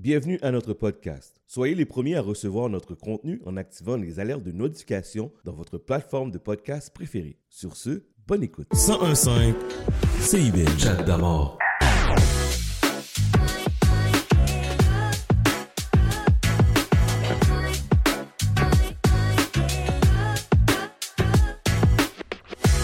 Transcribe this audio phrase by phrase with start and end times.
[0.00, 1.42] Bienvenue à notre podcast.
[1.46, 5.76] Soyez les premiers à recevoir notre contenu en activant les alertes de notification dans votre
[5.76, 7.36] plateforme de podcast préférée.
[7.50, 8.66] Sur ce, bonne écoute.
[8.72, 9.28] 1015
[10.20, 10.78] CIBL.
[10.78, 11.58] Chat d'amour.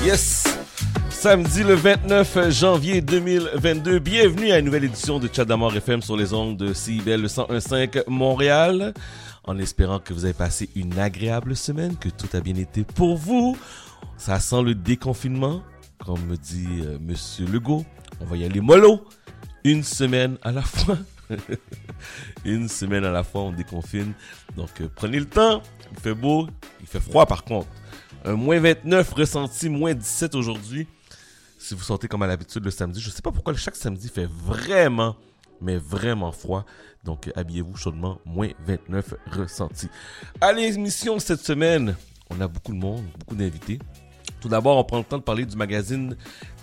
[0.05, 0.36] Yes!
[1.27, 6.17] Samedi le 29 janvier 2022, bienvenue à une nouvelle édition de Chat d'Amour FM sur
[6.17, 8.95] les ondes de CIBL 1015 Montréal.
[9.43, 13.17] En espérant que vous avez passé une agréable semaine, que tout a bien été pour
[13.17, 13.59] vous.
[14.17, 15.65] Ça sent le déconfinement,
[15.99, 17.85] comme me dit euh, Monsieur Legault.
[18.21, 19.05] On va y aller mollo,
[19.65, 20.97] une semaine à la fois.
[22.45, 24.13] une semaine à la fois, on déconfine.
[24.57, 26.47] Donc euh, prenez le temps, il fait beau,
[26.81, 27.67] il fait froid par contre.
[28.25, 30.87] Un moins 29 ressenti, moins 17 aujourd'hui.
[31.67, 34.29] Si vous sentez comme à l'habitude le samedi, je sais pas pourquoi chaque samedi fait
[34.31, 35.17] vraiment,
[35.61, 36.65] mais vraiment froid.
[37.03, 39.89] Donc habillez-vous chaudement, moins 29 ressenti.
[40.41, 41.97] À l'émission cette semaine,
[42.31, 43.81] on a beaucoup de monde, beaucoup d'invités.
[44.41, 46.17] Tout d'abord, on prend le temps de parler du magazine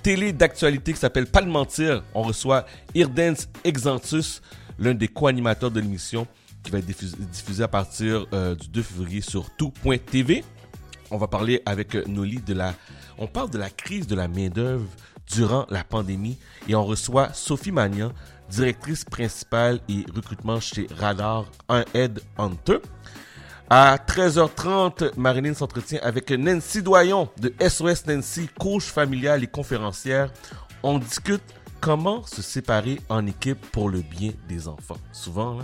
[0.04, 2.02] télé d'actualité qui s'appelle Pas de mentir.
[2.14, 4.42] On reçoit Irdens Exantus,
[4.80, 6.28] l'un des co-animateurs de l'émission,
[6.64, 10.46] qui va être diffusé, à partir euh, du 2 février sur tout.tv.
[11.12, 12.74] On va parler avec Noli de la...
[13.24, 14.86] On parle de la crise de la main-d'œuvre
[15.32, 18.12] durant la pandémie et on reçoit Sophie Magnan,
[18.50, 22.80] directrice principale et recrutement chez Radar, un Head Hunter.
[23.70, 30.30] À 13h30, Marilyn s'entretient avec Nancy Doyon de SOS Nancy, coach familiale et conférencière.
[30.84, 31.44] On discute
[31.80, 34.98] comment se séparer en équipe pour le bien des enfants.
[35.14, 35.60] Souvent,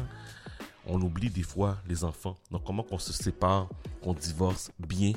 [0.87, 2.37] on oublie des fois les enfants.
[2.51, 3.67] Donc, comment qu'on se sépare,
[4.01, 5.11] qu'on divorce bien,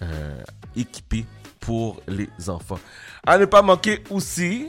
[0.00, 0.42] euh,
[0.74, 1.26] équipé
[1.62, 2.78] pour les enfants.
[3.26, 4.68] À ne pas manquer aussi,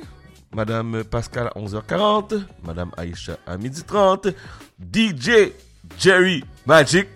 [0.53, 4.33] Madame Pascal à 11h40, Madame Aïcha à 12h30,
[4.79, 5.51] DJ
[5.99, 7.07] Jerry Magic.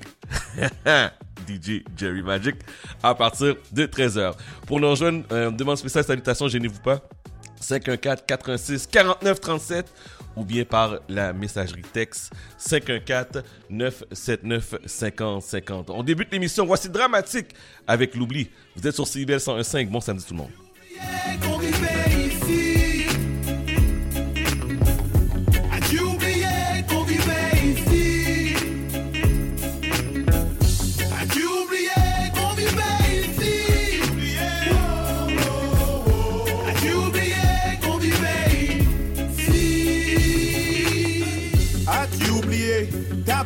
[1.47, 2.55] DJ Jerry Magic
[3.01, 4.33] à partir de 13h.
[4.65, 6.99] Pour rejoindre, euh, demande spéciale salutations, gênez-vous pas.
[7.61, 9.93] 514 86 49 37
[10.37, 15.89] ou bien par la messagerie texte 514 979 50 50.
[15.89, 16.65] On débute l'émission.
[16.65, 17.47] Voici dramatique
[17.87, 18.49] avec l'oubli.
[18.75, 19.89] Vous êtes sur CIBL 101.5.
[19.89, 20.51] Bon samedi tout le monde.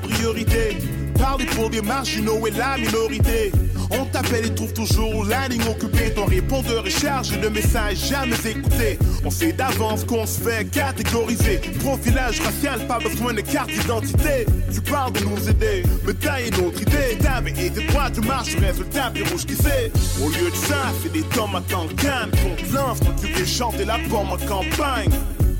[0.01, 0.77] Priorité
[1.21, 3.51] Parler pour des marginaux et la minorité.
[3.91, 6.11] On t'appelle et trouve toujours la ligne occupée.
[6.15, 8.97] Ton répondeur est chargé de messages jamais écoutés.
[9.23, 11.59] On sait d'avance qu'on se fait catégoriser.
[11.79, 14.47] Profilage racial, pas besoin de carte d'identité.
[14.73, 17.17] Tu parles de nous aider, me tailler notre idée.
[17.21, 19.91] T'avais été droit, tu marches, résultat, puis rouge qui sait.
[20.23, 23.45] Au lieu de ça, c'est des tomates en canne qu'on te lance quand tu fais
[23.45, 25.11] chanter la pomme en campagne.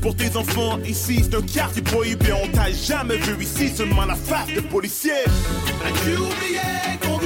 [0.02, 2.34] Pour tes enfants, ici c'est un quartier prohibé.
[2.34, 5.12] On t'a jamais vu ici, seulement la face de policier.
[5.86, 6.60] As-tu oublié
[7.02, 7.18] qu'on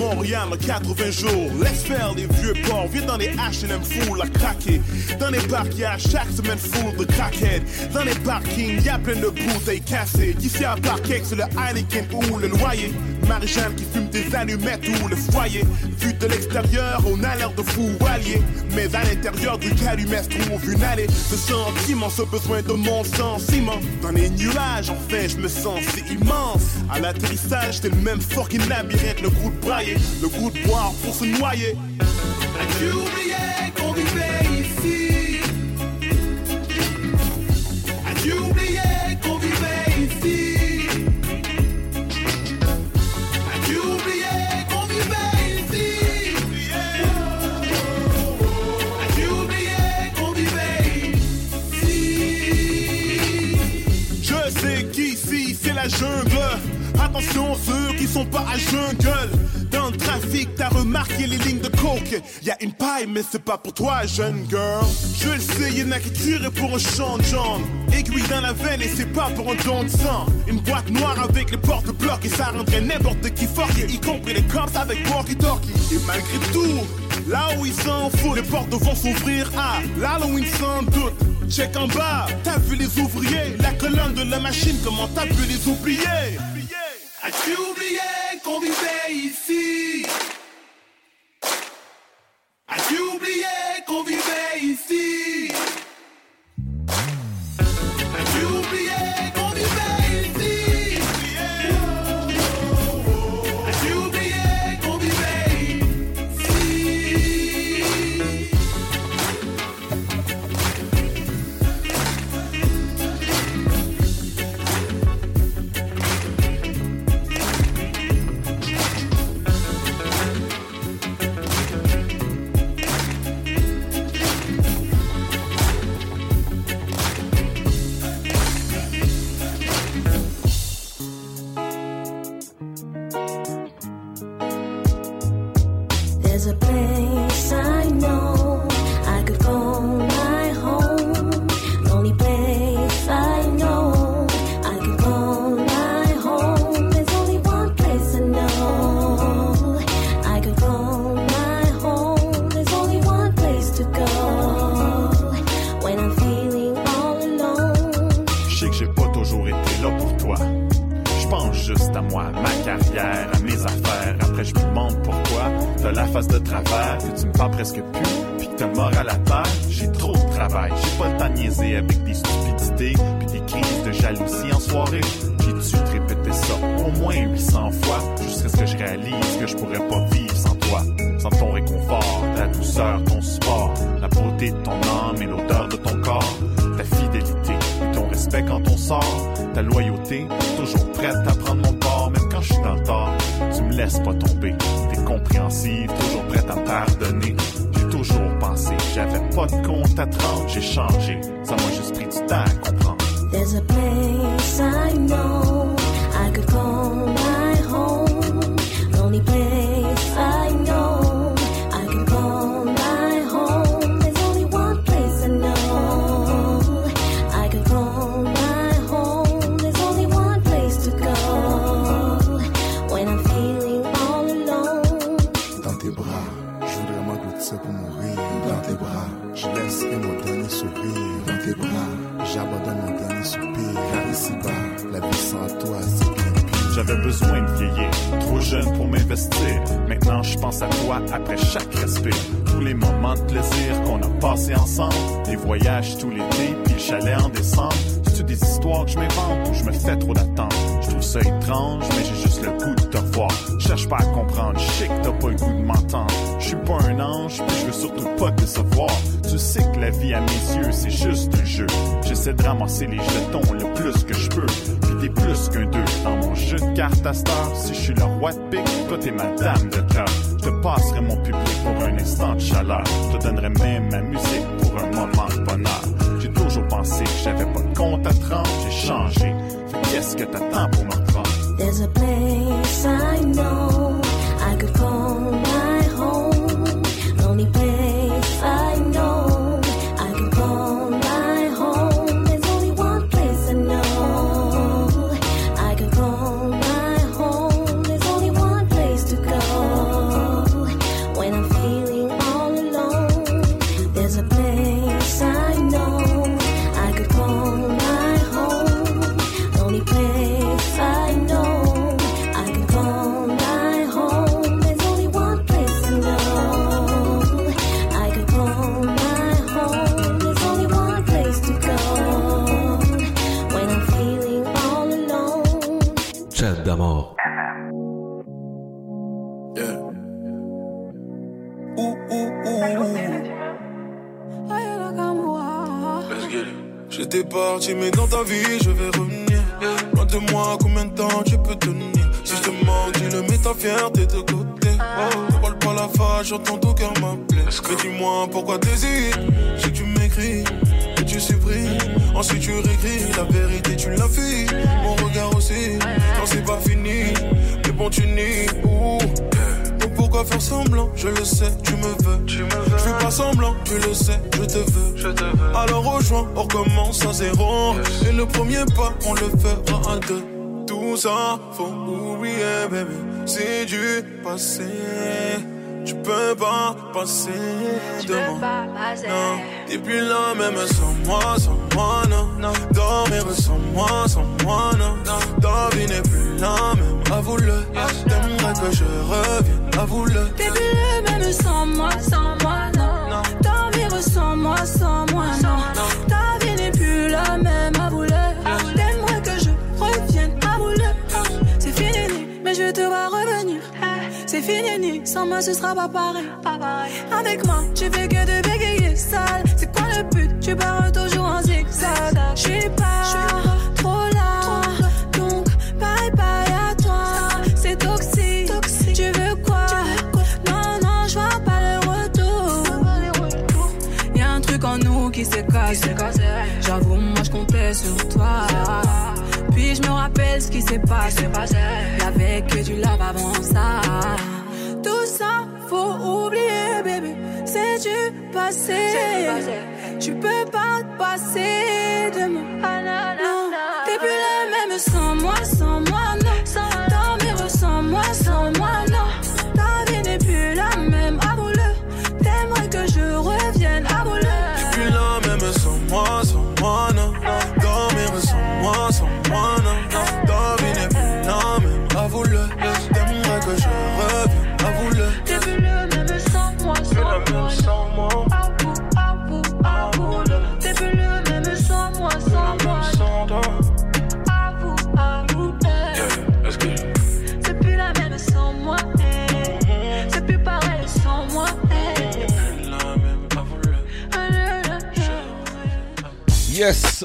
[0.00, 1.50] Montréal en 80 jours.
[1.62, 2.88] Laisse faire les vieux ports.
[2.90, 4.80] Viens dans les H&M full à craquer.
[5.18, 7.62] Dans les parcs, y a chaque semaine full de crackhead.
[7.92, 10.34] Dans les parkings, y a plein de bouteilles cassées.
[10.40, 12.92] Ici à Parkex, c'est le Heineken ou le loyer.
[13.28, 15.64] Marie-Jeanne qui fume des allumettes ou le foyer.
[15.98, 18.42] Vu de l'extérieur, on a l'air de fou alliés.
[18.74, 21.06] Mais à l'intérieur du calumet trouve une allée.
[21.08, 23.78] Ce sentiment, ce besoin de mon sentiment.
[24.02, 26.62] Dans les nuages, enfin, je me sens si immense.
[26.90, 29.20] À l'atterrissage, c'est le même fucking labyrinthe.
[29.22, 31.76] Le goût de brailler, le goût de boire pour se noyer.
[32.60, 35.40] As-tu oublié qu'on vivait ici?
[38.10, 38.80] As-tu oublié
[39.22, 40.56] qu'on vivait ici?
[43.54, 44.36] As-tu oublié
[44.70, 45.88] qu'on vivait ici?
[49.02, 49.84] As-tu oublié
[50.16, 50.84] qu'on vivait
[51.72, 51.96] ici?
[54.22, 56.58] Je sais qu'ici, c'est la jungle.
[57.02, 57.54] Attention
[57.96, 59.30] qui sont pas à jungle.
[59.70, 62.20] Dans le trafic, t'as remarqué les lignes de coke.
[62.42, 64.84] Y a une paille, mais c'est pas pour toi, jeune girl.
[65.18, 67.24] Je le sais, y'en a qui tueraient pour un champ de.
[67.96, 69.86] Aiguille dans la veine et c'est pas pour un don.
[70.48, 73.98] Une boîte noire avec les portes de bloc et ça rendrait n'importe qui fort, y
[74.00, 75.94] compris les cops avec walkie-talkie.
[75.94, 76.80] Et malgré tout,
[77.28, 81.14] là où ils s'en foutent, les portes vont s'ouvrir à l'Halloween sans doute.
[81.48, 85.46] Check en bas, t'as vu les ouvriers, la colonne de la machine, comment t'as pu
[85.48, 86.38] les oublier?
[87.22, 88.00] As-tu oublié
[88.42, 90.06] qu'on vivait ici?
[92.66, 93.44] As-tu oublié
[93.86, 94.89] qu'on vivait ici?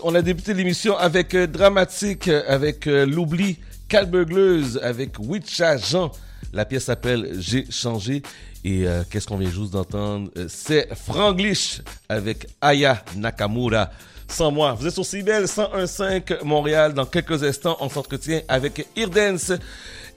[0.03, 3.57] On a débuté l'émission avec euh, Dramatique, euh, avec euh, L'Oubli,
[3.87, 6.11] Calbeugleuse, avec Witcha Jean.
[6.53, 8.21] La pièce s'appelle J'ai changé.
[8.63, 10.31] Et qu'est-ce qu'on vient juste d'entendre?
[10.47, 13.91] C'est Franglish avec Aya Nakamura.
[14.27, 16.93] Sans moi, vous êtes sur CBL 101.5 Montréal.
[16.95, 19.59] Dans quelques instants, on s'entretient avec Irdens,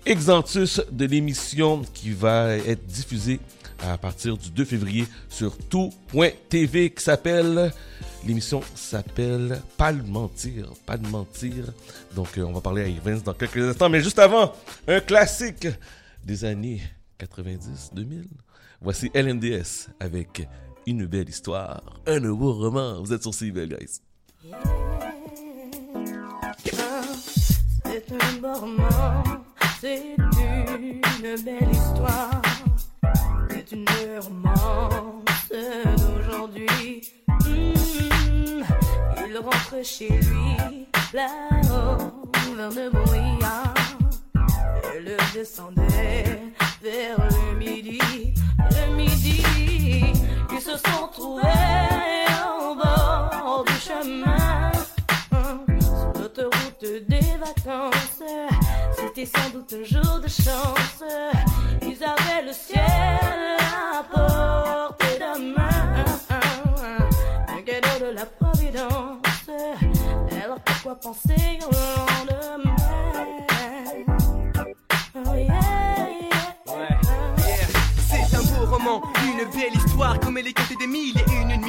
[0.06, 3.38] Exantus de l'émission qui va être diffusée
[3.78, 7.72] à partir du 2 février sur tout.tv qui s'appelle
[8.26, 11.66] l'émission s'appelle Pas de mentir, pas de mentir.
[12.14, 14.52] Donc euh, on va parler à Irvins dans quelques instants mais juste avant,
[14.86, 15.66] un classique
[16.24, 16.82] des années
[17.18, 18.26] 90 2000.
[18.80, 20.46] Voici LNDS avec
[20.86, 23.00] une belle histoire, un nouveau roman.
[23.02, 24.00] Vous êtes sur CBL guys.
[31.44, 32.57] Belle.
[33.50, 33.86] C'est une
[34.20, 35.52] romance
[35.96, 37.12] d'aujourd'hui.
[37.44, 38.62] Hmm,
[39.26, 40.56] il rentre chez lui
[41.12, 43.74] là-haut vers le brouillard.
[44.94, 46.40] Et le descendait
[46.82, 48.00] vers le midi.
[48.58, 49.42] Le midi,
[50.52, 52.26] ils se sont trouvés
[52.60, 54.72] au bord du chemin.
[55.80, 58.22] Sur l'autoroute des vacances,
[59.18, 61.02] c'était sans doute un jour de chance.
[61.82, 66.04] Ils avaient le ciel à portée de main.
[67.48, 69.50] Un cadeau de la Providence.
[70.44, 72.76] Alors pourquoi penser au lendemain?
[75.16, 75.30] Oh.
[78.08, 81.16] C'est un beau roman, une belle histoire Comme elle est des mille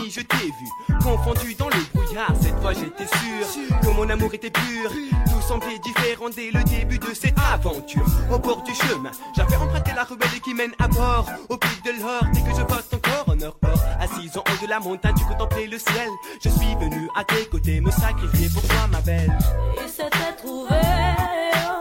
[0.10, 4.50] Je t'ai vu, confondu dans le brouillard Cette fois j'étais sûr que mon amour était
[4.50, 4.90] pur.
[4.90, 8.06] Tout semblait différent dès le début de cette aventure.
[8.32, 11.30] Au bord du chemin, j'avais emprunté la ruelle qui mène à bord.
[11.50, 13.80] Au pic de l'or, dès que je passe ton corps en or or.
[14.00, 16.10] Assise en haut de la montagne, tu contemplais le ciel.
[16.44, 19.38] Je suis venu à tes côtés me sacrifier pour toi ma belle.
[19.80, 20.74] Ils s'étaient trouvés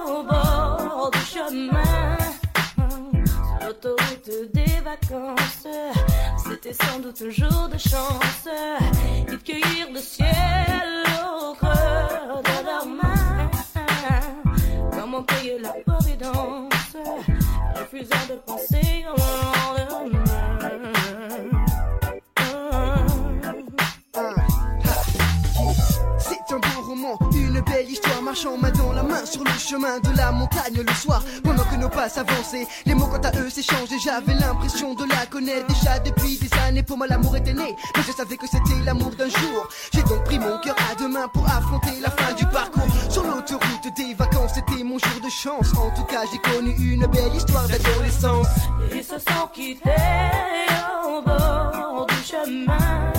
[0.06, 2.17] au bord du chemin.
[3.80, 5.66] L'autoroute des vacances.
[6.48, 8.48] C'était sans doute un jour de chance.
[9.28, 11.04] Ils cueillirent le ciel
[11.40, 11.68] au creux
[12.42, 13.50] de leurs mains.
[14.90, 16.96] Comment payer la providence?
[17.76, 19.18] Refusant de penser au
[19.92, 21.57] lendemain.
[27.58, 30.94] Une belle histoire marchant main dans la main sur le chemin de la montagne le
[30.94, 31.22] soir.
[31.42, 35.04] Pendant que nos pas s'avançaient, les mots quant à eux s'échangent et j'avais l'impression de
[35.08, 36.82] la connaître déjà depuis des années.
[36.82, 39.68] Pour moi, l'amour était né, mais je savais que c'était l'amour d'un jour.
[39.92, 42.86] J'ai donc pris mon cœur à deux mains pour affronter la fin du parcours.
[43.10, 45.72] Sur l'autoroute des vacances, c'était mon jour de chance.
[45.76, 48.46] En tout cas, j'ai connu une belle histoire d'adolescence.
[48.94, 49.90] Ils se sont quittés
[51.06, 53.12] au bord du chemin.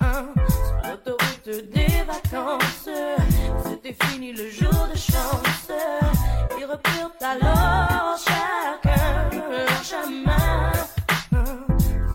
[0.00, 2.88] hein, Sur l'autoroute des vacances.
[3.84, 5.70] C'était fini le jour de chance.
[6.58, 10.72] Ils reprirent alors chacun leur chemin.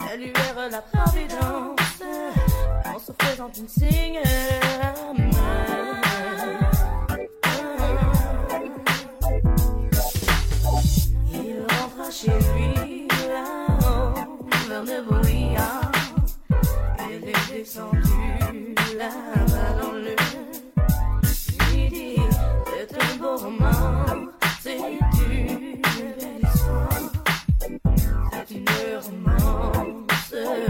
[0.08, 2.02] Saluèrent la providence
[2.86, 4.20] en se faisant une signe.
[11.32, 14.16] Il rentra chez lui là-haut,
[14.68, 14.84] vers
[17.12, 18.09] et les.
[30.42, 30.69] Oh.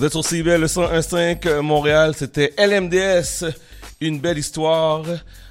[0.00, 3.44] Vous êtes sur CBL le 101.5 Montréal, c'était LMDS,
[4.00, 5.04] une belle histoire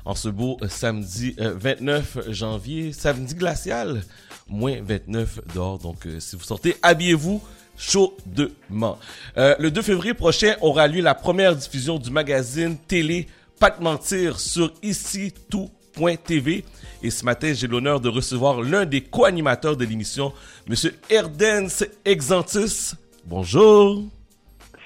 [0.06, 4.01] en ce beau euh, samedi euh, 29 janvier, samedi glacial,
[4.48, 7.39] moins 29 dehors, donc euh, si vous sortez, habillez-vous
[7.77, 8.98] chaudement.
[9.38, 13.27] Euh, le 2 février prochain aura lieu la première diffusion du magazine télé
[13.60, 16.65] Pas de mentir sur ici tout.tv
[17.03, 20.34] et ce matin j'ai l'honneur de recevoir l'un des co-animateurs de l'émission,
[20.68, 22.96] Monsieur Erdens Exantus.
[23.27, 24.10] Bonjour.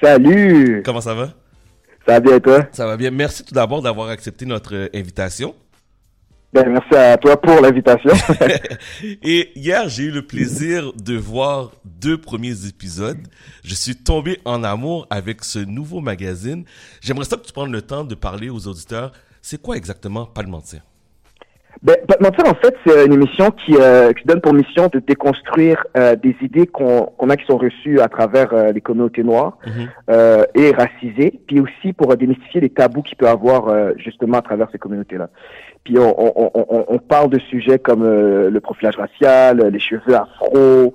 [0.03, 0.83] Salut!
[0.83, 1.29] Comment ça va?
[2.05, 2.67] Ça va bien toi?
[2.73, 3.09] Ça va bien.
[3.09, 5.55] Merci tout d'abord d'avoir accepté notre euh, invitation.
[6.51, 8.11] Ben, merci à toi pour l'invitation.
[9.23, 13.25] Et hier, j'ai eu le plaisir de voir deux premiers épisodes.
[13.63, 16.65] Je suis tombé en amour avec ce nouveau magazine.
[16.99, 19.13] J'aimerais ça que tu prennes le temps de parler aux auditeurs.
[19.41, 20.81] C'est quoi exactement Pas de mentir?
[21.81, 24.99] Ben, pas mentir, en fait, c'est une émission qui, euh, qui donne pour mission de
[24.99, 29.23] déconstruire euh, des idées qu'on qu'on a qui sont reçues à travers euh, les communautés
[29.23, 29.57] noires
[30.09, 34.41] euh, et racisées, puis aussi pour démystifier les tabous qu'il peut avoir euh, justement à
[34.41, 35.29] travers ces communautés-là.
[35.83, 40.15] Puis on, on, on, on parle de sujets comme euh, le profilage racial, les cheveux
[40.15, 40.93] afro,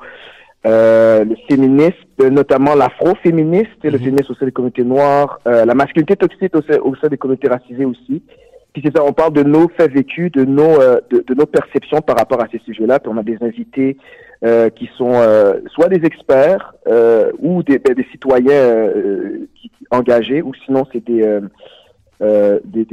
[0.67, 5.75] euh, le féminisme, notamment l'afro-féministe, et le féminisme au sein des communautés noires, euh, la
[5.75, 8.23] masculinité toxique au sein, au sein des communautés racisées aussi.
[8.73, 12.01] Puis c'est ça, on parle de nos faits vécus, de nos euh, de, nos perceptions
[12.01, 13.01] par rapport à ces sujets-là.
[13.01, 13.97] Puis on a des invités
[14.45, 16.75] euh, qui sont euh, soit des experts
[17.39, 18.91] ou des, ben, citoyens
[19.91, 21.41] engagés, ou sinon c'est des
[22.21, 22.85] des,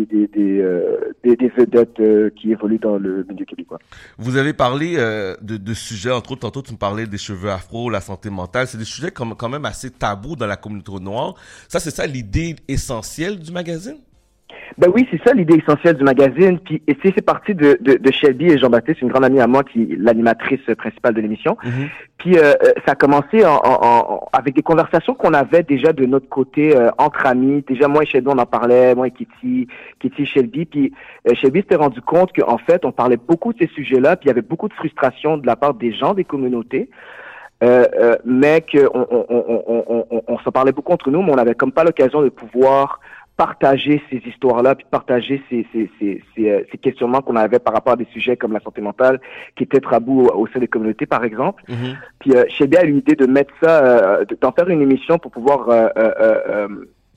[1.58, 3.80] vedettes qui évoluent dans le milieu québécois.
[4.18, 4.96] Vous avez parlé
[5.42, 8.68] de, sujets, entre autres, tantôt tu me parlais des cheveux afro, la santé mentale.
[8.68, 11.36] C'est des sujets quand même assez tabous dans la communauté noire.
[11.68, 13.98] Ça, c'est ça l'idée essentielle du magazine?
[14.78, 16.60] Ben oui, c'est ça l'idée essentielle du magazine.
[16.60, 19.64] Puis et c'est parti de, de, de Shelby et Jean-Baptiste, une grande amie à moi
[19.64, 21.56] qui est l'animatrice principale de l'émission.
[22.18, 25.94] Puis euh, euh, ça a commencé en, en- en- avec des conversations qu'on avait déjà
[25.94, 27.64] de notre côté euh, entre amis.
[27.68, 29.68] Déjà moi et Shelby on en parlait, moi et Kitty,
[30.00, 30.66] Kitty et Shelby.
[30.66, 30.94] Puis
[31.30, 34.18] euh, Shelby s'était rendu compte qu'en fait on parlait beaucoup de ces sujets-là.
[34.18, 36.90] Puis il y avait beaucoup de frustration de la part des gens des communautés.
[37.64, 41.22] Euh, euh, mais qu'on on, on, on, on, on, on s'en parlait beaucoup entre nous,
[41.24, 43.00] mais on n'avait comme pas l'occasion de pouvoir
[43.38, 47.74] partager ces histoires-là, puis partager ces, ces, ces, ces, euh, ces questionnements qu'on avait par
[47.74, 49.20] rapport à des sujets comme la santé mentale,
[49.56, 51.64] qui étaient tabous au, au sein des communautés, par exemple.
[52.20, 55.18] Puis euh, Chébia a eu l'idée de mettre ça, euh, de- d'en faire une émission
[55.18, 56.68] pour pouvoir euh, euh, euh,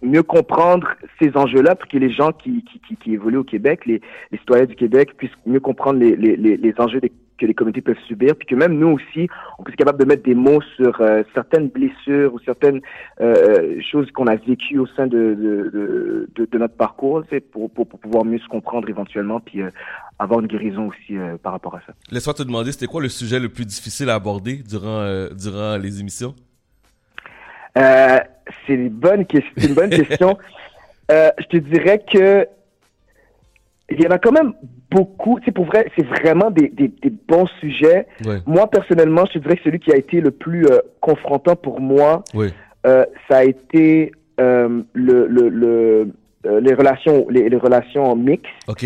[0.02, 0.88] mieux comprendre
[1.20, 4.00] ces enjeux-là, pour que les gens qui, qui, qui, qui évoluent au Québec, les,
[4.32, 7.54] les citoyens du Québec, puissent mieux comprendre les, les, les, les enjeux des- que les
[7.54, 10.34] communautés peuvent subir, puis que même nous aussi, on puisse être capable de mettre des
[10.34, 12.80] mots sur euh, certaines blessures ou certaines
[13.20, 17.40] euh, choses qu'on a vécues au sein de, de, de, de, de notre parcours, c'est
[17.40, 19.70] pour, pour, pour pouvoir mieux se comprendre éventuellement, puis euh,
[20.18, 21.92] avoir une guérison aussi euh, par rapport à ça.
[22.10, 25.76] Laisse-moi te demander, c'était quoi le sujet le plus difficile à aborder durant, euh, durant
[25.76, 26.34] les émissions?
[27.76, 28.18] Euh,
[28.66, 29.52] c'est une bonne question.
[29.56, 30.38] C'est une bonne question.
[31.10, 32.46] Euh, je te dirais que
[33.90, 34.52] il y en a quand même
[34.90, 35.38] beaucoup.
[35.44, 38.06] C'est pour vrai, c'est vraiment des, des, des bons sujets.
[38.24, 38.38] Ouais.
[38.46, 42.22] Moi personnellement, je dirais que celui qui a été le plus euh, confrontant pour moi,
[42.34, 42.48] Oui.
[42.86, 46.12] euh, ça a été euh, le, le, le
[46.46, 48.46] euh, les relations les, les relations mixtes.
[48.68, 48.84] OK.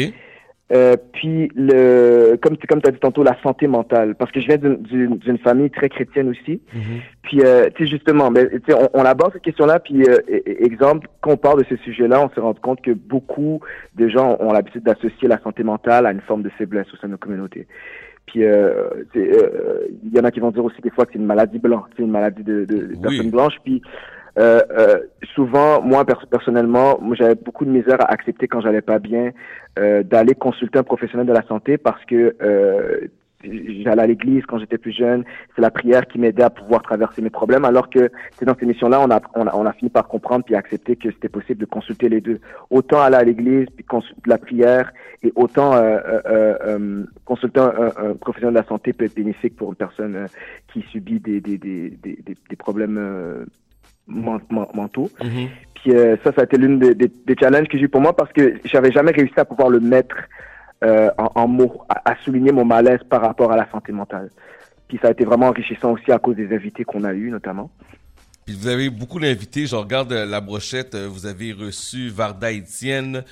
[0.73, 4.15] Euh, puis le comme tu comme as dit tantôt la santé mentale.
[4.15, 6.61] Parce que je viens d'une- famille très chrétienne aussi.
[7.23, 10.03] Puis euh, tu sais justement ben, tu sais, on, on aborde cette question là puis
[10.05, 12.81] euh, e- e- exemple quand on parle de ce sujet là on s'est rendu compte
[12.81, 13.61] que beaucoup
[13.97, 17.09] de gens ont l'habitude d'associer la santé mentale à une forme de faiblesse au sein
[17.09, 17.67] de nos communautés.
[18.27, 21.13] Puis euh, tu euh, il y en a qui vont dire aussi des fois que
[21.13, 23.83] c'est une maladie blanche c'est une maladie de, de, de personnes blanches puis
[24.38, 24.99] euh, euh,
[25.35, 29.33] souvent, moi pers- personnellement, j'avais beaucoup de misère à accepter quand j'allais pas bien
[29.79, 33.09] euh, d'aller consulter un professionnel de la santé parce que euh,
[33.45, 35.25] j'allais à l'église quand j'étais plus jeune.
[35.55, 37.66] C'est la prière qui m'aidait à pouvoir traverser mes problèmes.
[37.66, 40.45] Alors que c'est dans cette émission-là, on a, on a, on a fini par comprendre
[40.45, 42.40] puis accepter que c'était possible de consulter les deux.
[42.71, 44.92] Autant aller à l'église puis consulter la prière
[45.23, 49.68] et autant euh, euh, euh, consulter un, professionnel de la santé peut être bénéfique pour
[49.68, 50.27] une personne
[50.73, 53.47] qui subit des problèmes
[54.07, 55.11] mentaux.
[55.23, 55.49] Mhm.
[55.75, 58.01] Puis euh, ça, ça a été l'une des, des, des challenges que j'ai eu pour
[58.01, 60.17] moi parce que j'avais jamais réussi à pouvoir le mettre
[60.85, 64.31] euh, en, en, mots, à, à, souligner mon malaise par rapport à la santé mentale.
[64.88, 67.71] Puis ça a été vraiment enrichissant aussi à cause des invités qu'on a eus notamment.
[68.59, 69.67] Vous avez beaucoup d'invités.
[69.67, 70.97] Je regarde la brochette.
[70.97, 73.25] Vous avez reçu Varda Etienne.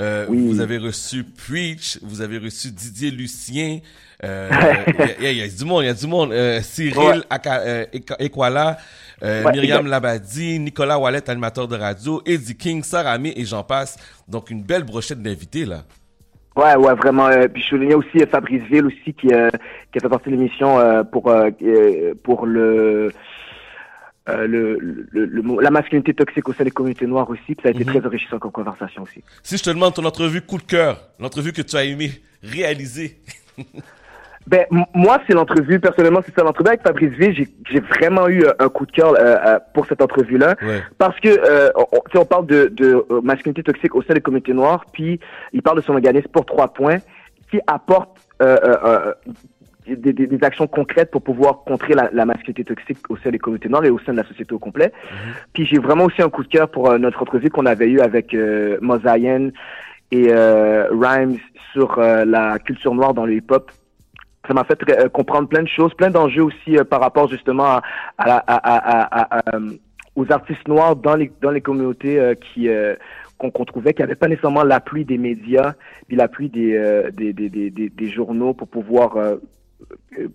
[0.00, 0.46] Euh, oui.
[0.48, 1.98] Vous avez reçu Preach.
[2.02, 3.80] Vous avez reçu Didier Lucien.
[4.22, 4.50] Euh,
[5.18, 5.82] il, y a, il y, a, du monde.
[5.82, 6.32] Il y a du monde.
[6.32, 7.84] Euh, Cyril euh,
[8.18, 8.78] Ekwala.
[9.22, 9.88] Ouais, Myriam exact.
[9.88, 13.96] Labadi, Nicolas Wallet, animateur de radio, Eddie King, Saramé et j'en passe.
[14.28, 15.84] Donc une belle brochette d'invités là.
[16.56, 17.26] Ouais, ouais, vraiment.
[17.26, 19.50] Euh, puis je soulignais aussi euh, Fabrice Ville aussi qui, euh,
[19.90, 21.34] qui a fait partie de l'émission euh, pour
[22.22, 23.12] pour le
[24.28, 27.70] euh, le, le, le, la masculinité toxique au sein des communautés noires aussi, ça a
[27.72, 27.90] été mm -hmm.
[28.00, 29.22] très enrichissant comme conversation aussi.
[29.42, 32.08] Si je te demande ton entrevue coup de cœur, l'entrevue que tu as aimé
[32.42, 33.08] réaliser.
[34.46, 37.32] ben moi c'est l'entrevue personnellement c'est ça l'entrevue avec Fabrice V
[37.70, 40.82] j'ai vraiment eu un coup de cœur euh, pour cette entrevue là ouais.
[40.98, 41.86] parce que euh, on,
[42.22, 45.18] on parle de, de masculinité toxique au sein des communautés noires puis
[45.56, 46.98] il parle de son organisme pour trois points
[47.50, 48.10] qui apporte
[48.42, 49.14] euh,
[49.86, 53.38] des, des, des, actions concrètes pour pouvoir contrer la, la, masculinité toxique au sein des
[53.38, 54.88] communautés noires et au sein de la société au complet.
[54.88, 55.34] Mm -hmm.
[55.52, 58.00] Puis j'ai vraiment aussi un coup de cœur pour euh, notre entrevue qu'on avait eu
[58.00, 59.50] avec euh, Mozaïen
[60.10, 61.38] et euh, Rhymes
[61.72, 63.70] sur euh, la culture noire dans le hip-hop.
[64.46, 67.64] Ça m'a fait euh, comprendre plein de choses, plein d'enjeux aussi euh, par rapport justement
[67.64, 67.82] à,
[68.18, 69.58] à, à,
[70.14, 72.68] aux artistes noirs dans les, dans les communautés qui
[73.38, 75.74] qu'on qu trouvait qu'il n'y avait pas nécessairement l'appui des médias,
[76.06, 76.72] puis l'appui des,
[77.12, 79.08] des, des, des, des, journaux pour pouvoir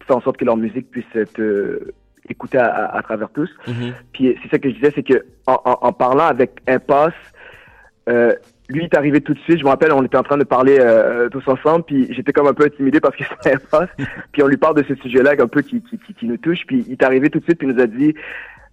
[0.05, 1.93] faire en sorte que leur musique puisse être euh,
[2.29, 3.49] écoutée à, à, à, travers tous.
[3.67, 3.93] Mm -hmm.
[4.13, 7.21] Puis c'est ça que je disais, c'est que en, en, en, parlant avec Impasse,
[8.09, 8.33] euh,
[8.69, 9.59] lui est arrivé tout de suite.
[9.59, 12.47] Je me rappelle, on était en train de parler euh, tous ensemble, puis j'étais comme
[12.47, 13.89] un peu intimidé parce que c'était Impasse.
[14.31, 16.61] puis on lui parle de ce sujet-là un peu qui, qui, qui, qui, nous touche.
[16.67, 18.13] Puis il est arrivé tout de suite, puis il nous a dit.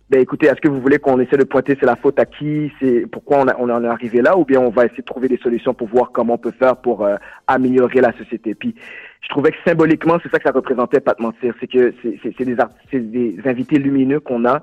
[0.08, 2.72] Ben écoutez, est-ce que vous voulez qu'on essaie de pointer c'est la faute à qui,
[2.78, 5.38] c'est pourquoi on, en est arrivé là, ou bien on va essayer de trouver des
[5.38, 7.16] solutions pour voir comment on peut faire pour euh,
[7.48, 8.54] améliorer la société?
[8.54, 8.76] Puis
[9.20, 11.54] je trouvais que symboliquement, c'est ça que ça représentait, pas de mentir.
[11.58, 11.92] C'est que
[12.22, 14.62] c'est des, des invités lumineux qu'on a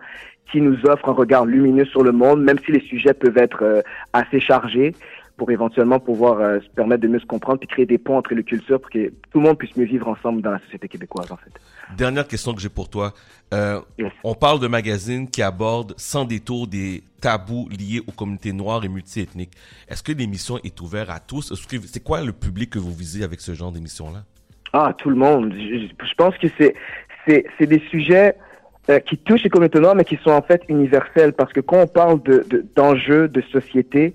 [0.50, 3.64] qui nous offrent un regard lumineux sur le monde, même si les sujets peuvent être
[3.64, 3.82] euh,
[4.14, 4.94] assez chargés
[5.38, 8.34] pour éventuellement pouvoir euh, se permettre de mieux se comprendre puis créer des ponts entre
[8.34, 11.32] les cultures pour que tout le monde puisse mieux vivre ensemble dans la société québécoise,
[11.32, 11.52] en fait.
[11.98, 13.14] Dernière question que j'ai pour toi.
[13.54, 14.12] Euh, yes.
[14.24, 18.90] On parle de magazines qui abordent sans détour des tabous liés aux communautés noires et
[18.90, 19.52] multiethniques.
[19.88, 21.54] Est-ce que l'émission est ouverte à tous?
[21.88, 24.24] C'est quoi le public que vous visez avec ce genre d'émission-là?
[24.74, 25.54] Ah, tout le monde.
[25.54, 26.76] Je, je pense que c'est
[27.26, 28.36] c'est des sujets
[28.90, 31.78] euh, qui touchent les communautés noires, mais qui sont en fait universels, parce que quand
[31.78, 32.20] on parle
[32.76, 34.14] d'enjeux de, de, de, société,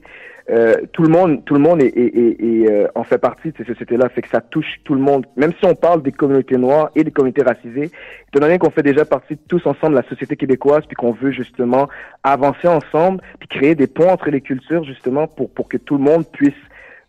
[0.50, 3.50] euh, tout le monde, tout le monde est, est, est, est euh, en fait partie
[3.50, 5.26] de ces sociétés-là, fait que ça touche tout le monde.
[5.37, 7.90] Même si on parle des communautés noires et des communautés racisées,
[8.28, 11.32] étant donné qu'on fait déjà partie tous ensemble de la société québécoise, puis qu'on veut
[11.32, 11.88] justement
[12.22, 16.04] avancer ensemble, puis créer des ponts entre les cultures justement pour pour que tout le
[16.04, 16.54] monde puisse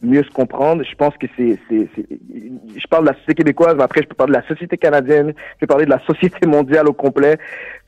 [0.01, 0.83] mieux se comprendre.
[0.83, 4.33] Je pense que c'est, je parle de la société québécoise, mais après je peux parler
[4.33, 7.37] de la société canadienne, je peux parler de la société mondiale au complet.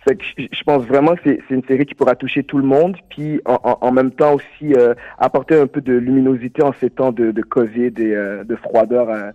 [0.08, 3.60] Je, pense vraiment que c'est une série qui pourra toucher tout le monde, puis en,
[3.64, 7.32] en, en même temps aussi euh, apporter un peu de luminosité en ces temps de,
[7.32, 9.10] de Covid et euh, de froideur.
[9.10, 9.32] Euh,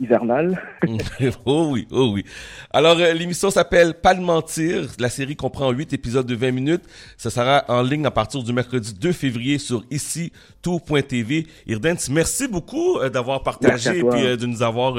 [0.00, 0.60] hivernale.
[1.44, 2.24] oh oui, oh oui.
[2.70, 4.88] Alors, euh, l'émission s'appelle Pas de mentir.
[4.98, 6.82] La série comprend 8 épisodes de 20 minutes.
[7.16, 10.32] Ça sera en ligne à partir du mercredi 2 février sur ici
[10.62, 11.46] tout.tv.
[11.66, 14.94] Irdens, merci beaucoup euh, d'avoir partagé et puis euh, de nous avoir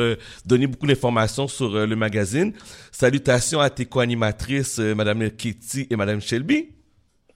[0.45, 2.53] donné beaucoup d'informations sur le magazine.
[2.91, 6.69] Salutations à tes co-animatrices, Madame Kitty et Madame Shelby.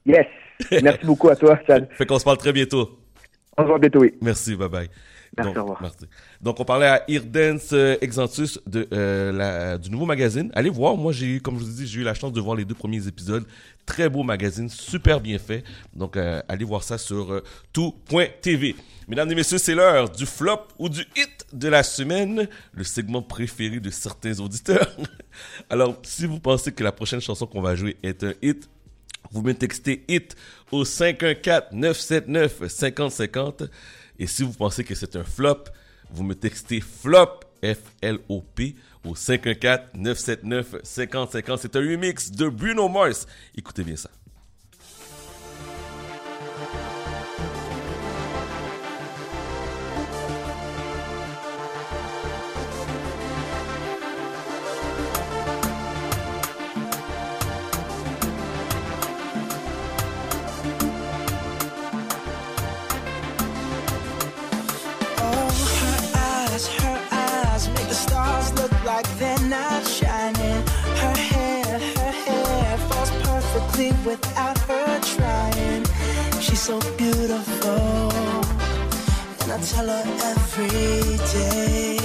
[0.06, 0.26] Yes.
[0.84, 1.88] Merci beaucoup à toi, Chad.
[1.98, 3.00] Fait qu'on se parle très bientôt.
[3.58, 4.14] On se voit bientôt, oui.
[4.22, 4.90] Merci, bye bye.
[5.38, 5.98] Merci, Donc, merci.
[6.42, 10.52] Donc, on parlait à Irdens euh, Exantus de, euh, la, du nouveau magazine.
[10.54, 10.98] Allez voir.
[10.98, 12.66] Moi, j'ai eu, comme je vous ai dit, j'ai eu la chance de voir les
[12.66, 13.46] deux premiers épisodes.
[13.86, 15.64] Très beau magazine, super bien fait.
[15.96, 17.42] Donc, euh, allez voir ça sur euh,
[17.72, 18.76] tout.tv.
[19.08, 23.22] Mesdames et messieurs, c'est l'heure du flop ou du hit de la semaine, le segment
[23.22, 24.98] préféré de certains auditeurs.
[25.70, 28.70] Alors, si vous pensez que la prochaine chanson qu'on va jouer est un hit,
[29.32, 30.36] vous me textez hit
[30.72, 33.70] au 514-979-5050.
[34.22, 35.64] Et si vous pensez que c'est un flop,
[36.12, 41.58] vous me textez flop, F-L-O-P, au 514-979-5050.
[41.60, 43.26] C'est un remix de Bruno Mars.
[43.56, 44.12] Écoutez bien ça.
[68.96, 70.62] like they're not shining.
[71.02, 75.84] Her hair, her hair falls perfectly without her trying.
[76.42, 78.12] She's so beautiful,
[79.42, 82.01] and I tell her every day.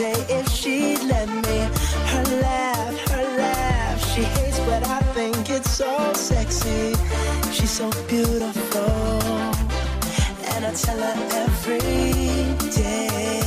[0.00, 1.58] Day if she'd let me.
[2.12, 6.94] Her laugh, her laugh, she hates, but I think it's so sexy.
[7.52, 9.20] She's so beautiful,
[10.52, 11.80] and I tell her every
[12.80, 13.40] day.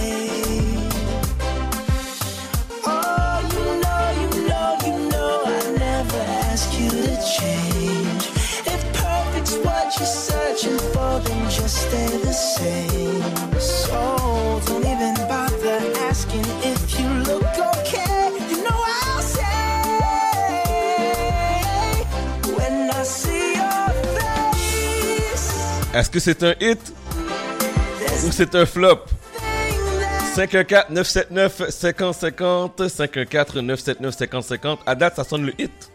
[2.86, 8.24] Oh, you know, you know, you know, I never ask you to change.
[8.74, 13.03] If perfect's what you're searching for, then just stay the same.
[25.94, 26.80] Est-ce que c'est un hit
[28.26, 29.02] ou c'est un flop?
[30.36, 32.90] 514-979-5050,
[34.02, 34.78] 514-979-5050.
[34.88, 35.92] À date, ça sonne le hit.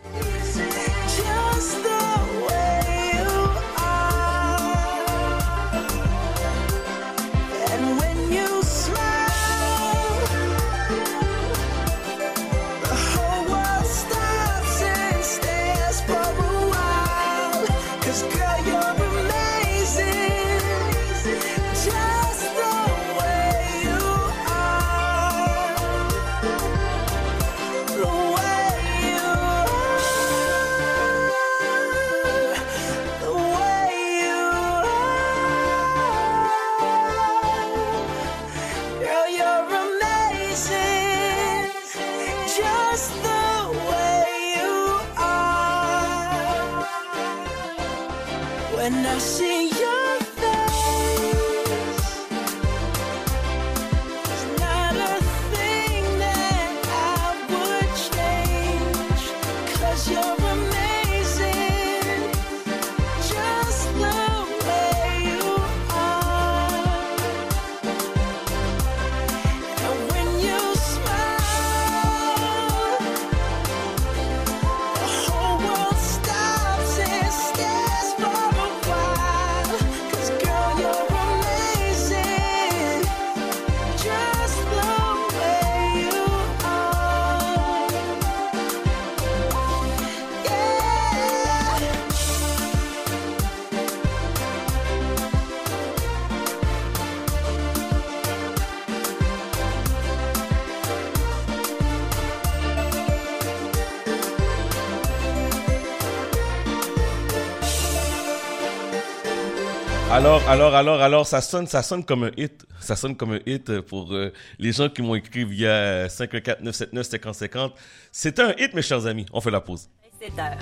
[110.48, 112.64] Alors, alors, alors, ça sonne, ça sonne comme un hit.
[112.80, 117.72] Ça sonne comme un hit pour euh, les gens qui m'ont écrit via 514-979-5050.
[118.10, 119.26] C'est un hit, mes chers amis.
[119.34, 119.90] On fait la pause.
[120.18, 120.56] 7 heures.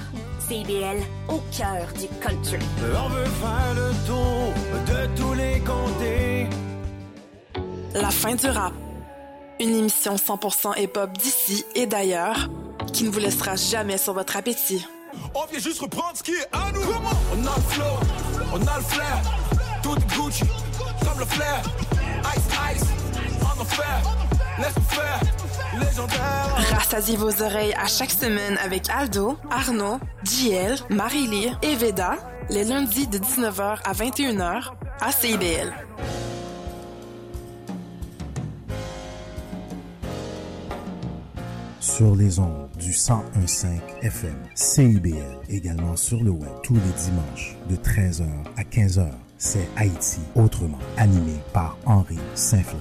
[0.49, 0.97] CBL,
[1.29, 2.59] au cœur du country.
[2.83, 4.53] On veut faire le tour
[4.89, 6.49] de tous les comtés.
[7.95, 8.73] La fin du rap.
[9.61, 12.51] Une émission 100% hip-hop d'ici et d'ailleurs
[12.93, 14.85] qui ne vous laissera jamais sur votre appétit.
[15.33, 16.81] On vient juste reprendre ce qui est à nous.
[16.81, 17.85] On a le flow,
[18.53, 19.46] on a le flair.
[19.87, 20.43] Tout Gucci,
[21.05, 21.63] comme le flair.
[22.35, 22.43] Ice,
[22.75, 22.85] ice,
[23.41, 24.03] en enfer.
[24.59, 25.21] Laisse faire,
[25.79, 26.75] légendaire.
[26.75, 32.17] Rassasiez vos oreilles à chaque semaine avec Aldo, Arnaud, JL, Marie-Lee et Veda,
[32.51, 35.73] les lundis de 19h à 21h à CIBL.
[41.81, 43.67] sur les ondes du 1015
[44.03, 49.09] FM CIBL, également sur le web tous les dimanches de 13h à 15h.
[49.39, 52.81] C'est Haïti autrement, animé par Henri Saint-Fleur.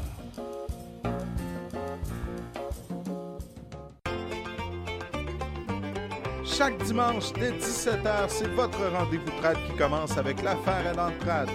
[6.45, 11.49] Chaque dimanche dès 17h, c'est votre rendez-vous trad qui commence avec l'affaire à l'entrade.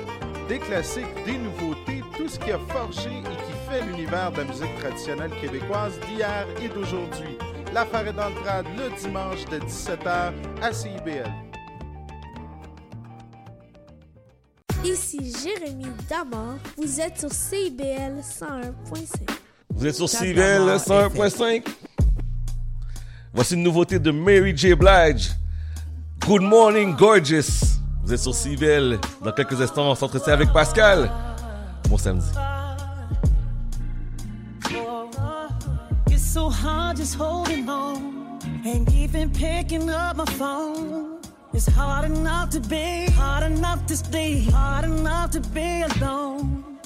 [0.49, 4.45] Des classiques, des nouveautés, tout ce qui a forgé et qui fait l'univers de la
[4.45, 7.39] musique traditionnelle québécoise d'hier et d'aujourd'hui.
[7.73, 11.50] L'affaire est dans le dimanche de 17h à CIBL.
[14.85, 19.29] Ici Jérémy Damor, vous êtes sur CIBL 101.5.
[19.75, 21.67] Vous êtes sur CIBL 101.5.
[23.35, 24.75] Voici une nouveauté de Mary J.
[24.75, 25.33] Blige.
[26.27, 27.79] Good morning, gorgeous.
[28.03, 28.99] Vous êtes sur CIBL.
[29.23, 31.11] Dans quelques instants, on s'entretient avec Pascal.
[31.89, 32.27] Bon samedi.
[36.11, 38.39] It's so hard just holding on.
[38.65, 41.20] Ain't even picking up my phone.
[41.53, 46.79] It's hard enough to be, hard enough to stay, hard enough to be alone.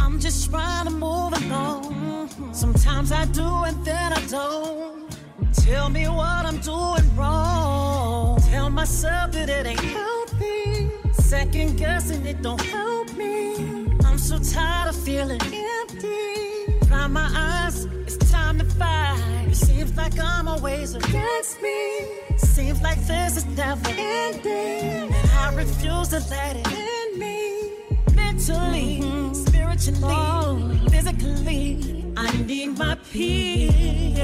[0.00, 2.28] I'm just trying to move along.
[2.52, 5.18] Sometimes I do and then I don't.
[5.52, 8.40] Tell me what I'm doing wrong.
[8.42, 10.90] Tell myself that it ain't healthy.
[11.14, 13.56] Second guessing it don't help me.
[14.04, 16.86] I'm so tired of feeling empty.
[16.86, 19.48] Dry my eyes, it's time to fight.
[19.48, 22.23] It seems like I'm always against me.
[22.44, 25.12] Seems like this is never ending.
[25.12, 27.72] And I refuse to let it end me.
[28.14, 29.32] Mentally, mm-hmm.
[29.32, 30.88] spiritually, oh.
[30.90, 34.18] physically, I need my peace.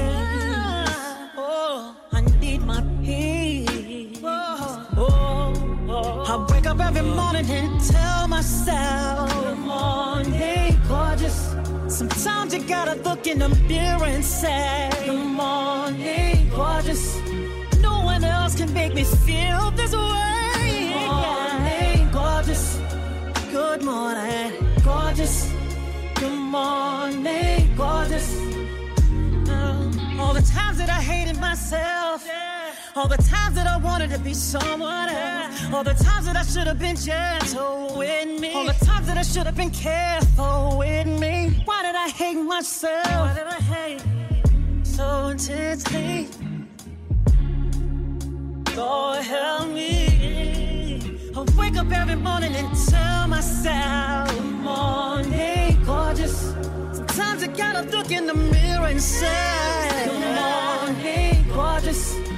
[1.37, 4.19] Oh, I need my peace.
[4.23, 6.23] Oh, oh.
[6.27, 11.55] I wake up every morning and tell myself, Good morning, gorgeous.
[11.87, 17.19] Sometimes you gotta look in the mirror and say, Good morning, gorgeous.
[17.81, 20.91] No one else can make me feel this way.
[20.93, 22.79] Good morning, gorgeous.
[23.51, 24.51] Good morning,
[24.83, 25.51] gorgeous.
[26.15, 28.37] Good morning, gorgeous.
[29.49, 32.27] Uh, all the times that I hated myself.
[32.95, 35.73] All the times that I wanted to be someone else.
[35.73, 38.53] All the times that I should have been gentle with me.
[38.53, 41.61] All the times that I should have been careful with me.
[41.63, 43.07] Why did I hate myself?
[43.07, 44.01] Why did I hate
[44.83, 46.27] so intensely?
[48.75, 51.01] Lord help me.
[51.35, 56.53] I wake up every morning and tell myself, Good morning, gorgeous.
[56.93, 62.30] Sometimes I gotta look in the mirror and say, Good morning, gorgeous.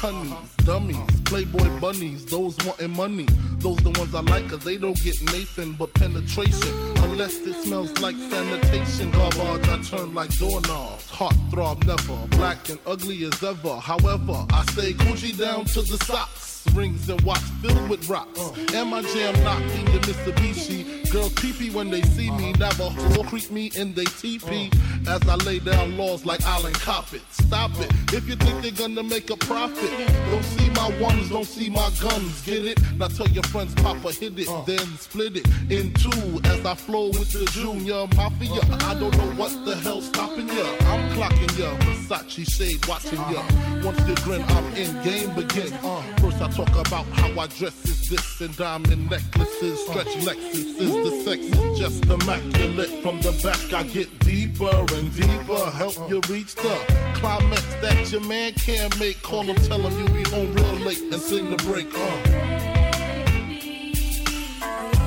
[0.00, 3.26] Honeys, dummies, playboy bunnies, those wanting money.
[3.58, 6.74] Those the ones I like, cause they don't get Nathan but penetration.
[7.04, 9.10] Unless it smells like sanitation.
[9.10, 11.10] Garbage, I turn like doorknobs.
[11.10, 13.76] Heart throb never, black and ugly as ever.
[13.76, 16.64] However, I stay Gucci down to the socks.
[16.74, 18.40] rings and watch filled with rocks.
[18.72, 20.99] And my jam knocking the Mitsubishi.
[21.10, 24.72] Girls peepee when they see me, never whore creep me in they TP.
[25.08, 27.22] As I lay down laws like Alan Coppet.
[27.32, 27.90] Stop it.
[28.12, 29.90] If you think they're gonna make a profit,
[30.30, 32.42] don't see my ones, don't see my guns.
[32.42, 32.78] Get it?
[32.96, 36.40] Now tell your friends, Papa hit it, then split it in two.
[36.44, 40.64] As I flow with the Junior Mafia, I don't know what the hell's stopping ya.
[40.92, 43.42] I'm clocking ya, Versace shade watching ya.
[43.82, 45.72] Once you grin, I'm in game begin.
[45.82, 50.80] Uh, first I talk about how I dress is this and diamond necklaces, stretch Lexus
[50.80, 52.90] is the sex is just immaculate.
[53.02, 56.76] From the back I get deeper and deeper, help you reach the
[57.14, 59.22] climax that your man can't make.
[59.22, 61.88] Call him, tell him you be home real late and sing the break.
[61.94, 62.60] Uh.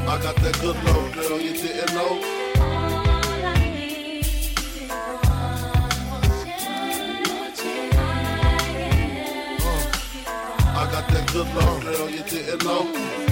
[0.06, 2.22] I got that good love, girl, you didn't know.
[10.76, 13.23] I got that good love, girl, you didn't know.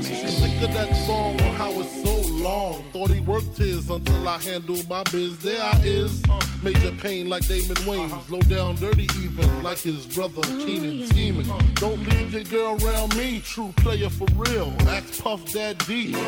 [0.00, 2.82] Sick of that song on how it's so long.
[2.92, 5.38] Thought he worked his until I handled my biz.
[5.38, 6.22] There I is.
[6.62, 8.30] Major pain like Damon Wayans.
[8.30, 11.46] Low down, dirty even like his brother Keenan Teeman.
[11.74, 13.40] Don't leave your girl around me.
[13.40, 14.72] True player for real.
[14.88, 16.12] Ask Puff Dad D.
[16.12, 16.18] You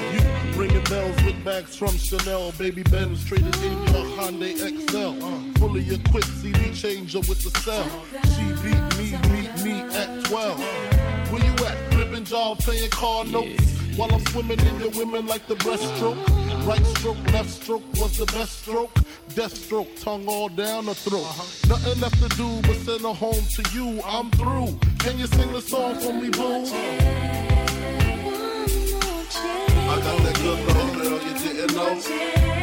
[0.55, 2.53] ringing bells with bags from Chanel.
[2.53, 5.59] Baby Ben's traded in your Hyundai XL.
[5.59, 7.89] Fully equipped CD changer with the cell.
[8.35, 10.98] She beat me, meet me at 12.
[11.31, 11.93] Where you at?
[11.93, 13.79] Flipping job, playing car notes.
[13.97, 16.17] While I'm swimming in your women like the breaststroke.
[16.67, 18.93] Right stroke, left stroke was the best stroke.
[19.35, 21.23] Death stroke, tongue all down the throat.
[21.23, 21.69] Uh-huh.
[21.69, 24.01] Nothing left to do but send her home to you.
[24.05, 24.79] I'm through.
[25.01, 26.65] Can you sing the song for me, boo?
[29.91, 32.58] I got that good love, girl, you didn't know.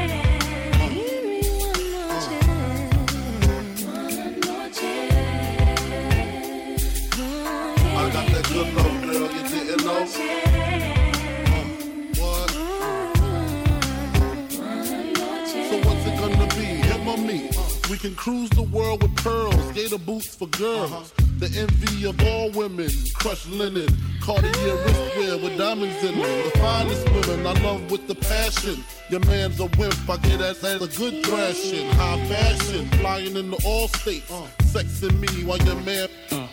[17.89, 20.91] We can cruise the world with pearls, gator boots for girls.
[20.91, 21.03] Uh-huh.
[21.39, 23.87] The envy of all women, crushed linen,
[24.21, 26.43] Cartier wristwear with diamonds in them.
[26.43, 28.83] The finest women I love with the passion.
[29.09, 31.89] Your man's a wimp, I get that as a good thrashing.
[31.91, 34.29] High fashion, flying in the all states.
[34.29, 34.47] Uh.
[34.63, 36.09] Sexing me while your man.
[36.31, 36.47] Uh.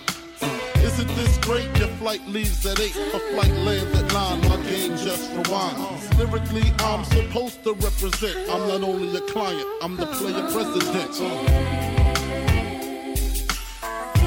[0.92, 1.74] Isn't this great?
[1.78, 6.18] Your flight leaves at 8, a flight lands at 9, my game just rewinds.
[6.18, 8.36] Lyrically, I'm supposed to represent.
[8.50, 11.18] I'm not only a client, I'm the player president.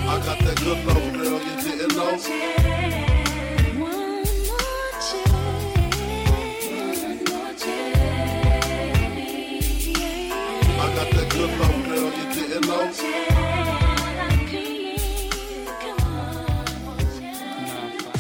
[0.08, 2.18] I got that good love, girl, you didn't know.
[10.82, 13.35] I got that good love, girl, you didn't know.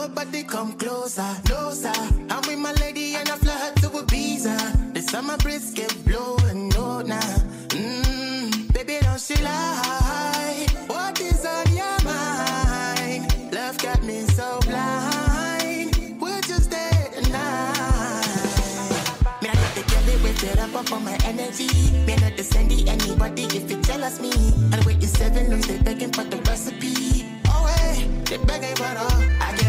[0.00, 1.92] Nobody come closer, closer.
[2.30, 4.94] I'm with my lady and I fly her to Ibiza.
[4.94, 7.20] The summer breeze get blowing, no now.
[7.68, 10.66] Mmm, baby, don't she lie?
[10.86, 13.52] What is on your mind?
[13.52, 16.18] Love got me so blind.
[16.18, 18.24] We're just there tonight.
[19.42, 21.68] Me I let the girl with it up on my energy.
[22.06, 24.32] Me not it anybody if it jealous me.
[24.72, 27.26] And with the seven lungs, they begging for the recipe.
[27.48, 29.36] Oh hey, they begging for the.
[29.42, 29.59] I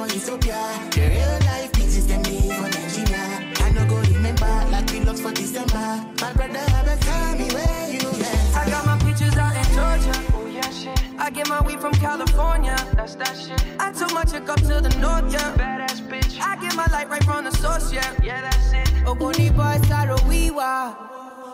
[0.00, 0.60] for Ethiopia.
[0.92, 3.52] The real life pieces them me for Nigeria.
[3.64, 5.88] I no go remember like we lost for December.
[6.20, 8.56] My brother have a tell me where you at.
[8.56, 10.16] I got my peaches out in Georgia.
[10.34, 10.98] Oh yeah, shit.
[11.18, 12.76] I get my weed from California.
[12.94, 13.62] That's that shit.
[13.78, 15.54] I took my chick up to the north, yeah.
[15.60, 16.40] Badass bitch.
[16.40, 18.10] I get my light right from the source, yeah.
[18.22, 18.88] Yeah, that's it.
[19.04, 20.96] Ogoni boy Saro Wiwa.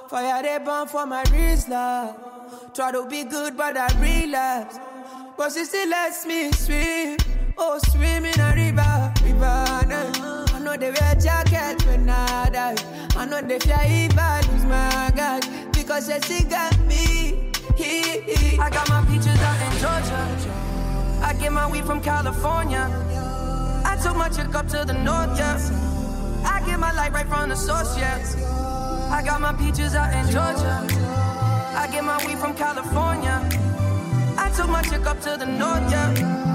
[0.09, 2.15] Fire they burn for my wrist, love.
[2.75, 4.79] Try to be good, but I relapse.
[5.37, 7.26] But she still lets me swim.
[7.59, 9.87] Oh, swim in a river, river.
[9.89, 10.45] nah.
[10.53, 12.77] I know they wear jacket when I die.
[13.17, 15.47] I know they fear if I lose my God.
[15.73, 17.51] Because she still got me.
[17.79, 18.63] In Georgia.
[18.63, 21.23] I got my peaches out in Georgia.
[21.23, 22.91] I get my weed from California.
[23.85, 25.59] I took my chick up to the north, yeah.
[26.45, 28.19] I get my light right from the source, yeah.
[29.11, 30.87] I got my peaches out in Georgia.
[31.75, 33.41] I get my weed from California.
[34.39, 36.46] I took my chick up to the north, yeah.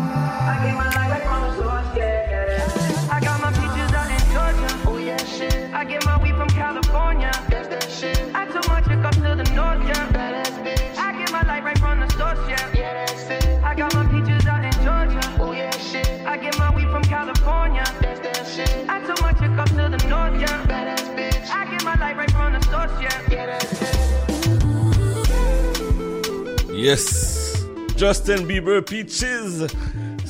[26.81, 27.63] Yes.
[27.95, 29.71] Justin Bieber Peaches.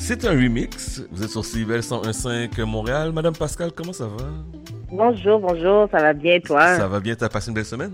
[0.04, 1.00] C'est un remix.
[1.12, 3.12] Vous êtes sur CIBEL 101.5 Montréal.
[3.12, 4.24] Madame Pascal, comment ça va?
[4.90, 6.76] Bonjour, bonjour, ça va bien toi?
[6.76, 7.14] Ça va bien?
[7.14, 7.92] T'as passé une belle semaine?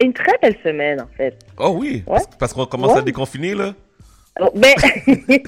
[0.00, 1.36] Une très belle semaine en fait.
[1.56, 2.98] Oh oui, parce, parce qu'on commence Ouais.
[2.98, 3.72] à déconfiner là.
[4.38, 4.74] Oh, ben...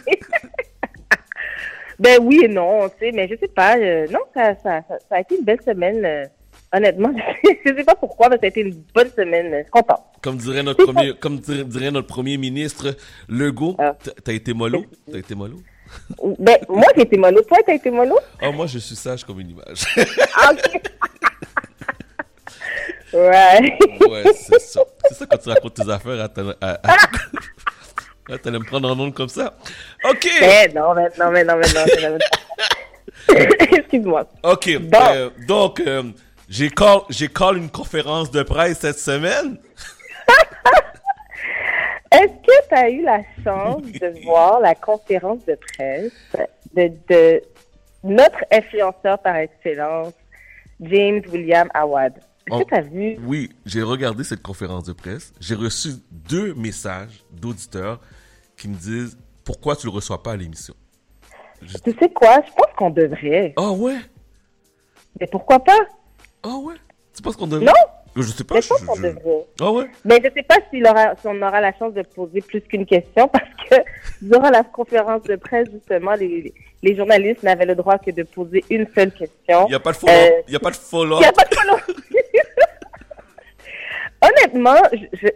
[2.01, 3.77] ben oui et non, tu sais, mais je sais pas.
[3.77, 6.05] euh, non, ça, ça, ça, ça a été une belle semaine.
[6.05, 6.25] euh,
[6.73, 7.12] honnêtement,
[7.64, 9.51] je sais pas pourquoi, mais ça a été une bonne semaine.
[9.53, 10.03] Je suis contente.
[10.23, 12.95] Comme dirait notre premier, comme dir- dirait notre premier ministre
[13.29, 13.95] Legault, Ah.
[14.25, 14.85] t'as- été mollo?
[15.11, 15.57] T'as été mollo?
[16.39, 17.43] Ben, moi, j'ai été mollo.
[17.43, 18.16] Toi, t'as été mollo?
[18.43, 19.83] Oh, moi, je suis sage comme une image.
[20.37, 20.81] Ah, ok.
[23.12, 23.79] ouais.
[24.09, 24.81] ouais, c'est ça.
[25.09, 26.43] C'est ça quand tu racontes tes affaires à ta...
[26.61, 26.97] à- à-
[28.33, 29.57] Ah, T'allais me prendre en ondes comme ça.
[30.09, 30.29] OK!
[30.41, 32.18] Mais non, mais non, mais non, mais non.
[33.77, 34.25] Excuse-moi.
[34.45, 34.68] OK.
[34.68, 36.05] euh, donc, euh,
[36.51, 39.57] j'ai call, j'ai call une conférence de presse cette semaine.
[42.13, 46.13] Est-ce que tu as eu la chance de voir la conférence de presse
[46.75, 47.41] de, de
[48.03, 50.13] notre influenceur par excellence,
[50.81, 52.15] James William Awad?
[52.17, 53.17] Est-ce Oh, que tu as vu?
[53.25, 55.33] Oui, j'ai regardé cette conférence de presse.
[55.41, 58.01] J'ai reçu deux messages d'auditeurs
[58.57, 60.75] qui me disent pourquoi tu le reçois pas à l'émission?
[61.85, 62.41] Tu sais quoi?
[62.45, 63.55] Je pense qu'on devrait.
[63.57, 63.99] Ah ouais?
[65.21, 65.79] Mais pourquoi pas?
[66.43, 66.74] Ah ouais?
[67.14, 67.66] Tu penses qu'on devrait?
[67.66, 67.72] Non!
[68.16, 68.57] Je sais pas.
[68.57, 69.47] Mais je je- devrait.
[69.61, 69.86] Ah ouais?
[70.05, 72.84] Mais je sais pas s'il aura, si on aura la chance de poser plus qu'une
[72.86, 73.76] question parce que
[74.20, 78.64] durant la conférence de presse, justement, les, les journalistes n'avaient le droit que de poser
[78.68, 79.66] une seule question.
[79.66, 80.32] Il n'y a pas de follow-up.
[80.32, 81.20] Euh, Il a pas de follow-up.
[81.22, 81.97] Il y a pas de follow-up.
[84.22, 84.76] Honnêtement,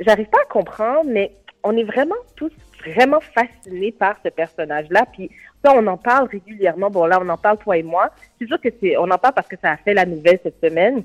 [0.01, 1.33] j'arrive pas à comprendre, mais
[1.63, 2.53] on est vraiment tous
[2.87, 5.07] vraiment fascinés par ce personnage-là.
[5.13, 5.31] Puis
[5.65, 6.91] ça, on en parle régulièrement.
[6.91, 8.11] Bon, là, on en parle toi et moi.
[8.39, 10.61] C'est sûr que c'est, on en parle parce que ça a fait la nouvelle cette
[10.63, 11.03] semaine.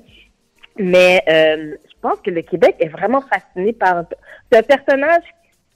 [0.78, 4.04] Mais euh, je pense que le Québec est vraiment fasciné par
[4.50, 5.24] c'est un personnage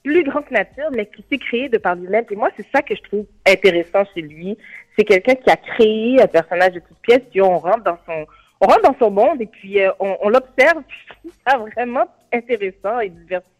[0.03, 2.25] plus grand que nature, mais qui s'est créé de par lui-même.
[2.29, 4.57] Et moi, c'est ça que je trouve intéressant chez lui.
[4.97, 8.25] C'est quelqu'un qui a créé un personnage de toute pièce, puis on rentre dans son
[8.61, 10.81] on rentre dans son monde et puis euh, on, on l'observe.
[10.89, 13.54] Je trouve ça vraiment intéressant et divertissant.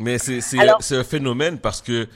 [0.00, 2.08] Mais c'est un phénomène parce que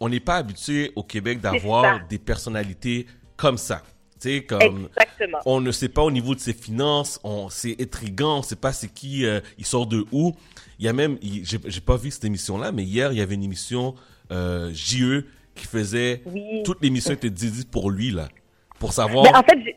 [0.00, 3.06] on- n'est pas habitué au Québec d'avoir des personnalités
[3.36, 3.82] comme ça.
[4.20, 5.38] Tu sais, comme Exactement.
[5.46, 8.72] on ne sait pas au niveau de ses finances, on c'est intriguant, on sait pas
[8.72, 10.34] c'est qui, euh, il sort de où.
[10.80, 13.44] Il y a même, j'ai pas vu cette émission-là, mais hier il y avait une
[13.44, 13.94] émission
[14.32, 16.62] euh, JE qui faisait Oui.
[16.64, 18.28] toute l'émission était dédiée pour lui là,
[18.80, 19.22] pour savoir.
[19.24, 19.76] Ben, en fait,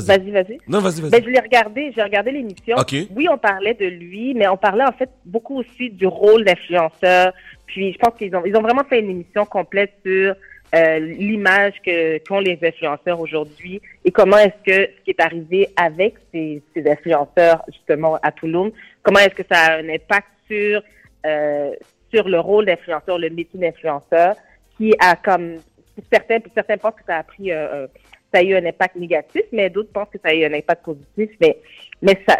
[0.00, 0.30] Vas-y.
[0.30, 0.58] Vas-y.
[0.68, 1.10] Non, vas-y, vas-y.
[1.10, 2.76] Ben, je l'ai regardé, j'ai regardé l'émission.
[2.76, 2.94] Ok.
[3.14, 7.32] Oui, on parlait de lui, mais on parlait en fait beaucoup aussi du rôle d'influenceur.
[7.66, 10.34] Puis je pense qu'ils ont, ils ont vraiment fait une émission complète sur
[10.74, 15.68] euh, l'image que qu'ont les influenceurs aujourd'hui et comment est-ce que ce qui est arrivé
[15.76, 18.72] avec ces, ces influenceurs justement à Toulouse,
[19.02, 20.82] comment est-ce que ça a un impact sur
[21.26, 21.70] euh,
[22.12, 24.36] sur le rôle d'influenceur, le métier d'influenceur,
[24.76, 25.58] qui a comme
[25.94, 27.86] pour certains, pour certains pensent que ça a pris euh,
[28.34, 30.84] ça a eu un impact négatif, mais d'autres pensent que ça a eu un impact
[30.84, 31.30] positif.
[31.40, 31.56] Mais,
[32.02, 32.38] mais ça,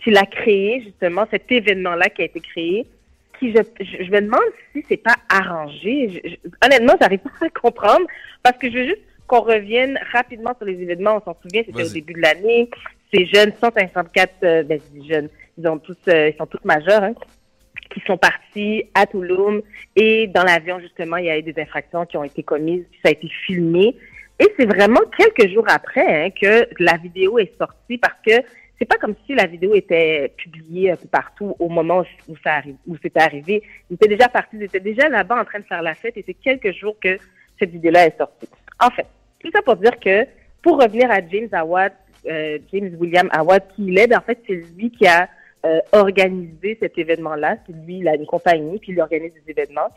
[0.00, 2.86] tu l'as créé, justement, cet événement-là qui a été créé,
[3.38, 4.40] qui, je, je, je me demande
[4.72, 6.08] si c'est pas arrangé.
[6.24, 8.06] Je- je- honnêtement, j'arrive pas à comprendre
[8.42, 11.16] parce que je veux juste qu'on revienne rapidement sur les événements.
[11.16, 12.68] On s'en souvient, c'était au début de l'année.
[13.12, 17.14] Ces jeunes, 154, euh, ben, jeunes, ils ont tous, euh, ils sont tous majeurs, hein,
[17.92, 19.62] qui sont partis à Toulouse
[19.96, 23.00] et dans l'avion, justement, il y a eu des infractions qui ont été commises, puis
[23.02, 23.96] ça a été filmé.
[24.40, 28.32] Et c'est vraiment quelques jours après hein, que la vidéo est sortie parce que
[28.78, 32.54] c'est pas comme si la vidéo était publiée un peu partout au moment où ça
[32.54, 33.62] arrive, où c'était arrivé.
[33.90, 36.24] Ils étaient déjà partis, ils étaient déjà là-bas en train de faire la fête et
[36.26, 37.18] c'est quelques jours que
[37.58, 38.48] cette vidéo-là est sortie.
[38.80, 39.06] En fait,
[39.40, 40.26] tout ça pour dire que
[40.62, 41.92] pour revenir à James Awad,
[42.26, 45.28] euh, James William Awad, qui il est, ben, en fait, c'est lui qui a
[45.66, 47.58] euh, organiser cet événement-là.
[47.66, 49.90] C'est lui, il a une compagnie, puis il organise des événements.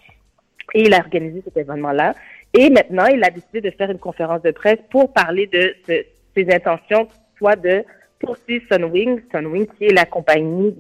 [0.74, 2.16] Et il a organisé cet événement-là.
[2.54, 6.54] Et maintenant, il a décidé de faire une conférence de presse pour parler de ses
[6.54, 7.08] intentions,
[7.38, 7.84] soit de
[8.24, 10.76] poursuivre Sunwing, Sunwing qui est la compagnie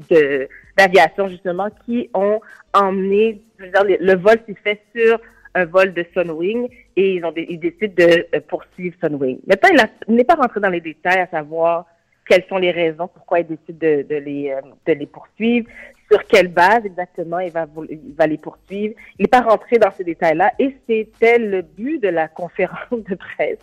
[0.77, 2.39] d'aviation justement qui ont
[2.73, 5.19] emmené, je veux dire, le, vol s'est fait sur
[5.53, 9.39] un vol de Sunwing et ils ont ils décident de euh, poursuivre Sunwing.
[9.45, 11.85] Maintenant, il n'est pas rentré dans les détails à savoir
[12.27, 15.67] quelles sont les raisons pourquoi il décide de, de les euh, de les poursuivre,
[16.11, 18.95] sur quelle base exactement il va vou- il va les poursuivre.
[19.17, 23.15] Il n'est pas rentré dans ces détails-là et c'était le but de la conférence de
[23.15, 23.59] presse.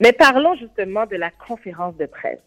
[0.00, 2.40] Mais parlons justement de la conférence de presse.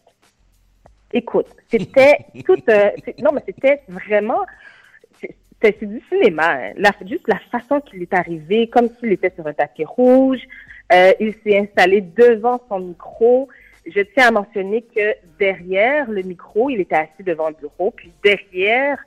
[1.12, 2.58] Écoute, c'était tout.
[2.68, 2.90] euh,
[3.20, 4.40] non, mais c'était vraiment.
[5.62, 6.52] c'est du cinéma.
[6.52, 6.72] hein.
[6.76, 10.40] La- juste la façon qu'il est arrivé, comme s'il était sur un tapis rouge.
[10.92, 13.48] Euh, il s'est installé devant son micro.
[13.94, 18.12] Je tiens à mentionner que derrière le micro, il était assis devant le bureau, puis
[18.22, 18.98] derrière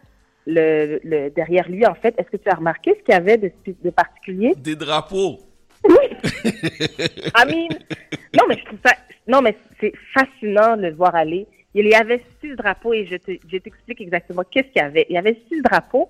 [0.48, 3.38] le, le derrière lui, en fait, est-ce que tu as remarqué ce qu'il y avait
[3.38, 4.54] de, particulier?
[4.58, 5.40] Des drapeaux.
[5.86, 7.70] I mean,
[8.36, 8.94] non, mais je trouve ça,
[9.28, 11.48] non, mais c'est fascinant de le voir aller.
[11.74, 15.06] Il y avait six drapeaux et je te, je t'explique exactement qu'est-ce qu'il y avait.
[15.10, 16.10] Il y avait six drapeaux,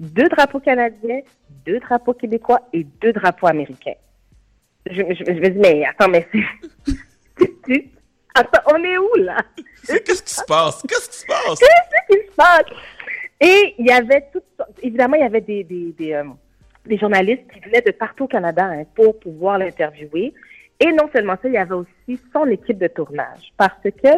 [0.00, 1.20] deux drapeaux canadiens,
[1.64, 3.94] deux drapeaux québécois et deux drapeaux américains.
[4.90, 6.94] Je, je, je me dis, mais attends, mais c'est,
[7.66, 7.84] c'est-
[8.38, 9.38] attends, on est où là?
[9.86, 10.82] Qu'est-ce qui se passe?
[10.88, 11.58] Qu'est-ce qui se passe?
[11.58, 12.66] Qu'est-ce qui se passe?
[13.40, 14.44] Et il y avait toutes
[14.82, 16.24] évidemment, il y avait des, des, des, euh,
[16.86, 20.34] des journalistes qui venaient de partout au Canada hein, pour pouvoir l'interviewer.
[20.80, 23.52] Et non seulement ça, il y avait aussi son équipe de tournage.
[23.56, 24.08] Parce que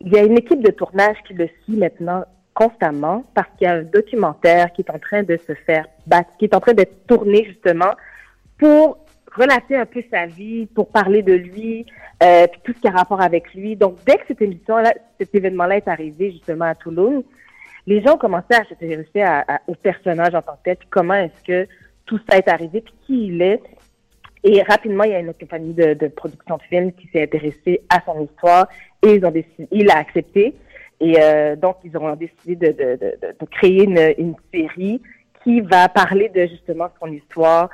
[0.00, 3.70] il y a une équipe de tournage qui le suit maintenant constamment parce qu'il y
[3.70, 6.74] a un documentaire qui est en train de se faire battre, qui est en train
[6.74, 7.92] d'être tourné justement
[8.58, 8.98] pour
[9.34, 11.86] relater un peu sa vie, pour parler de lui,
[12.22, 13.76] euh, puis tout ce qui a rapport avec lui.
[13.76, 17.24] Donc, dès que cette émission-là, cet événement-là est arrivé justement à Toulouse,
[17.86, 19.24] les gens ont commencé à s'intéresser
[19.66, 21.68] au personnage en tant que tel, comment est-ce que
[22.06, 23.60] tout ça est arrivé, puis qui il est.
[24.42, 28.00] Et rapidement, il y a une compagnie de, production de films qui s'est intéressée à
[28.04, 28.68] son histoire
[29.02, 30.54] et ils ont décidé, il a accepté.
[31.00, 33.84] Et euh, donc, ils ont décidé de, de, de, créer
[34.18, 35.00] une série
[35.42, 37.68] qui va parler de justement son histoire.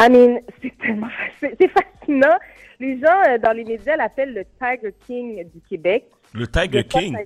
[0.00, 1.08] I mean, c'est tellement
[1.40, 2.36] c'est fascinant.
[2.80, 6.04] Les gens euh, dans les médias l'appellent le Tiger King du Québec.
[6.34, 7.14] Le Tiger fois, King?
[7.16, 7.22] ça-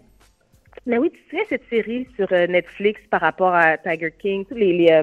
[0.84, 4.54] Mais oui, tu sais, cette série sur euh, Netflix par rapport à Tiger King, tous
[4.56, 5.02] les, les, euh,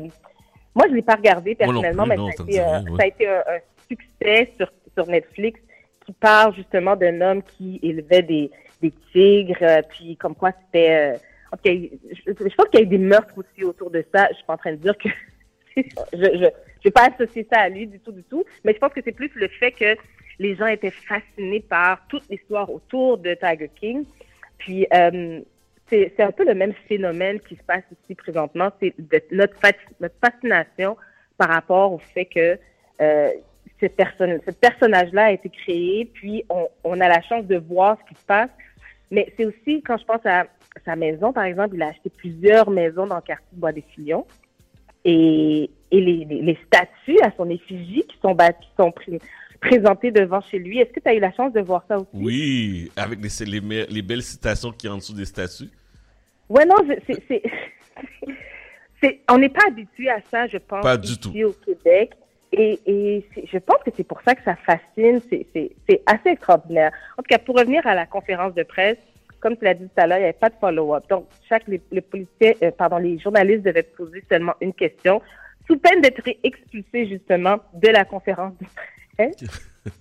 [0.76, 2.98] moi, je l'ai pas regardé personnellement, plus, mais non, ça, a été, dit rien, ouais.
[2.98, 3.60] ça a été un, un
[3.90, 5.60] succès sur, sur Netflix
[6.06, 8.52] qui parle justement d'un homme qui élevait des,
[8.82, 11.16] des tigres, puis comme quoi c'était...
[11.66, 11.92] il-
[12.28, 14.28] je, je pense qu'il y a eu des meurtres aussi autour de ça.
[14.32, 15.10] Je suis pas en train de dire que...
[15.78, 15.82] je
[16.14, 16.46] je
[16.84, 19.00] je vais pas associer ça à lui du tout, du tout, mais je pense que
[19.04, 19.96] c'est plus le fait que
[20.40, 24.04] les gens étaient fascinés par toute l'histoire autour de Tiger King.
[24.58, 25.40] Puis, euh,
[25.90, 28.72] c'est un peu le même phénomène qui se passe ici présentement.
[28.82, 28.94] C'est
[29.32, 29.56] notre,
[30.00, 30.98] notre fascination
[31.38, 32.58] par rapport au fait que
[33.02, 33.30] euh,
[33.80, 36.46] cette personne, ce personnage-là a été créé, puis
[36.84, 38.50] on, a la chance de voir ce qui se passe.
[39.12, 40.46] Mais c'est aussi, quand je pense à
[40.86, 44.26] sa maison, par exemple, il a acheté plusieurs maisons dans le quartier de Bois-des-Filions.
[45.06, 48.36] Et, et les, les, les statues à son effigie qui sont,
[49.64, 50.80] présentées devant chez lui.
[50.80, 52.10] Est-ce que tu as eu la chance de voir ça aussi?
[52.14, 55.70] Oui, avec les, belles citations qui en dessous des statues.
[56.50, 56.76] Ouais, non,
[59.02, 61.44] c'est, on n'est pas habitué à ça, je pense, Pas du ici tout.
[61.44, 62.12] au Québec.
[62.52, 65.20] Et, je pense que c'est pour ça que ça fascine.
[65.32, 66.92] C'est assez extraordinaire.
[67.18, 69.00] En tout cas, pour revenir à la conférence de presse,
[69.44, 71.04] comme tu l'as dit tout à l'heure, il n'y avait pas de follow-up.
[71.10, 75.22] Donc, chaque les, les policiers, euh, pardon, les journalistes devaient poser seulement une question,
[75.68, 78.66] sous peine d'être expulsés justement de la conférence de
[79.18, 79.36] presse.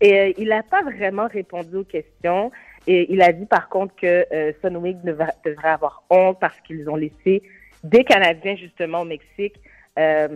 [0.00, 2.50] Et euh, il n'a pas vraiment répondu aux questions.
[2.88, 6.90] Et il a dit par contre que euh, Sunwing devra- devrait avoir honte parce qu'ils
[6.90, 7.42] ont laissé
[7.84, 9.54] des Canadiens justement au Mexique.
[9.98, 10.28] Euh,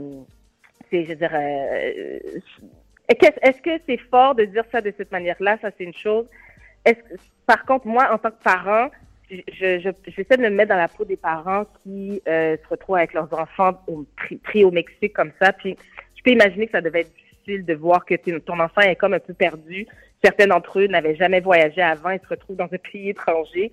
[0.89, 5.59] c'est, je veux dire, est-ce que c'est fort de dire ça de cette manière-là?
[5.61, 6.27] Ça, c'est une chose.
[7.47, 8.91] Par contre, moi, en tant que parent,
[9.31, 12.69] je, je, je- j'essaie de me mettre dans la peau des parents qui euh, se
[12.69, 14.05] retrouvent avec leurs enfants au-
[14.43, 15.53] pris, au Mexique comme ça.
[15.53, 15.77] Puis,
[16.17, 19.15] je peux imaginer que ça devait être difficile de voir que ton enfant est comme
[19.15, 19.87] un peu perdu.
[20.23, 23.71] Certains d'entre eux n'avaient jamais voyagé avant, ils se retrouvent dans un pays étranger.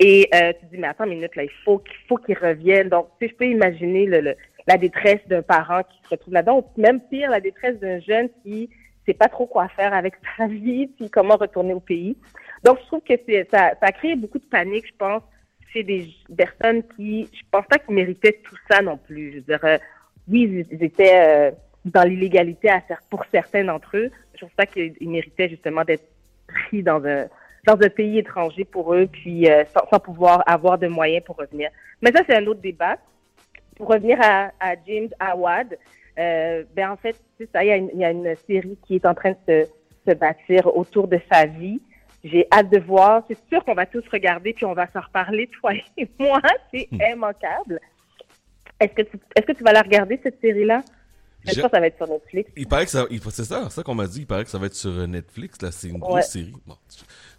[0.00, 2.88] Et euh, tu dis, mais attends une minute, là, il faut, qu'il faut qu'ils reviennent.
[2.88, 4.34] Donc, tu sais, je peux imaginer le, le-
[4.66, 8.28] la détresse d'un parent qui se retrouve là-dedans, ou même pire, la détresse d'un jeune
[8.42, 8.68] qui
[9.08, 12.16] sait pas trop quoi faire avec sa vie, puis comment retourner au pays.
[12.64, 13.14] Donc, je trouve que
[13.50, 15.22] ça, ça a créé beaucoup de panique, je pense,
[15.72, 19.32] chez des personnes qui, je pense pas qu'ils méritaient tout ça non plus.
[19.32, 19.78] Je veux dire, euh,
[20.28, 21.50] oui, ils, étaient euh,
[21.84, 22.70] dans l'illégalité
[23.10, 24.10] pour certains d'entre eux.
[24.34, 26.08] Je pense pas qu'ils ils méritaient justement d'être
[26.46, 27.26] pris dans un
[27.66, 31.36] dans un pays étranger pour eux, puis euh, sans, sans pouvoir avoir de moyens pour
[31.36, 31.68] revenir.
[32.00, 32.96] Mais ça, c'est un autre débat.
[33.76, 35.76] Pour revenir à, à James Awad,
[36.18, 38.76] euh, ben en fait, c'est ça, il y, a une, il y a une série
[38.86, 39.68] qui est en train de se,
[40.10, 41.80] se bâtir autour de sa vie.
[42.24, 43.22] J'ai hâte de voir.
[43.28, 46.40] C'est sûr qu'on va tous regarder, puis on va s'en reparler, toi et moi.
[46.74, 47.80] C'est immanquable.
[48.80, 50.82] Est-ce que, tu, est-ce que tu vas la regarder, cette série-là?
[51.44, 52.50] Je pense que ça va être sur Netflix.
[52.56, 54.20] Il paraît que ça, c'est ça, c'est ça qu'on m'a dit.
[54.20, 55.62] Il paraît que ça va être sur euh, Netflix.
[55.62, 56.22] Là, c'est une grosse Ouais.
[56.22, 56.52] série.
[56.66, 56.76] Bon.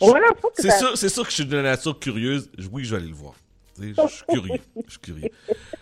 [0.02, 2.50] Voilà, je pense que C'est ça- sûr, c'est sûr que je suis de nature curieuse.
[2.72, 3.34] Oui, je vais aller le voir.
[3.82, 4.60] Je suis curieux.
[4.86, 5.30] Je suis curieux.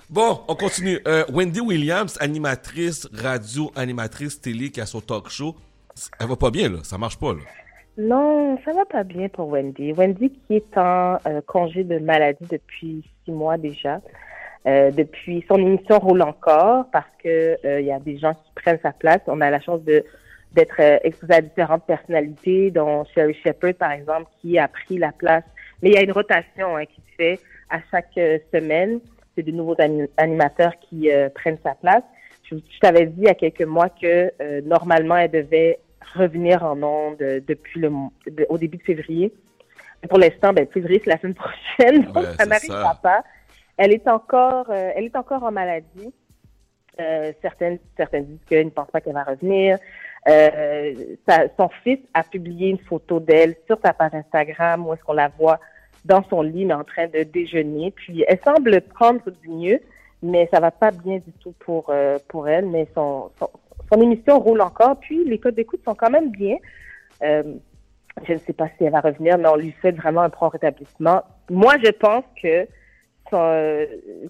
[0.10, 1.00] Bon, on continue.
[1.08, 5.56] Euh, Wendy Williams, animatrice radio, animatrice télé qui a son talk show.
[6.20, 6.80] Elle va pas bien, là.
[6.84, 7.40] Ça marche pas, là.
[7.98, 9.92] Non, ça va pas bien pour Wendy.
[9.92, 14.02] Wendy qui est en euh, congé de maladie depuis six mois déjà.
[14.68, 18.80] Euh, depuis son émission roule encore parce que il y a des gens qui prennent
[18.84, 19.22] sa place.
[19.26, 24.60] On a la chance d'être exposé à différentes personnalités, dont Sherry Shepard par exemple, qui
[24.60, 25.44] a pris la place.
[25.82, 27.40] Mais il y a une rotation hein, qui se fait
[27.70, 29.00] à chaque euh, semaine.
[29.36, 32.04] C'est de nouveaux ani- animateurs qui euh, prennent sa place.
[32.50, 35.80] Je, je t'avais dit il y a quelques mois que euh, normalement elle devait
[36.16, 37.90] revenir en ondes euh, depuis le
[38.28, 39.34] de- au début de février.
[40.10, 43.24] Pour l'instant, ben, février c'est la semaine prochaine, donc Ouais, ça n'arrivera pas.
[43.78, 46.14] Elle est encore, euh, elle est encore en maladie.
[47.00, 49.78] Euh, certaines, certaines disent qu'elles ne pensent pas qu'elle va revenir.
[50.28, 50.94] Euh,
[51.28, 55.14] sa- son fils a publié une photo d'elle sur sa page Instagram où est-ce qu'on
[55.14, 55.60] la voit
[56.06, 57.92] dans son lit, mais en train de déjeuner.
[57.92, 59.80] Puis elle semble prendre du mieux,
[60.22, 62.66] mais ça va pas bien du tout pour euh, pour elle.
[62.68, 63.50] Mais son, son
[63.92, 65.00] son émission roule encore.
[65.00, 66.58] Puis les codes d'écoute sont quand même bien.
[67.24, 67.44] Euh,
[68.28, 70.50] je ne sais pas si elle va revenir, mais on lui souhaite vraiment un prompt
[70.50, 71.22] rétablissement.
[71.50, 72.68] Moi, je pense que
[73.34, 73.86] euh,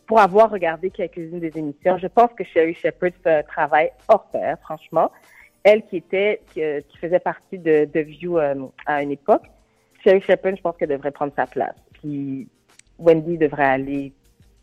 [0.08, 4.26] pour avoir regardé quelques-unes des émissions, je pense que Sherry Shepard fait un travail hors
[4.26, 5.12] pair, franchement.
[5.64, 8.56] Elle qui était, qui, euh, faisait partie de, de View euh,
[8.86, 9.44] à une époque,
[10.04, 11.76] Sherry Shepard, je pense qu'elle devrait prendre sa place.
[11.94, 12.48] Puis
[12.98, 14.14] Wendy devrait aller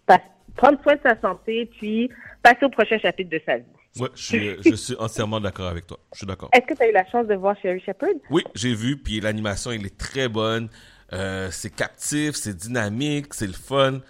[0.07, 0.21] pas-
[0.57, 2.11] prendre soin de sa santé, puis
[2.43, 3.65] passer au prochain chapitre de sa vie.
[3.97, 5.99] Je suis, euh, je suis entièrement d'accord avec toi.
[6.13, 6.49] Je suis d'accord.
[6.53, 8.09] Est-ce que tu as eu la chance de voir Sherry Shepard?
[8.31, 10.69] Oui, j'ai vu, puis l'animation, elle est très bonne.
[11.13, 14.01] Euh, c'est captif, c'est dynamique, c'est le fun.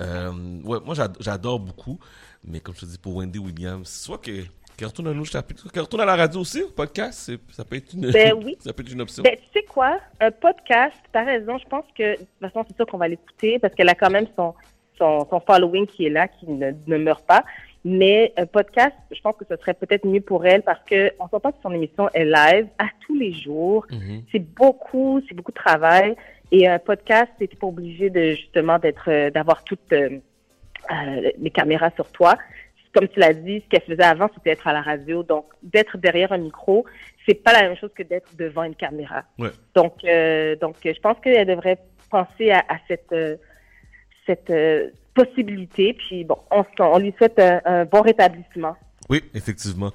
[0.00, 0.30] Euh,
[0.64, 1.98] ouais, moi, j'ad- j'adore beaucoup.
[2.46, 4.30] Mais comme je te dis, pour Wendy Williams, soit que
[4.76, 7.52] qu'elle retourne à un autre chapitre, qu'elle retourne à la radio aussi, au podcast, c'est-
[7.52, 8.56] ça peut être une, Ben oui.
[8.60, 9.22] ça peut être une option.
[9.22, 9.98] Ben, tu sais quoi?
[10.20, 13.58] Un podcast, t'as raison, je pense que, de toute façon, c'est sûr qu'on va l'écouter
[13.58, 14.54] parce qu'elle a quand même son,
[14.98, 17.44] son, son following qui est là, qui ne, ne meurt pas.
[17.86, 21.28] Mais un podcast, je pense que ce serait peut-être mieux pour elle parce que on
[21.28, 23.86] sent pas que son émission est live à tous les jours.
[24.32, 26.16] C'est beaucoup, c'est beaucoup de travail.
[26.50, 30.18] Et un podcast, t'es pas obligé de, justement, d'être, euh, d'avoir toutes euh,
[30.90, 32.36] euh, les caméras sur toi.
[32.94, 35.22] Comme tu l'as dit, ce qu'elle faisait avant, c'était être à la radio.
[35.22, 36.86] Donc, d'être derrière un micro,
[37.26, 39.24] c'est pas la même chose que d'être devant une caméra.
[39.38, 39.50] Ouais.
[39.74, 41.78] Donc, euh, donc, je pense qu'elle devrait
[42.10, 43.36] penser à, à cette, euh,
[44.26, 45.94] cette euh, possibilité.
[45.94, 48.76] Puis, bon, on, on lui souhaite un, un bon rétablissement.
[49.10, 49.90] Oui, effectivement.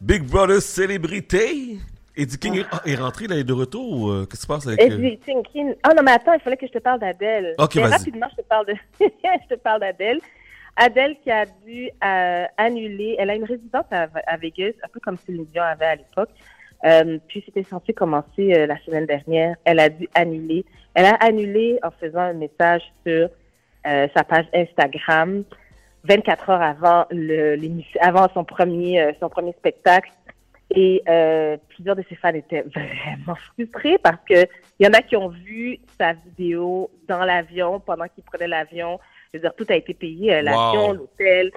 [0.00, 1.78] Big Brother célébrité.
[2.16, 4.46] Eddie King est- ah, est rentré, là, il est de retour ou qu'est-ce qui se
[4.46, 4.80] passe avec...
[4.80, 5.72] Eddie Tinkin.
[5.84, 7.54] Ah non, mais attends, il fallait que je te parle d'Adèle.
[7.58, 7.92] Ok, vas-y.
[7.92, 10.20] rapidement, je te parle de, je te parle d'Adèle.
[10.80, 15.18] Adèle qui a dû euh, annuler, elle a une résidence à, Vegas, un peu comme
[15.18, 16.30] Céline Dion avait à l'époque.
[16.86, 19.56] Euh, puis c'était censé commencer euh, la semaine dernière.
[19.64, 20.64] Elle a dû annuler.
[20.94, 23.28] Elle a annulé en faisant un message sur
[23.84, 25.42] sa page Instagram
[26.04, 27.06] 24 heures avant
[28.00, 30.10] avant son premier, son premier spectacle.
[30.70, 31.02] Et
[31.68, 34.46] plusieurs de ses fans étaient vraiment frustrés parce que
[34.78, 38.98] il y en a qui ont vu sa vidéo dans l'avion pendant qu'il prenait l'avion.
[39.32, 40.92] Je veux dire, tout a été payé, euh, l'avion, Wow.
[40.94, 41.50] l'hôtel.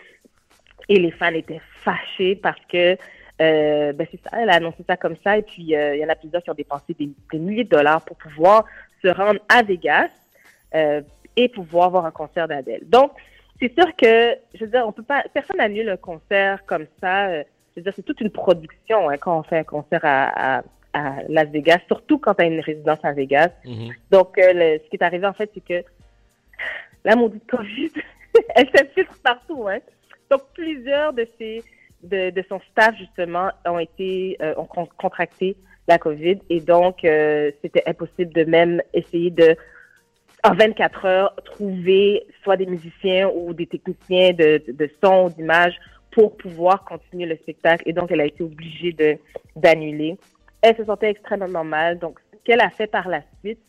[0.89, 2.97] Et les fans étaient fâchés parce que
[3.41, 5.37] euh, ben c'est ça, elle a annoncé ça comme ça.
[5.37, 7.69] Et puis euh, il y en a plusieurs qui ont dépensé des, des milliers de
[7.69, 8.65] dollars pour pouvoir
[9.01, 10.09] se rendre à Vegas
[10.75, 11.01] euh,
[11.35, 12.81] et pouvoir voir un concert d'Adèle.
[12.85, 13.11] Donc
[13.59, 17.33] c'est sûr que je veux dire, on peut pas, personne n'annule un concert comme ça.
[17.41, 17.43] je
[17.77, 20.63] veux dire, c'est toute une production hein, quand on fait un concert à, à,
[20.93, 23.49] à Las Vegas, surtout quand tu as une résidence à Vegas.
[24.11, 25.83] Donc, euh, le- ce qui est arrivé, en fait, c'est que
[27.05, 27.91] la maudite COVID,
[28.55, 29.67] elle s'infiltre partout.
[29.67, 29.79] Hein.
[30.29, 31.63] Donc, plusieurs de ces
[32.03, 35.55] de, de son staff, justement, ont été euh, ont con- contracté
[35.87, 36.39] la COVID.
[36.49, 39.55] Et donc, euh, c'était impossible de même essayer de,
[40.43, 45.29] en 24 heures, trouver soit des musiciens ou des techniciens de, de, de son ou
[45.29, 45.79] d'image
[46.11, 47.83] pour pouvoir continuer le spectacle.
[47.87, 48.95] Et donc, elle a été obligée
[49.55, 50.17] d'annuler.
[50.61, 51.99] Elle se sentait extrêmement mal.
[51.99, 53.59] Donc, ce qu'elle a fait par la suite,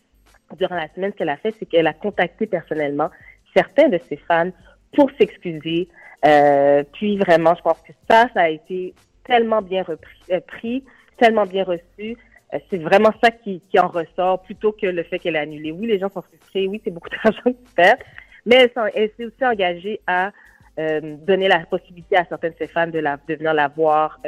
[0.57, 3.11] durant la semaine, ce qu'elle a fait, c'est qu'elle a contacté personnellement
[3.55, 4.51] certains de ses fans
[4.95, 5.89] pour s'excuser.
[6.25, 8.95] Euh, puis vraiment, je pense que ça, ça a été
[9.25, 10.85] tellement bien repris, euh, pris,
[11.19, 12.17] tellement bien reçu.
[12.53, 15.73] Euh, c'est vraiment ça qui, qui en ressort plutôt que le fait qu'elle est annulée.
[15.73, 16.67] Oui, les gens sont frustrés.
[16.67, 18.01] Oui, c'est beaucoup d'argent qu'ils perdent.
[18.47, 20.33] Mais elle, s'est aussi engagée à
[20.77, 24.19] donner la possibilité à certaines de ses fans de, venir la voir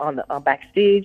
[0.00, 1.04] en backstage.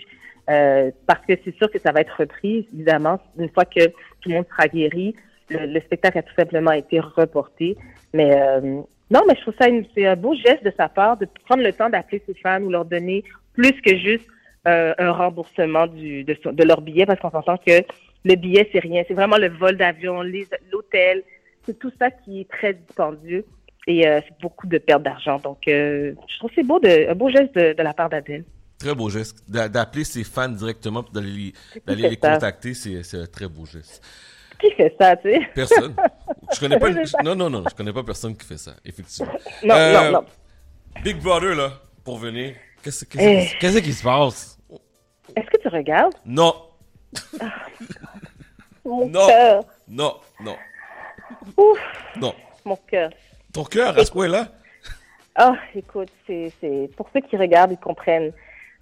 [0.50, 4.30] Euh, parce que c'est sûr que ça va être repris, évidemment, une fois que tout
[4.30, 5.16] le monde sera guéri.
[5.50, 7.78] Le, le spectacle a tout simplement été reporté.
[8.14, 8.82] Mais euh,
[9.12, 11.74] non, mais je trouve ça c'est un beau geste de sa part de prendre le
[11.74, 13.24] temps d'appeler ses fans ou leur donner
[13.54, 14.26] plus que juste
[14.68, 17.84] euh, un remboursement du, de, de leur billet parce qu'on s'entend que
[18.26, 19.04] le billet, c'est rien.
[19.08, 21.24] C'est vraiment le vol d'avion, l'hôtel.
[21.66, 23.46] C'est tout ça qui est très dispendieux
[23.88, 25.40] et c'est beaucoup de perte d'argent.
[25.40, 28.44] Donc, je trouve c'est beau de, un beau geste de, de la part d'Adèle.
[28.80, 29.44] Très beau geste.
[29.48, 31.14] D'a- D'appeler ses fans directement puis
[31.86, 34.02] d'aller les, contacter, c'est c'est un très beau geste.
[34.60, 35.42] Qui fait ça, tu sais?
[35.54, 35.96] Personne.
[36.54, 36.90] Je connais pas.
[37.24, 37.64] Non, non, non.
[37.70, 39.32] Je connais pas personne qui fait ça, effectivement.
[39.64, 40.26] Non, non, non.
[41.04, 41.74] Big Brother, là,
[42.04, 42.56] pour venir.
[42.82, 43.48] Qu'est-ce Eh.
[43.48, 44.58] qui- qu'est-ce qui se passe?
[45.36, 46.14] Est-ce que tu regardes?
[46.26, 46.54] Non.
[48.86, 49.28] Mon Non.
[49.28, 49.64] cœur.
[49.88, 50.56] Non, non,
[51.58, 51.80] Ouf,
[52.20, 52.34] non.
[52.66, 53.10] mon cœur.
[53.54, 54.48] Ton cœur, à ce point-là?
[55.36, 58.32] Ah, écoute, c'est, c'est pour ceux qui regardent, ils comprennent.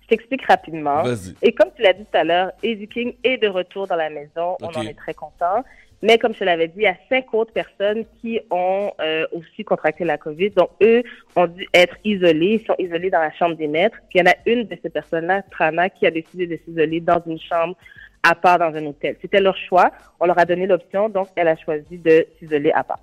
[0.08, 1.04] Je t'explique rapidement.
[1.42, 4.10] Et comme tu l'as dit tout à l'heure, Eddie King est de retour dans la
[4.10, 4.56] maison.
[4.62, 5.66] On en est très content.
[6.02, 9.66] Mais comme je l'avais dit, il y a cinq autres personnes qui ont euh, aussi
[9.66, 10.52] contracté la COVID.
[10.52, 11.04] Donc, eux
[11.36, 12.62] ont dû être isolés.
[12.62, 13.98] Ils sont isolés dans la chambre des maîtres.
[14.10, 17.02] Puis, il y en a une de ces personnes-là, Trana, qui a décidé de s'isoler
[17.02, 17.76] dans une chambre
[18.24, 19.18] à part dans un hôtel.
[19.22, 19.92] C'était leur choix.
[20.20, 21.10] On leur a donné l'option.
[21.10, 23.00] Donc, elle a choisi de s'isoler à part.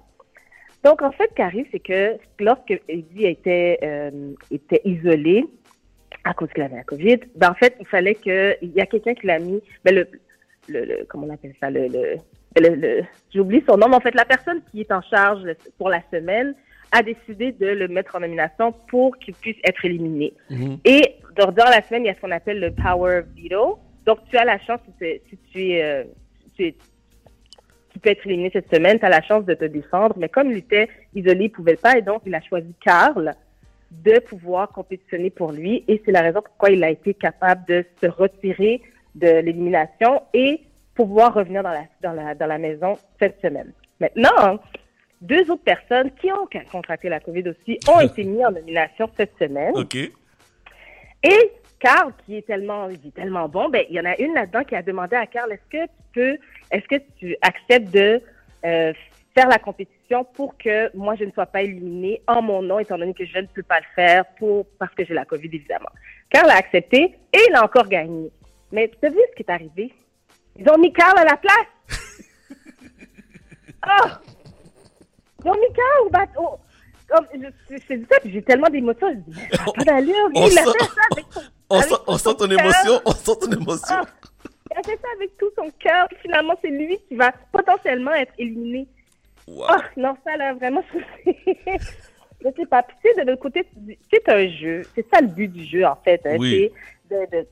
[0.85, 5.45] Donc, en fait, ce qui arrive, c'est que lorsque Eddie était, euh, était isolé,
[6.23, 8.87] à cause qu'il avait la COVID, ben, en fait, il fallait que, il y a
[8.87, 10.07] quelqu'un qui l'a mis, ben, le,
[10.69, 12.17] le, le- comment on appelle ça, le, le,
[12.57, 15.43] le- oublié son nom, mais en fait, la personne qui est en charge
[15.79, 16.55] pour la semaine
[16.93, 20.33] a décidé de le mettre en nomination pour qu'il puisse être éliminé.
[20.85, 23.79] Et dans, dans la semaine, il y a ce qu'on appelle le Power Veto.
[24.07, 26.05] Donc, tu as la chance, si, tu es- si tu es, euh,
[26.57, 26.75] tu es-
[27.91, 30.15] tu peux être éliminé cette semaine, tu as la chance de te défendre.
[30.19, 33.33] Mais comme il était isolé, il pouvait pas, et donc il a choisi Karl
[34.03, 35.85] de pouvoir compétitionner pour lui.
[35.89, 38.83] Et c'est la raison pourquoi il a été capable de se retirer
[39.15, 40.61] de l'élimination et
[40.95, 43.73] pouvoir revenir dans la, dans la, dans la maison cette semaine.
[44.01, 44.59] Maintenant,
[45.21, 49.37] deux autres personnes qui ont contracté la COVID aussi ont été mis en nomination cette
[49.39, 49.73] semaine.
[49.75, 49.97] OK.
[49.97, 54.35] Et Carl, qui est tellement, il est tellement bon, ben, il y en a une
[54.35, 56.39] là-dedans qui a demandé à Carl, est-ce que tu peux,
[56.71, 58.21] est-ce que tu acceptes de
[58.65, 58.93] euh,
[59.35, 59.94] faire la compétition
[60.35, 63.39] pour que moi, je ne sois pas éliminée en mon nom, étant donné que je
[63.39, 65.89] ne peux pas le faire pour, parce que j'ai la COVID, évidemment.
[66.31, 68.31] Carl a accepté et il a encore gagné.
[68.73, 69.93] Mais tu as vu ce qui est arrivé?
[70.57, 71.67] Ils ont mis Carl à la place.
[73.87, 74.19] Ah!
[75.45, 76.59] Ils ont mis Carl au bateau.
[77.07, 79.11] Comme, je, je, je dis ça, j'ai tellement d'émotions.
[79.11, 80.29] Je dis, mais ça n'a pas d'allure.
[80.29, 82.61] Lui, il a fait ça avec son, On avec sent, on sent ton cœur.
[82.61, 83.97] émotion, on sent ton émotion.
[83.97, 84.05] Ah,
[84.71, 86.09] il a fait ça avec tout son cœur.
[86.23, 88.89] Finalement, c'est lui qui va potentiellement être éliminé.
[89.69, 90.83] Ah, non, ça, là, vraiment,
[91.27, 92.83] je sais pas.
[92.83, 93.65] Puis, tu sais, de l'autre côté,
[94.13, 94.83] c'est un jeu.
[94.95, 96.21] C'est ça le but du jeu, en fait.
[96.27, 96.71] hein, Oui.
[97.11, 97.47] de, de,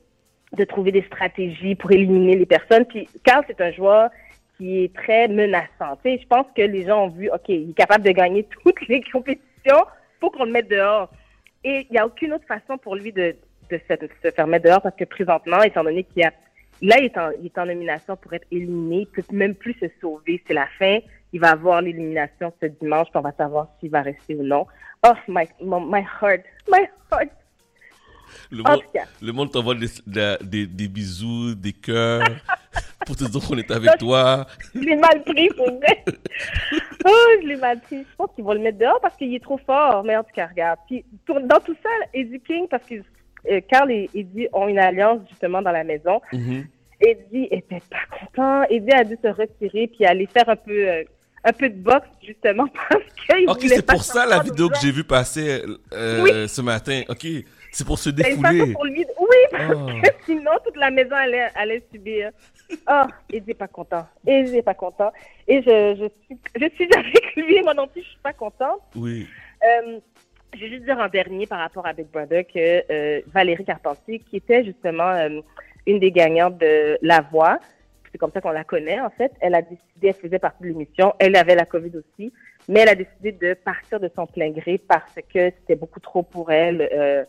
[0.57, 2.85] de trouver des stratégies pour éliminer les personnes.
[2.85, 4.09] Puis, Carl, c'est un joueur
[4.57, 5.97] qui est très menaçant.
[6.03, 8.43] Tu sais, je pense que les gens ont vu, OK, il est capable de gagner
[8.63, 9.85] toutes les compétitions,
[10.19, 11.09] faut qu'on le mette dehors.
[11.63, 13.35] Et il n'y a aucune autre façon pour lui de,
[13.69, 16.33] de se, de se faire mettre dehors parce que présentement, étant donné qu'il y a
[16.81, 19.01] Là, il est, en, il est en nomination pour être éliminé.
[19.01, 20.43] Il peut même plus se sauver.
[20.45, 20.97] C'est la fin.
[21.33, 23.07] Il va avoir l'élimination ce dimanche.
[23.09, 24.65] puis on va savoir s'il va rester ou non.
[25.05, 26.43] Oh, my, my, heart.
[26.71, 27.29] My heart.
[28.49, 28.81] Le monde,
[29.21, 32.23] le monde t'envoie des, des, des- des bisous, des cœurs,
[33.05, 34.45] pour te dire qu'on est avec toi.
[34.73, 36.03] Je l'ai mal pris, pour vrai.
[37.05, 37.97] oh, je l'ai mal pris.
[38.09, 40.03] Je pense qu'ils vont le mettre dehors parce qu'il est trop fort.
[40.03, 40.79] Mais en tout cas, regarde.
[40.87, 42.95] Puis, dans tout ça, Eddie King, parce que
[43.51, 46.21] euh, Carl et Eddie ont une alliance justement dans la maison.
[47.01, 48.63] Eddie était pas content.
[48.69, 51.03] Eddie a dû se retirer puis aller faire un peu, euh,
[51.43, 53.03] un peu de boxe justement parce
[53.37, 55.61] qu'il Ok, voulait c'est pour ça la vidéo que j'ai vue passer
[55.93, 56.49] euh, Oui.
[56.49, 57.01] ce matin.
[57.09, 57.25] Ok,
[57.71, 58.73] c'est pour se façon défouler.
[58.73, 59.05] pour lui.
[59.19, 59.87] Oui, parce Oh.
[60.01, 62.31] que sinon toute la maison allait, allait subir.
[62.87, 64.07] Ah, Eddie est pas content.
[64.25, 65.11] Eddie est pas content.
[65.47, 67.61] Et je, je suis, je suis avec lui.
[67.61, 68.81] Moi non plus, je suis pas contente.
[68.95, 69.27] Oui.
[69.63, 69.99] Euh,
[70.55, 74.19] je vais juste dire en dernier par rapport à Big Brother que euh, Valérie Carpentier,
[74.19, 75.41] qui était justement euh,
[75.87, 77.57] une des gagnantes de La Voix,
[78.13, 80.69] c'est comme ça qu'on la connaît en fait, elle a décidé, elle faisait partie de
[80.69, 82.31] l'émission, elle avait la COVID aussi,
[82.69, 86.23] mais elle a décidé de partir de son plein gré parce que c'était beaucoup trop
[86.23, 86.87] pour elle.
[86.93, 87.25] euh,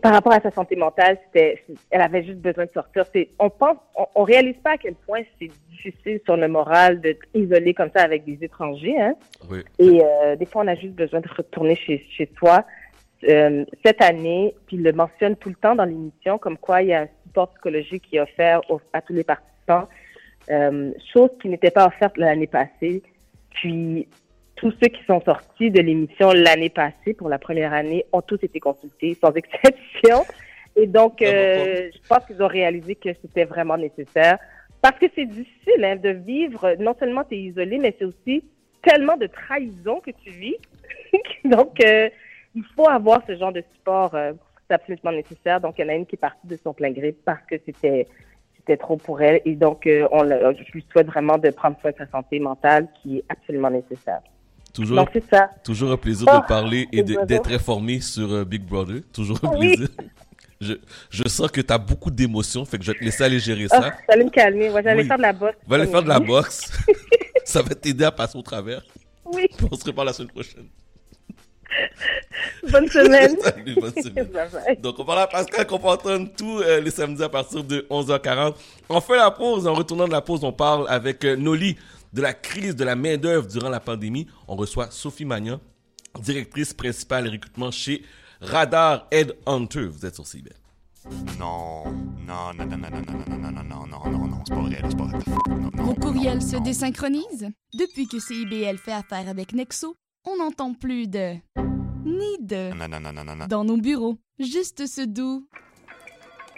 [0.00, 3.04] par rapport à sa santé mentale, c'était, elle avait juste besoin de sortir.
[3.12, 7.00] C'est, on pense, on, on réalise pas à quel point c'est difficile sur le moral
[7.00, 9.14] d'être isolé comme ça avec des étrangers, hein.
[9.50, 9.58] Oui.
[9.78, 12.64] Et euh, des fois, on a juste besoin de retourner chez, chez soi.
[13.28, 16.88] Euh, cette année, puis il le mentionne tout le temps dans l'émission, comme quoi il
[16.88, 18.60] y a un support psychologique qui est offert
[18.92, 19.53] à tous les participants,
[20.50, 23.02] euh, chose qui n'était pas offerte l'année passée.
[23.50, 24.06] Puis,
[24.56, 28.38] tous ceux qui sont sortis de l'émission l'année passée pour la première année ont tous
[28.42, 30.24] été consultés, sans exception.
[30.76, 34.38] Et donc, euh, je pense qu'ils ont réalisé que c'était vraiment nécessaire.
[34.82, 38.44] Parce que c'est difficile hein, de vivre, non seulement tu es isolé, mais c'est aussi
[38.82, 40.56] tellement de trahison que tu vis.
[41.44, 42.10] donc, euh,
[42.54, 44.14] il faut avoir ce genre de support.
[44.14, 44.32] euh,
[44.68, 45.60] c'est absolument nécessaire.
[45.60, 47.56] Donc, il y en a une qui est partie de son plein gré parce que
[47.64, 48.06] c'était
[48.66, 49.40] c'était trop pour elle.
[49.44, 52.88] Et donc, euh, on, je lui souhaite vraiment de prendre soin de sa santé mentale
[53.02, 54.20] qui est absolument nécessaire.
[54.72, 55.50] Toujours, Donc, c'est ça.
[55.62, 59.02] toujours un plaisir Oh, de parler et de- d'être informé sur euh, Big Brother.
[59.12, 59.76] Toujours un Oui.
[59.76, 59.88] plaisir.
[60.60, 60.74] Je,
[61.10, 63.66] je sens que tu as beaucoup d'émotions, fait que je vais te laisser aller gérer
[63.66, 63.92] Oh, ça.
[64.08, 64.70] allait me calmer.
[64.70, 65.08] Moi, j'allais Oui.
[65.08, 65.56] faire de la boxe.
[65.66, 66.72] Va aller faire de la boxe.
[67.44, 68.82] ça va t'aider à passer au travers.
[69.26, 69.46] Oui.
[69.70, 70.64] On se reparle la semaine prochaine.
[72.70, 73.36] Bonne semaine.
[73.40, 74.26] Salut, bonne semaine.
[74.26, 74.76] Bye bye.
[74.80, 77.86] Donc, on parle à Pascal qu'on peut entendre tous euh, les samedis à partir de
[77.90, 78.54] 11h40.
[78.88, 79.66] On fait la pause.
[79.66, 81.76] En retournant de la pause, on parle avec euh, Noli
[82.12, 84.26] de la crise de la main-d'œuvre durant la pandémie.
[84.48, 85.60] On reçoit Sophie Magnan,
[86.20, 88.02] directrice principale recrutement chez
[88.40, 89.86] Radar Head Hunter.
[89.86, 90.54] Vous êtes sur CIBEL.
[91.38, 91.84] Non,
[92.26, 94.78] non, non, non, non, non, non, non, non, non, non, non, non, c'est pas vrai,
[94.88, 95.18] c'est pas vrai.
[95.48, 97.50] Non, non, Vos courriels se désynchronisent?
[97.74, 101.34] Depuis que CIBL fait affaire avec Nexo, on n'entend plus de
[102.04, 102.70] ni de
[103.48, 104.16] dans nos bureaux.
[104.38, 105.46] Juste ce doux.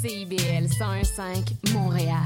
[0.09, 2.17] CIBL 101.5 Montréal.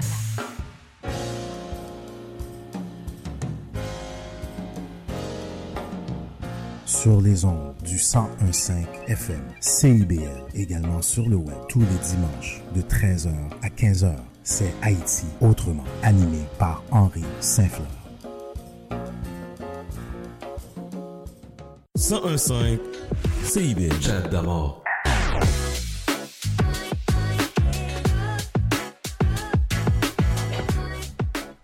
[6.86, 10.22] Sur les ondes du 1015 FM, CIBL,
[10.54, 14.14] également sur le web tous les dimanches de 13h à 15h.
[14.44, 17.88] C'est Haïti autrement, animé par Henri Saint-Fleur.
[21.98, 22.78] 101.5
[23.42, 24.00] CIBL.
[24.00, 24.81] Chat d'amour.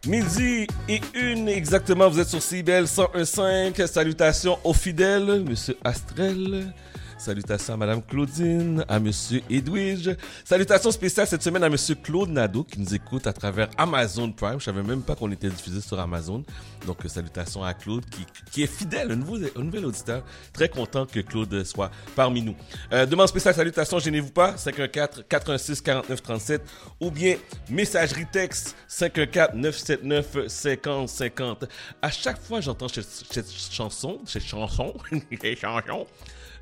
[0.09, 3.87] Midi et une exactement, vous êtes sur CIBEL 101.5.
[3.87, 6.73] Salutations aux fidèles, Monsieur Astrel.
[7.19, 10.16] Salutations à Madame Claudine, à Monsieur Edwige.
[10.45, 14.61] Salutations spéciales cette semaine à Monsieur Claude Nadeau qui nous écoute à travers Amazon Prime.
[14.61, 16.45] Je savais même pas qu'on était diffusé sur Amazon.
[16.87, 18.05] Donc euh, salutations à Claude
[18.53, 20.23] qui, est fidèle, un, nouveau, nouvel auditeur.
[20.53, 22.55] Très content que Claude soit parmi nous.
[22.93, 24.57] Euh, demande spéciale, salutations, gênez-vous pas.
[24.57, 26.62] 514 416 49 37
[27.01, 27.37] ou bien
[27.69, 31.64] messagerie texte 514 979 50 50.
[32.01, 36.07] À chaque fois j'entends cette, cette chanson, cette chanson, cette chanson,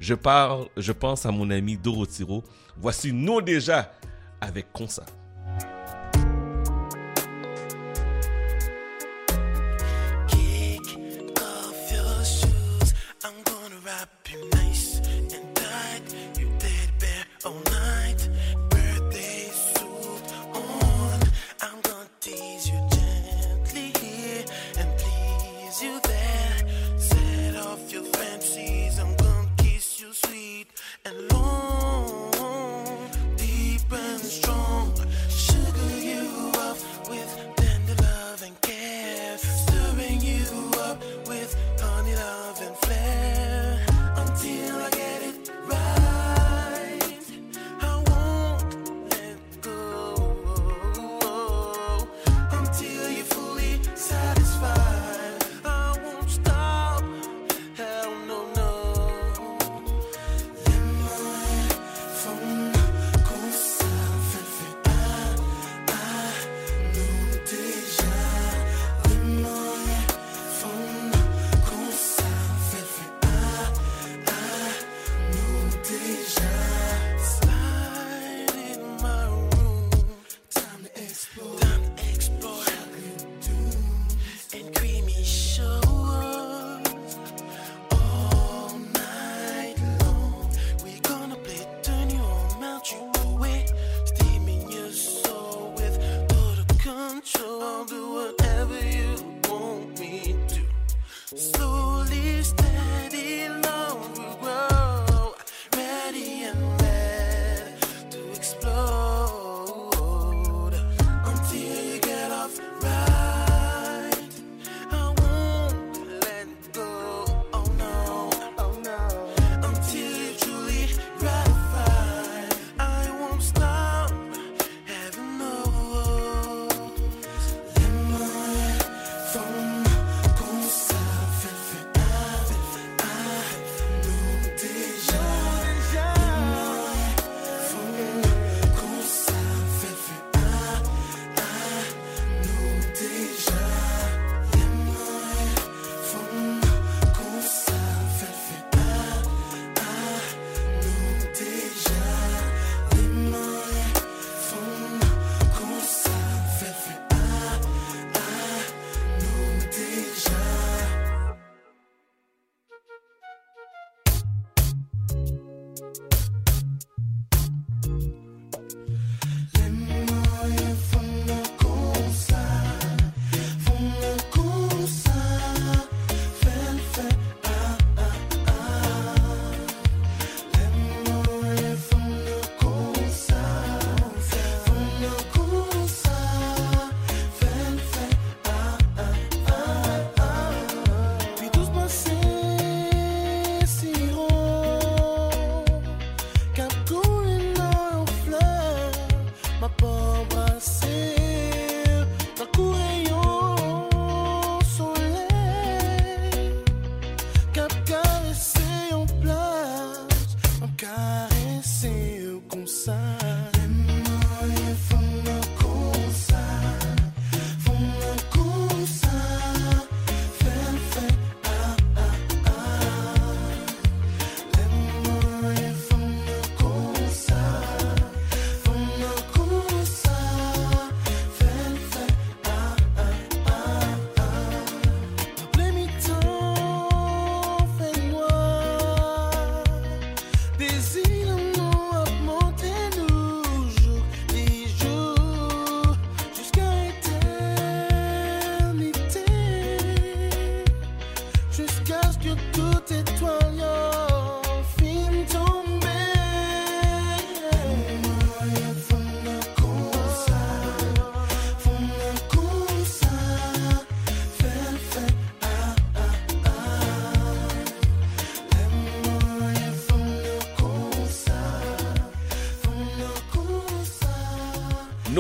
[0.01, 2.45] je parle, je pense à mon ami Dorotiro.
[2.77, 3.93] Voici nous déjà
[4.41, 5.05] avec Consa.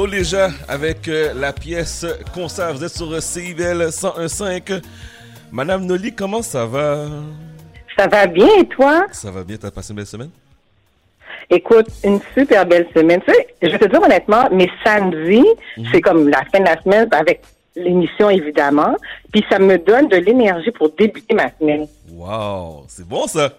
[0.07, 0.11] Ça.
[0.11, 2.72] Noléja avec euh, la pièce Concert.
[2.72, 4.82] Vous êtes sur euh, CIBL 101.5.
[5.52, 7.07] Madame Noli, comment ça va?
[7.96, 9.07] Ça va bien et toi?
[9.12, 10.30] Ça va bien, t'as passé une belle semaine?
[11.50, 13.20] Écoute, une super belle semaine.
[13.26, 15.46] Tu sais, je vais te dire honnêtement, mes samedis,
[15.92, 17.42] c'est comme la fin de la semaine avec
[17.76, 18.96] l'émission évidemment,
[19.32, 21.86] puis ça me donne de l'énergie pour débuter ma semaine.
[22.17, 23.53] Wow, c'est bon ça?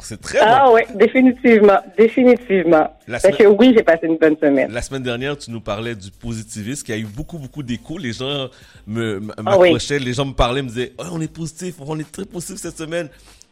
[0.00, 0.74] C'est très Ah bon.
[0.74, 2.94] ouais, définitivement, définitivement.
[3.08, 4.70] La semaine- que oui, j'ai passé une bonne semaine.
[4.70, 7.96] La semaine dernière, tu nous parlais du positivisme, qui a eu beaucoup, beaucoup d'écho.
[7.96, 8.48] Les gens
[8.86, 9.68] me Ah oui.
[9.70, 12.56] m'approchaient, les gens me parlaient, me disaient, oh, on est positif, on est très positif
[12.56, 13.08] cette semaine.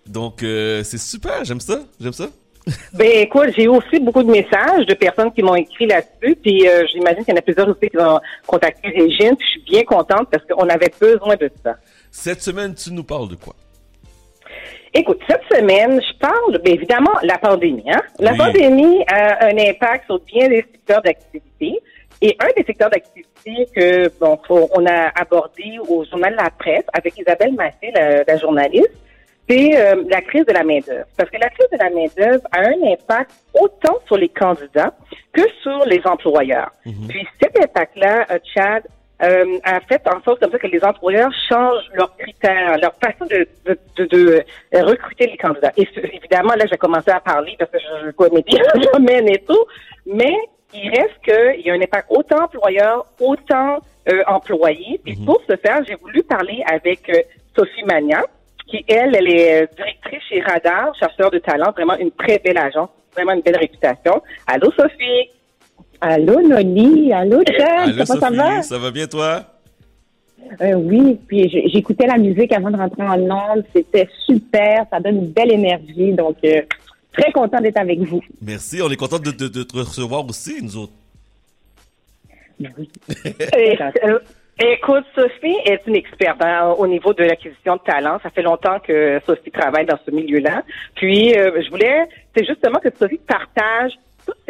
[0.07, 2.29] Donc, euh, c'est super, j'aime ça, j'aime ça.
[2.93, 6.85] Ben écoute, j'ai aussi beaucoup de messages de personnes qui m'ont écrit là-dessus, puis euh,
[6.93, 9.85] j'imagine qu'il y en a plusieurs aussi qui vont contacter Régine, puis je suis bien
[9.85, 11.77] contente parce qu'on avait besoin de ça.
[12.11, 13.55] Cette semaine, tu nous parles de quoi?
[14.93, 17.85] Écoute, cette semaine, je parle, bien évidemment, la pandémie.
[17.91, 18.01] Hein?
[18.19, 18.39] La Oui.
[18.39, 21.79] pandémie a un impact sur bien des secteurs d'activité.
[22.23, 24.39] Et un des secteurs d'activité que bon,
[24.75, 28.91] on a abordé au journal La Presse avec Isabelle Massé, la, la journaliste,
[29.49, 31.07] c'est euh, la crise de la main-d'œuvre.
[31.17, 34.93] Parce que la crise de la main-d'œuvre a un impact autant sur les candidats
[35.33, 36.71] que sur les employeurs.
[37.09, 38.83] Puis cet impact-là, euh, Chad,
[39.23, 43.27] euh, a fait en sorte comme ça que les employeurs changent leurs critères, leur façon
[43.27, 44.45] de, de, de, de,
[44.75, 45.73] euh, recruter les candidats.
[45.77, 49.43] Et évidemment, là, j'ai commencé à parler parce que je connais bien le domaine et
[49.47, 49.65] tout,
[50.07, 50.35] mais
[50.73, 53.79] il reste qu'il y a un impact autant employeur, autant
[54.09, 55.01] euh, employé.
[55.05, 57.21] Puis pour ce faire, j'ai voulu parler avec euh,
[57.57, 58.23] Sophie Magnan,
[58.67, 62.59] qui, elle, elle est euh, directrice chez Radar, chercheur de talent, vraiment une très belle
[62.59, 64.23] agence, vraiment une belle réputation.
[64.47, 65.31] Allô, Sophie?
[66.01, 67.13] Allô, Noli?
[67.13, 67.89] Allô, Chad.
[67.91, 68.63] Allô, Comment ça va?
[68.63, 69.45] ça va bien, toi?
[70.63, 73.65] Euh, oui, puis j'écoutais la musique avant de rentrer en ondes.
[73.75, 74.85] C'était super.
[74.91, 76.13] Ça donne une belle énergie.
[76.13, 76.63] Donc, euh,
[77.13, 78.21] très content d'être avec vous.
[78.43, 80.93] Merci, on est content de, de- de te recevoir aussi, nous autres.
[83.57, 84.19] Et, euh,
[84.59, 88.19] écoute, Sophie est une experte hein, au niveau de l'acquisition de talent.
[88.23, 90.63] Ça fait longtemps que Sophie travaille dans ce milieu-là.
[90.95, 92.07] Puis, euh, je voulais,
[92.37, 93.93] c'est justement que Sophie partage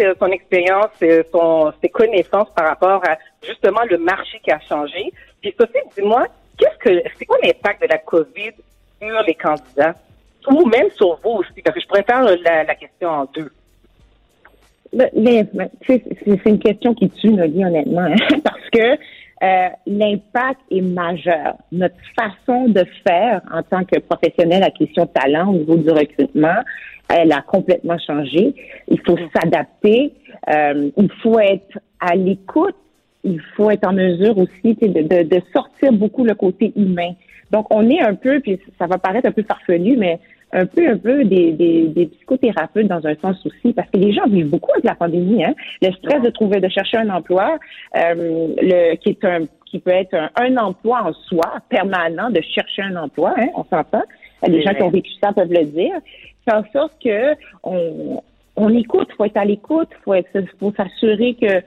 [0.01, 3.16] euh, son expérience, euh, son, ses connaissances par rapport à
[3.47, 5.12] justement le marché qui a changé.
[5.40, 6.27] Puis, Sophie, dis-moi,
[6.59, 8.52] qu'est-ce que, c'est quoi l'impact de la COVID
[9.01, 9.94] sur les candidats?
[10.48, 11.62] Ou même sur vous aussi?
[11.62, 13.51] Parce que je faire la, la question en deux.
[14.93, 15.47] Ben, mais,
[15.82, 18.97] tu sais, c'est c'est une question qui tue, Noli, honnêtement, hein, parce que
[19.43, 21.55] euh, l'impact est majeur.
[21.73, 25.91] Notre façon de faire en tant que professionnel à question de talent au niveau du
[25.91, 26.59] recrutement,
[27.09, 28.55] elle a complètement changé.
[28.89, 30.12] Il faut s'adapter.
[30.49, 32.77] Euh, il faut être à l'écoute.
[33.25, 37.12] Il faut être en mesure aussi de, de, de sortir beaucoup le côté humain.
[37.51, 40.21] Donc, on est un peu, puis ça va paraître un peu farfelu, mais
[40.52, 44.12] un peu, un peu des, des, des psychothérapeutes dans un sens aussi, parce que les
[44.12, 45.44] gens vivent beaucoup avec la pandémie.
[45.44, 45.55] Hein?
[45.81, 47.59] Le stress de trouver, de chercher un emploi,
[47.97, 52.40] euh, le, qui est un, qui peut être un, un emploi en soi permanent, de
[52.40, 54.02] chercher un emploi, hein, on s'entend.
[54.47, 55.94] Les gens qui ont vécu ça peuvent le dire.
[56.47, 58.22] C'est en sorte que on,
[58.56, 61.60] on écoute, faut être à l'écoute, faut être, faut s'assurer que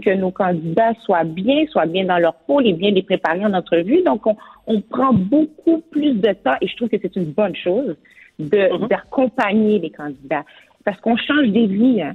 [0.00, 3.54] que nos candidats soient bien, soient bien dans leur peau, et bien les préparer en
[3.54, 4.02] entrevue.
[4.02, 4.36] Donc, on,
[4.66, 7.96] on prend beaucoup plus de temps, et je trouve que c'est une bonne chose
[8.38, 10.44] de d'accompagner les candidats
[10.84, 12.02] parce qu'on change des vies.
[12.02, 12.14] Hein.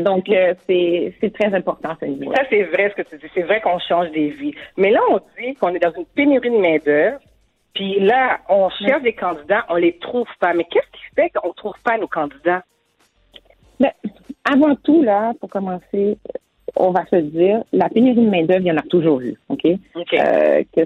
[0.00, 2.32] Donc, euh, c'est très important ce niveau.
[2.34, 3.30] Ça, c'est vrai ce que tu dis.
[3.34, 4.54] C'est vrai qu'on change des vies.
[4.76, 7.18] Mais là, on dit qu'on est dans une pénurie de main-d'œuvre.
[7.74, 10.54] Puis là, on cherche des candidats, on les trouve pas.
[10.54, 12.62] Mais qu'est-ce qui fait qu'on trouve pas nos candidats?
[13.78, 13.92] Mais
[14.44, 16.16] avant tout, là, pour commencer,
[16.74, 19.66] on va se dire, la pénurie de main-d'œuvre, il y en a toujours eu, OK?
[19.66, 20.80] Euh, que,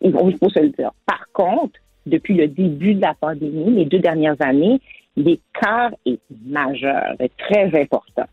[0.00, 0.92] il faut il faut se le dire.
[1.06, 4.80] Par contre, depuis le début de la pandémie, les deux dernières années,
[5.16, 8.26] l'écart est majeur, est très important.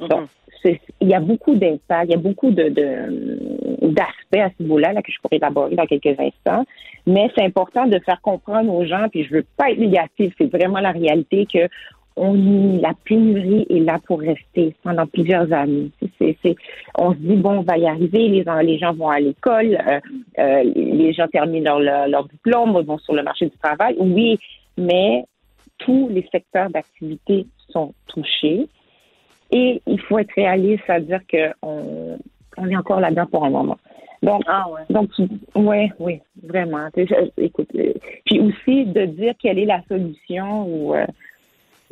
[0.00, 0.28] Donc,
[0.62, 2.68] c'est- il y a beaucoup d'impact, il y a beaucoup de-
[3.82, 6.64] d'aspects à ce niveau-là là, que je pourrais élaborer dans quelques instants.
[7.06, 10.50] Mais c'est important de faire comprendre aux gens, puis je veux pas être négative, c'est
[10.50, 11.68] vraiment la réalité que
[12.16, 15.90] on y- la pénurie est là pour rester pendant plusieurs années.
[16.18, 16.56] C'est, c'est,
[16.98, 19.78] on se dit bon, on va y arriver, les, gens- les gens vont à l'école,
[19.86, 20.00] euh,
[20.38, 23.96] euh, les gens terminent leur, leur diplôme, vont sur le marché du travail.
[23.98, 24.38] Oui,
[24.76, 25.24] mais
[25.78, 28.66] tous les secteurs d'activité sont touchés.
[29.50, 32.18] Et il faut être réaliste à dire qu'on
[32.56, 33.78] on est encore là-dedans pour un moment.
[34.22, 34.42] Donc,
[34.88, 35.10] donc
[35.56, 36.86] ouais, oui, vraiment.
[37.36, 37.92] Écoute, euh,
[38.24, 41.04] puis aussi de dire quelle est la solution ou euh,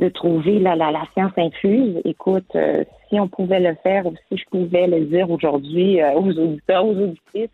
[0.01, 2.01] de trouver la, la, la science infuse.
[2.05, 6.13] Écoute, euh, si on pouvait le faire ou si je pouvais le dire aujourd'hui euh,
[6.15, 7.51] aux auditeurs, aux auditrices,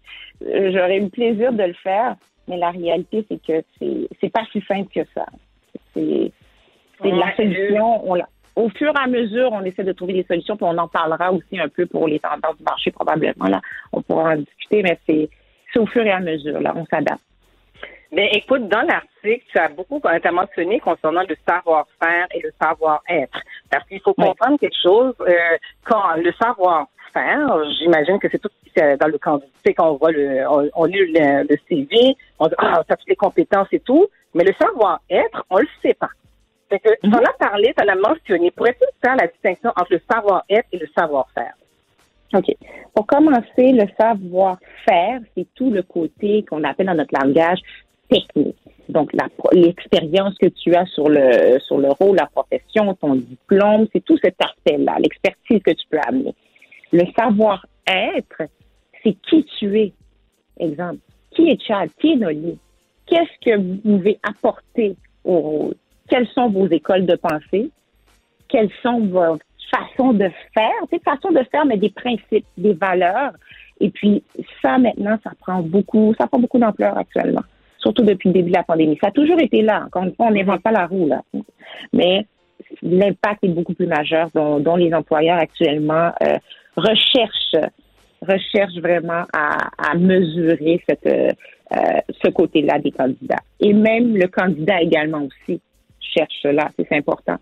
[0.47, 2.14] euh, j'aurais eu le plaisir de le faire.
[2.48, 5.27] Mais la réalité, c'est que c'est c'est pas si simple que ça.
[5.93, 6.31] C'est
[7.02, 8.09] c'est la solution.
[8.09, 10.78] On la- au fur et à mesure, on essaie de trouver des solutions, puis on
[10.78, 13.48] en parlera aussi un peu pour les tendances du marché probablement.
[13.48, 13.60] Là,
[13.93, 15.28] on pourra en discuter, mais c'est
[15.73, 16.60] c'est au fur et à mesure.
[16.60, 17.20] Là, on s'adapte.
[18.12, 23.41] Mais écoute, dans l'article, tu as beaucoup as mentionné concernant le savoir-faire et le savoir-être.
[23.70, 25.15] Parce qu'il faut comprendre quelque chose.
[25.20, 25.35] euh,
[25.85, 29.49] quand le savoir-faire, j'imagine que c'est tout c'est dans le candidat.
[29.77, 33.09] Quand on voit le, on, on lit le, le CV, on dit ah, ça toutes
[33.09, 34.07] les compétences et tout.
[34.35, 36.11] Mais le savoir-être, on le sait pas.
[36.69, 38.51] Fait que, tu en as parlé, tu en as mentionné.
[38.51, 41.55] Pourrais-tu faire la distinction entre le savoir-être et le savoir-faire?
[42.35, 42.55] OK.
[42.95, 47.61] Pour commencer, le savoir-faire, c'est tout le côté qu'on appelle dans notre langage
[48.09, 48.57] technique.
[48.89, 49.11] Donc,
[49.53, 54.16] l'expérience que tu as sur le, sur le rôle, la profession, ton diplôme, c'est tout
[54.23, 56.35] cet aspect-là, l'expertise que tu peux amener.
[56.93, 58.43] Le savoir-être,
[59.03, 59.93] c'est qui tu es.
[60.59, 61.01] Exemple,
[61.33, 61.91] qui est Chad?
[62.01, 62.59] Qui est Noli?
[63.07, 65.74] Qu'est-ce que vous pouvez apporter au rôle?
[66.09, 67.70] Quelles sont vos écoles de pensée?
[68.49, 69.39] Quelles sont vos
[69.70, 70.73] façons de faire?
[70.91, 73.33] C'est façon de faire, mais des principes, des valeurs.
[73.81, 74.23] Et puis,
[74.62, 77.43] ça, maintenant, ça prend beaucoup, ça prend beaucoup d'ampleur actuellement.
[77.87, 78.99] Surtout depuis le début de la pandémie.
[79.01, 79.85] Ça a toujours été là.
[79.87, 81.23] Encore une fois, on n'invente pas la roue, là.
[81.93, 82.27] Mais
[82.83, 86.37] l'impact est beaucoup plus majeur dont, les employeurs actuellement euh,
[86.77, 87.71] recherchent
[88.23, 91.31] recherchent vraiment à, mesurer euh,
[92.25, 93.45] ce côté-là des candidats.
[93.61, 95.61] Et même le candidat également aussi
[96.01, 97.37] cherche cela, c'est important.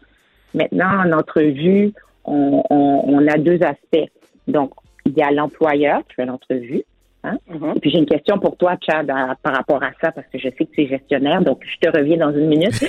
[0.53, 1.95] Maintenant, en entrevue,
[2.27, 4.11] on, on a deux aspects.
[4.47, 4.73] Donc,
[5.07, 6.83] il y a l'employeur qui fait l'entrevue.
[7.24, 7.38] Hein?
[7.74, 10.38] Et puis j'ai une question pour toi, Chad, à- par rapport à ça, parce que
[10.38, 12.74] je sais que tu es gestionnaire, donc je te reviens dans une minute.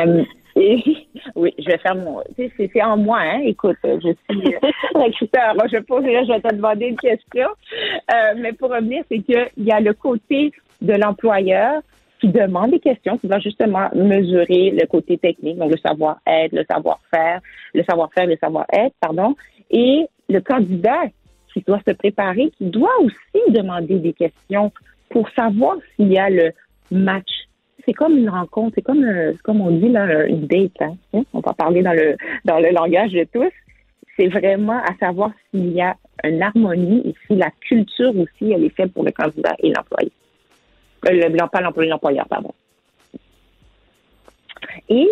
[0.00, 0.24] Euh,
[0.56, 0.82] et,
[1.36, 2.22] oui, je vais faire mon.
[2.36, 3.40] C'est en moi, hein?
[3.44, 5.54] Écoute, je suis euh, recruteur.
[5.70, 7.46] Je pose, là, je vais te demander une question.
[8.12, 11.82] Euh, mais pour revenir, c'est qu'il y a le côté de l'employeur
[12.20, 16.64] qui demande des questions, qui va justement mesurer le côté technique, donc le savoir-être, le
[16.70, 17.40] savoir-faire,
[17.74, 19.34] le savoir-faire, le savoir-être, pardon,
[19.70, 21.02] et le candidat
[21.52, 24.72] qui doit se préparer, qui doit aussi demander des questions
[25.10, 26.52] pour savoir s'il y a le
[26.90, 27.30] match.
[27.84, 30.80] C'est comme une rencontre, c'est comme, euh, comme on dit là, une date.
[30.80, 30.96] Hein?
[31.14, 31.22] Hein?
[31.32, 33.52] On va parler dans le dans le langage de tous.
[34.16, 38.64] C'est vraiment à savoir s'il y a une harmonie et si la culture aussi elle
[38.64, 40.12] est faite pour le candidat et l'employé.
[41.08, 42.52] Euh, le, pas l'employé, l'employeur, pardon.
[44.88, 45.08] Et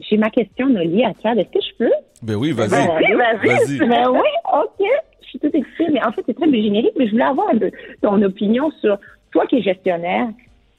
[0.00, 1.38] j'ai ma question, Noli, à Chad.
[1.38, 1.92] Est-ce que je peux?
[2.22, 2.70] Ben oui, vas-y.
[2.70, 3.78] Ben oui, Vas-y.
[3.78, 4.86] Ben oui, OK.
[5.34, 8.22] Suis toute excitée, mais en fait, c'est très générique, mais je voulais avoir de- ton
[8.22, 8.96] opinion sur
[9.32, 10.28] toi qui es gestionnaire.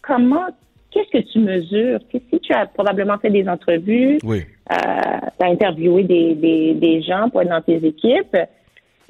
[0.02, 0.46] Comment,
[0.92, 2.00] qu'est-ce que tu mesures?
[2.10, 4.44] Si tu as probablement fait des entrevues, Oui.
[4.70, 8.38] tu as interviewé des, des, des gens pour être dans tes équipes,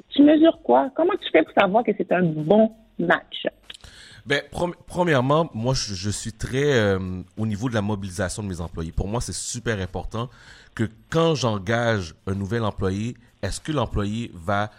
[0.08, 0.90] tu mesures quoi?
[0.96, 3.46] Comment tu fais pour savoir que c'est un bon match?
[4.26, 4.40] Ben,
[4.88, 6.98] premièrement, moi, je, je suis très euh,
[7.38, 8.90] au niveau de la mobilisation de mes employés.
[8.90, 10.28] Pour moi, c'est super important
[10.74, 13.14] que quand j'engage un nouvel employé,
[13.44, 14.70] est-ce que l'employé va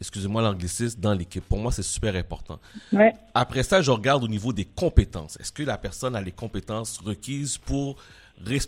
[0.00, 1.44] excusez-moi l'anglicisme, dans l'équipe.
[1.44, 2.58] Pour moi, c'est super important.
[2.92, 3.12] Ouais.
[3.34, 5.38] Après ça, je regarde au niveau des compétences.
[5.40, 7.96] Est-ce que la personne a les compétences requises pour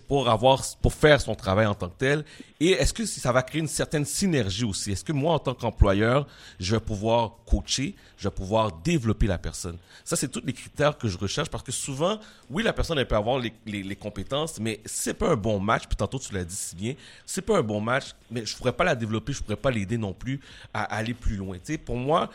[0.06, 2.24] pour avoir pour faire son travail en tant que tel.
[2.60, 4.92] Et est-ce que ça va créer une certaine synergie aussi?
[4.92, 6.26] Est-ce que moi en tant qu'employeur
[6.58, 9.78] je vais pouvoir coacher je vais pouvoir développer la personne?
[10.04, 12.18] Ça c'est tous les critères que je recherche parce que souvent
[12.50, 15.60] oui la personne elle peut avoir les, les, les compétences mais c'est pas un bon
[15.60, 16.94] match puis tantôt tu l'as dit si bien
[17.26, 19.98] c'est pas un bon match mais je pourrais pas la développer je pourrais pas l'aider
[19.98, 20.40] non plus
[20.74, 21.56] à aller plus loin.
[21.58, 22.30] Tu sais pour moi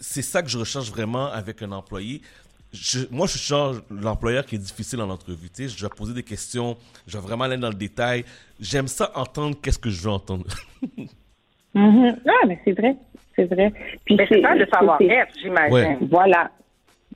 [0.00, 2.22] c'est ça que je recherche vraiment avec un employé.
[2.72, 5.48] Je- moi, je suis genre l'employeur qui est difficile en entrevue.
[5.50, 6.76] Tu sais, je vais poser des questions,
[7.06, 8.24] je vais vraiment aller dans le détail.
[8.60, 10.44] J'aime ça entendre qu'est-ce que je veux entendre.
[11.74, 12.16] Mhm.
[12.26, 12.96] Ah, mais c'est vrai.
[13.36, 13.72] C'est vrai.
[14.04, 15.72] Puis Mais c'est ça, le savoir-être, j'imagine.
[15.72, 15.98] Ouais.
[16.10, 16.50] Voilà.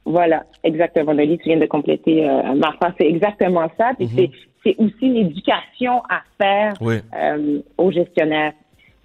[0.05, 1.13] Voilà, exactement.
[1.15, 2.93] Nelly, tu viens de compléter euh, ma phrase.
[2.99, 3.93] C'est exactement ça.
[3.99, 4.31] Puis c'est,
[4.63, 6.97] c'est aussi l'éducation à faire Oui.
[7.17, 8.53] euh, aux gestionnaires.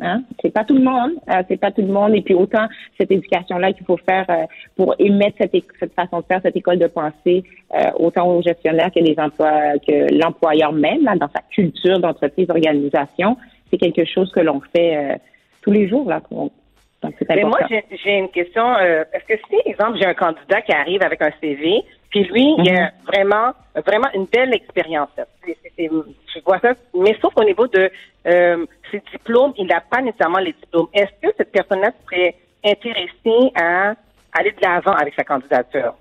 [0.02, 0.24] Hein?
[0.42, 2.16] C'est pas tout le monde, euh, c'est pas tout le monde.
[2.16, 2.68] Et puis autant
[2.98, 4.46] cette éducation-là qu'il faut faire euh,
[4.76, 7.44] pour émettre cette, cette façon de faire, cette école de pensée,
[7.76, 12.48] euh, autant aux gestionnaires que les emplois, que l'employeur même, là, dans sa culture d'entreprise,
[12.48, 13.38] d'organisation,
[13.70, 15.16] c'est quelque chose que l'on fait euh,
[15.62, 16.22] tous les jours là.
[16.30, 16.52] Donc
[17.18, 18.76] c'est Mais moi, j'ai j'ai une question.
[18.76, 22.56] Euh, Est-ce que si, exemple, j'ai un candidat qui arrive avec un CV, puis lui,
[22.58, 23.54] il a vraiment,
[23.86, 25.10] vraiment une belle expérience.
[25.78, 26.74] Je vois ça.
[26.96, 27.90] Mais sauf au niveau de
[28.28, 30.88] euh, ses diplômes, il n'a pas nécessairement les diplômes.
[30.94, 33.94] Est-ce que cette personne-là serait intéressée à
[34.34, 35.94] aller de l'avant avec sa candidature?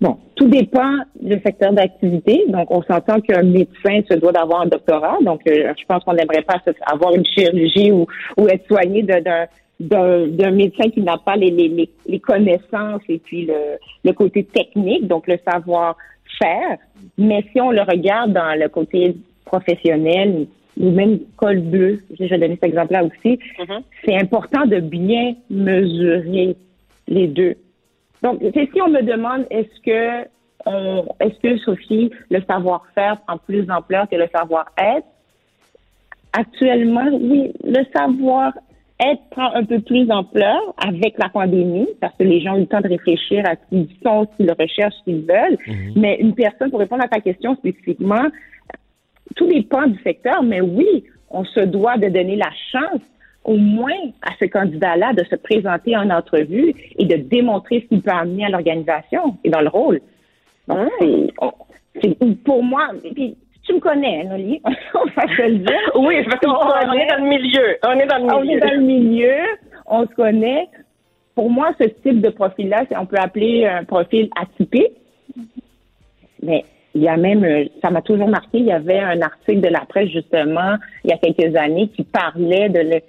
[0.00, 2.44] Bon, tout dépend du secteur d'activité.
[2.48, 5.18] Donc, on s'entend qu'un médecin se doit d'avoir un doctorat.
[5.22, 6.56] Donc, euh, je pense qu'on n'aimerait pas
[6.86, 8.06] avoir une chirurgie ou,
[8.36, 9.46] ou être soigné d'un
[9.80, 15.26] d'un médecin qui n'a pas les, les, connaissances et puis le, le côté technique, donc
[15.26, 16.78] le savoir-faire.
[17.16, 19.16] Mais si on le regarde dans le côté
[19.46, 20.46] professionnel
[20.78, 23.38] ou même col bleu, je vais donner cet exemple-là aussi,
[24.04, 26.56] c'est important de bien mesurer
[27.08, 27.56] les deux.
[28.22, 30.28] Donc, si on me demande est-ce que
[30.66, 35.06] euh, est-ce que Sophie, le savoir-faire prend plus d'ampleur que le savoir-être?
[36.32, 37.82] Actuellement, oui, le
[39.00, 42.60] savoir-être prend un peu plus d'ampleur avec la pandémie, parce que les gens ont eu
[42.60, 45.58] le temps de réfléchir à ce qu'ils sont, ce qu'ils recherchent, ce qu'ils veulent.
[45.96, 48.26] Mais une personne, pour répondre à ta question spécifiquement,
[49.36, 53.00] tout dépend du secteur, mais oui, on se doit de donner la chance
[53.44, 58.02] au moins à ce candidat-là de se présenter en entrevue et de démontrer ce qu'il
[58.02, 60.00] peut amener à l'organisation et dans le rôle.
[60.68, 60.88] Donc,
[61.40, 61.52] on-
[62.02, 63.36] c'est- pour moi, puis,
[63.70, 64.60] tu me connais, hein, Noli,
[64.94, 65.80] on va se le dire.
[65.96, 67.76] Oui, c'est parce qu'on- on est dans le milieu.
[67.86, 68.56] On est dans le On milieu.
[68.56, 69.36] est dans le milieu,
[69.86, 70.68] on se connaît.
[71.34, 74.92] Pour moi, ce type de profil-là, on peut appeler un profil atypique.
[76.42, 76.64] Mais
[76.94, 79.68] il y a même, euh, ça m'a toujours marqué, il y avait un article de
[79.68, 80.74] la presse, justement,
[81.04, 83.00] il y a quelques années, qui parlait de le-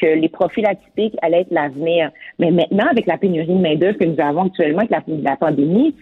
[0.00, 2.10] que les profils atypiques allaient être l'avenir.
[2.38, 5.94] Mais maintenant, avec la pénurie de main-d'œuvre que nous avons actuellement avec la, la pandémie,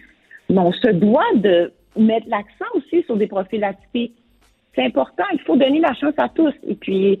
[0.49, 4.15] on se doit de mettre l'accent aussi sur des profils atypiques.
[4.75, 6.53] C'est important, il faut donner la chance à tous.
[6.67, 7.19] Et puis,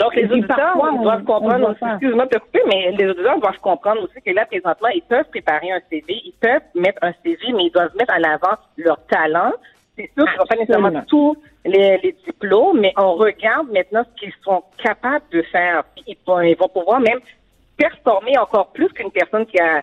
[0.00, 3.58] Donc, les auditeurs on- doivent comprendre aussi, excuse-moi de te couper, mais les auditeurs doivent
[3.60, 7.52] comprendre aussi que là, présentement, ils peuvent préparer un CV, ils peuvent mettre un CV,
[7.52, 9.52] mais ils doivent mettre en avant leur talent.
[9.96, 14.20] C'est sûr qu'ils n'ont pas nécessairement tous les, les diplômes, mais on regarde maintenant ce
[14.20, 15.84] qu'ils sont capables de faire.
[16.06, 17.20] Ils vont, ils vont pouvoir même
[17.76, 19.82] performer encore plus qu'une personne qui a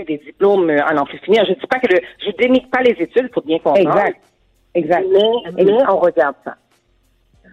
[0.00, 1.44] des diplômes euh, en en plus finir.
[1.44, 3.90] Je ne dis pas que le, je dénigre pas les études, il faut bien comprendre.
[3.90, 4.20] Exact.
[4.74, 5.06] Exact.
[5.12, 6.56] Mais, mais on regarde ça.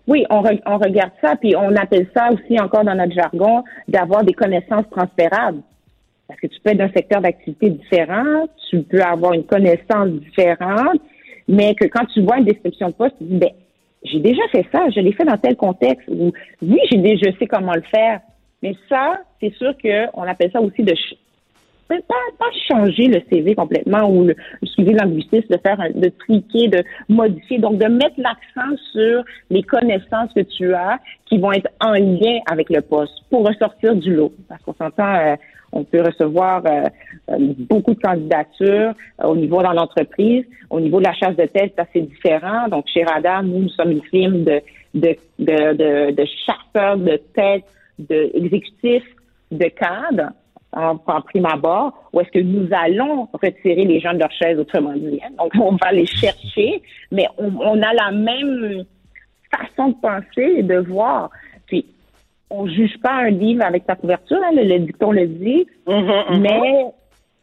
[0.08, 3.64] Oui, on, re- on regarde ça, puis on appelle ça aussi encore dans notre jargon
[3.88, 5.62] d'avoir des connaissances transférables.
[6.28, 11.02] Parce que tu peux être d'un secteur d'activité différent, tu peux avoir une connaissance différente,
[11.48, 13.50] mais que quand tu vois une description de poste, tu dis, ben,
[14.04, 17.38] j'ai déjà fait ça, je l'ai fait dans tel contexte, ou oui, j'ai déjà, je
[17.38, 18.22] sais comment le faire.
[18.62, 20.96] Mais ça, c'est sûr qu'on appelle ça aussi de
[21.98, 26.68] pas, pas changer le CV complètement ou le, suivi linguistique, de faire un- de triquer,
[26.68, 31.70] de modifier, donc de mettre l'accent sur les connaissances que tu as qui vont être
[31.82, 34.34] en lien avec le poste pour ressortir du lot.
[34.48, 35.36] Parce qu'on s'entend, euh,
[35.72, 36.84] on peut recevoir euh,
[37.32, 37.38] euh,
[37.70, 38.94] beaucoup de candidatures
[39.24, 42.68] euh, au niveau dans l'entreprise, au niveau de la chasse de tête, c'est assez différent.
[42.70, 44.62] Donc chez Radar, nous, nous sommes une firme de
[44.96, 47.64] de de, de, de chasseurs de tête,
[48.00, 49.06] de exécutifs,
[49.52, 50.32] de cadres
[50.74, 54.60] en, en prime abord, où est-ce que nous allons retirer les gens de leur chaise,
[54.60, 55.20] autrement dit.
[55.24, 55.30] hein.
[55.38, 56.82] Donc, on va les chercher,
[57.12, 58.84] mais on, on a la même
[59.52, 61.30] façon de penser et de voir.
[61.66, 61.86] Puis,
[62.52, 65.68] on juge pas un livre avec sa couverture, hein, le, le dicton le dit,
[66.40, 66.86] mais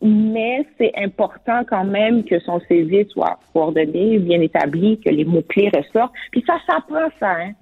[0.02, 5.70] mais c'est important quand même que son CV soit coordonné, bien établi, que les mots-clés
[5.74, 6.12] ressortent.
[6.30, 7.52] Puis ça s'apprend, ça, hein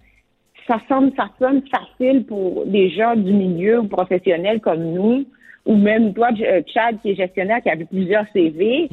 [0.67, 5.25] ça sonne, ça sonne facile pour des gens du milieu ou professionnels comme nous,
[5.67, 8.89] ou même toi, euh, Chad, qui est gestionnaire, qui a vu plusieurs CV,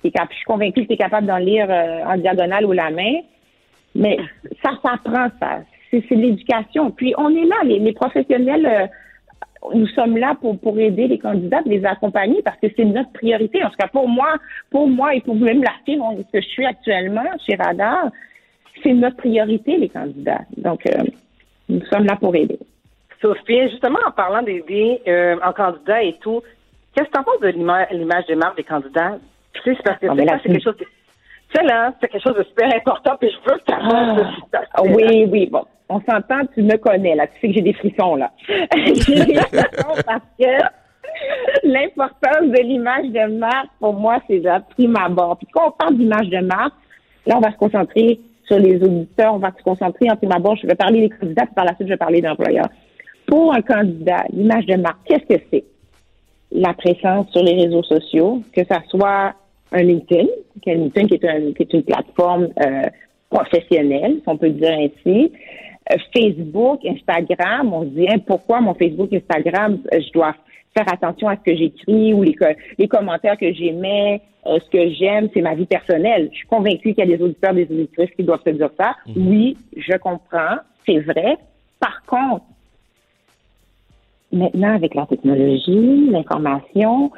[0.00, 2.64] qui est cap- je suis convaincue que tu es capable d'en lire euh, en diagonale
[2.66, 3.14] ou la main.
[3.94, 4.18] Mais
[4.62, 5.60] ça s'apprend, ça.
[5.90, 6.90] C'est l'éducation.
[6.90, 8.86] Puis on est là, les, les professionnels, euh,
[9.74, 13.10] nous sommes là pour, pour aider les candidats, pour les accompagner, parce que c'est notre
[13.12, 13.64] priorité.
[13.64, 14.36] En tout cas, pour moi,
[14.70, 18.10] pour moi et pour même la firme où que je suis actuellement chez Radar,
[18.82, 20.42] c'est notre priorité, les candidats.
[20.56, 21.02] Donc, euh,
[21.68, 22.58] nous sommes là pour aider.
[23.20, 26.42] Sophie, justement, en parlant d'aider euh, en candidat et tout,
[26.94, 29.18] qu'est-ce que tu en penses de l'ima- l'image de marque des candidats?
[29.54, 30.84] Tu sais, c'est parce que Ah, c'est quelque chose de...
[30.84, 33.74] Tu sais, là, c'est quelque chose de super important, puis je veux que tu
[34.74, 35.64] Ah, oui, oui, bon.
[35.88, 37.26] On s'entend, tu me connais, là.
[37.26, 38.30] Tu sais que j'ai des frissons, là.
[38.46, 40.46] j'ai des frissons parce que
[41.64, 45.38] l'importance de l'image de marque, pour moi, c'est la prime abord.
[45.38, 46.74] Puis quand on parle d'image de marque,
[47.26, 49.34] là, on va se concentrer sur les auditeurs.
[49.34, 50.56] On va se concentrer en prime abord.
[50.56, 52.68] Je vais parler des candidats, puis par la suite, je vais parler d'employeurs.
[53.28, 55.64] Pour un candidat, l'image de marque, qu'est-ce que c'est?
[56.50, 59.34] La présence sur les réseaux sociaux, que ça soit
[59.70, 60.26] un LinkedIn,
[60.62, 62.82] qui est, un- qui est une plateforme euh,
[63.28, 65.30] professionnelle, si on peut dire ainsi.
[65.92, 70.34] Euh, Facebook, Instagram, on se dit hein, pourquoi mon Facebook, Instagram, euh, je dois
[70.76, 72.44] faire attention à ce que j'écris ou les, co-
[72.78, 76.28] les commentaires que j'émets, euh, ce que j'aime, c'est ma vie personnelle.
[76.32, 78.96] Je suis convaincue qu'il y a des auditeurs, des auditrices qui doivent se dire ça.
[79.16, 80.56] Oui, je comprends,
[80.86, 81.36] c'est vrai.
[81.80, 82.44] Par contre,
[84.32, 87.10] maintenant, avec la technologie, l'information,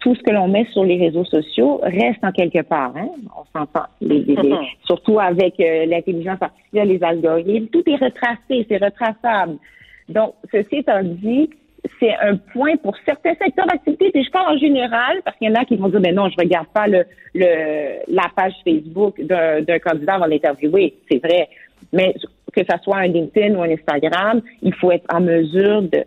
[0.00, 2.92] tout ce que l'on met sur les réseaux sociaux reste en quelque part.
[2.96, 3.08] Hein?
[3.36, 3.86] On s'entend.
[4.00, 4.64] Les- les- les- Mhm.
[4.84, 9.56] surtout avec euh, l'intelligence artificielle, les algorithmes, tout est retracé, c'est retraçable.
[10.08, 11.50] Donc, ceci étant dit,
[12.00, 15.50] c'est un point pour certains secteurs d'activité, puis je parle en général, parce qu'il y
[15.50, 17.04] en a qui vont dire, mais non, je regarde pas le,
[17.34, 17.46] le
[18.08, 20.94] la page Facebook d'un d'un candidat avant l'interviewer.
[21.10, 21.48] C'est vrai.
[21.92, 22.14] Mais
[22.52, 26.04] que ça soit un LinkedIn ou un Instagram, il faut être en mesure de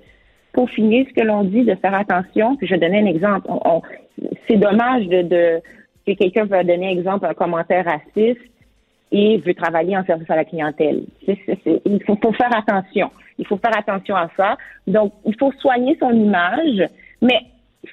[0.54, 2.56] peaufiner ce que l'on dit, de faire attention.
[2.58, 3.48] Puis je vais donner un exemple.
[3.50, 3.82] On- on-
[4.50, 5.62] c'est dommage de, de
[6.06, 8.42] que quelqu'un veut donner exemple un commentaire raciste
[9.12, 11.04] et veut travailler en service à la clientèle.
[11.26, 13.10] C'est- c'est- c'est- il faut, faut faire attention.
[13.38, 14.58] Il faut faire attention à ça.
[14.88, 16.88] Donc, il faut soigner son image,
[17.22, 17.40] mais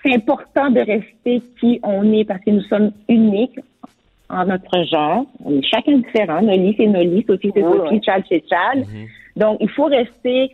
[0.03, 3.59] c'est important de rester qui on est parce que nous sommes uniques
[4.31, 5.25] en notre genre.
[5.45, 6.43] On est chacun différent.
[6.43, 7.25] Noli, c'est Noli.
[7.27, 8.01] Sophie, c'est Sophie.
[8.05, 8.85] Chad, c'est Chad.
[9.37, 10.51] Donc, il faut rester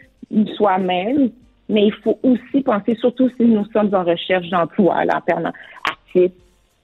[0.57, 1.31] soi-même,
[1.69, 5.53] mais il faut aussi penser, surtout si nous sommes en recherche d'emploi, là, permanent,
[5.91, 6.33] actif,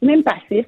[0.02, 0.66] même passif,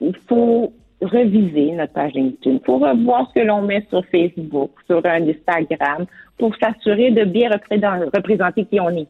[0.00, 2.56] il faut reviser notre page LinkedIn.
[2.56, 6.06] Il faut revoir ce que l'on met sur Facebook, sur un Instagram,
[6.38, 9.08] pour s'assurer de bien représenter qui on est.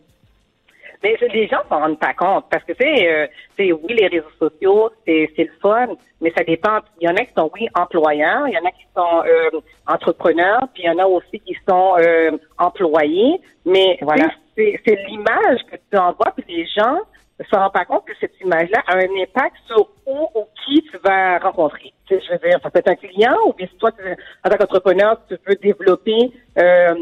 [1.02, 3.26] Mais c'est- les gens s'en rendent pas compte parce que sais, euh,
[3.58, 5.88] oui, les réseaux sociaux, c'est c'est le fun,
[6.20, 6.78] mais ça dépend.
[7.00, 9.60] Il y en a qui sont oui employeurs, il y en a qui sont euh,
[9.86, 13.40] entrepreneurs, puis il y en a aussi qui sont euh, employés.
[13.64, 16.98] Mais sais, c'est c'est l'image que tu envoies, puis les gens
[17.44, 20.96] se rendent pas compte que cette image-là a un impact sur où ou qui tu
[21.04, 21.92] vas rencontrer.
[22.06, 23.90] Tu sais, je veux dire, ça peut être un client ou bien si toi,
[24.44, 26.94] en tant qu'entrepreneur, tu veux développer euh,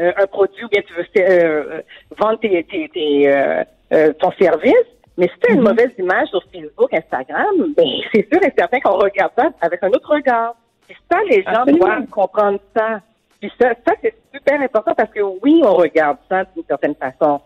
[0.00, 1.80] euh, un produit ou bien tu veux euh,
[2.18, 4.74] vendre tes, tes, tes, euh, euh, ton service.
[5.16, 8.80] Mais si tu as une mauvaise image sur Facebook, Instagram, ben c'est sûr et certain
[8.80, 10.54] qu'on regarde ça avec un autre regard.
[10.86, 11.86] Puis ça, les gens Absolument.
[11.86, 13.00] doivent comprendre ça.
[13.40, 17.40] Puis ça, ça c'est super important parce que oui, on regarde ça d'une certaine façon.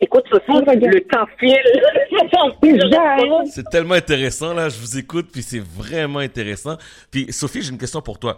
[0.00, 1.56] Écoute, Sophie, le temps file.
[3.50, 4.68] C'est tellement intéressant, là.
[4.68, 6.76] Je vous écoute, puis c'est vraiment intéressant.
[7.10, 8.36] Puis, Sophie, j'ai une question pour toi.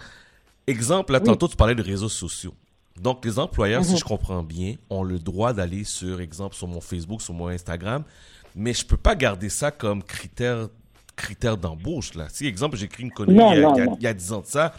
[0.66, 1.24] Exemple, là, Oui.
[1.26, 2.54] tantôt, tu parlais de réseaux sociaux.
[3.00, 3.98] Donc, les employeurs, si Mhm.
[3.98, 8.04] je comprends bien, ont le droit d'aller sur, exemple, sur mon Facebook, sur mon Instagram,
[8.54, 10.68] mais je peux pas garder ça comme critère,
[11.14, 12.26] critère d'embauche, là.
[12.30, 13.96] Si, exemple, j'écris une connerie Non, il, y a, non, il y a- non.
[14.00, 14.74] il y a 10 ans de ça,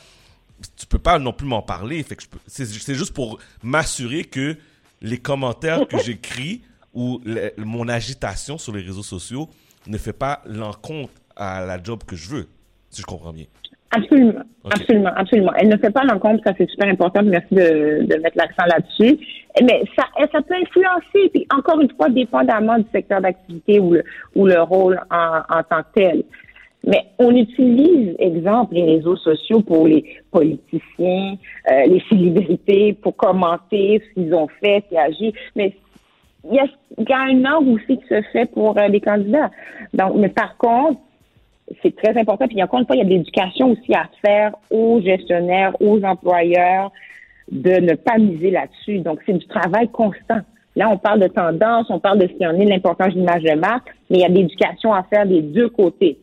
[0.75, 2.01] tu peux pas non plus m'en parler.
[2.03, 4.57] Fait que c'est juste pour m'assurer que
[5.01, 6.61] les commentaires que j'écris
[6.93, 9.49] ou le- mon agitation sur les réseaux sociaux
[9.87, 12.47] ne fait pas l'encontre à la job que je veux,
[12.89, 13.45] si je comprends bien.
[13.91, 15.53] Absolument, absolument, absolument.
[15.55, 17.23] Elle ne fait pas l'encontre, ça c'est super important.
[17.23, 19.17] Merci de, de mettre l'accent là-dessus.
[19.61, 24.03] Mais ça, ça peut influencer, puis encore une fois, dépendamment du secteur d'activité ou le,
[24.35, 26.23] ou le rôle en, en tant que tel.
[26.87, 31.35] Mais on utilise, exemple, les réseaux sociaux pour les politiciens,
[31.69, 35.33] euh, les célébrités, pour commenter ce qu'ils ont fait, qu'ils agissent.
[35.57, 35.75] Mais
[36.49, 36.65] il y a,
[36.97, 39.51] il y a un angle aussi qui se fait pour euh, les candidats.
[39.93, 41.01] Donc, mais par contre,
[41.83, 42.47] c'est très important.
[42.47, 46.01] Puis encore une fois, il y a de l'éducation aussi à faire aux gestionnaires, aux
[46.03, 46.93] employeurs,
[47.51, 48.99] de ne pas miser là-dessus.
[48.99, 50.39] Donc, c'est du travail constant.
[50.77, 53.13] Là, on parle de tendance, on parle de ce qu'il y en est, de l'importance
[53.13, 56.19] de l'image de marque, mais il y a de l'éducation à faire des deux côtés.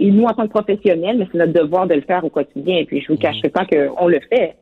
[0.00, 2.76] Et nous, en tant que professionnels, mais c'est notre devoir de le faire au quotidien.
[2.76, 4.56] Et puis, je vous cacherai pas qu'on le fait.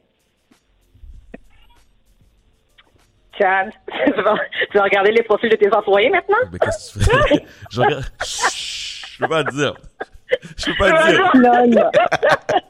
[3.39, 3.71] Chad,
[4.07, 4.35] tu vas,
[4.71, 6.39] tu vas regarder les profils de tes employés maintenant?
[6.51, 7.45] Mais qu'est-ce que tu fais?
[7.71, 8.05] je regarde.
[8.25, 9.75] Chut, je peux pas le dire.
[10.57, 11.31] Je peux pas le dire.
[11.35, 11.91] Non, non.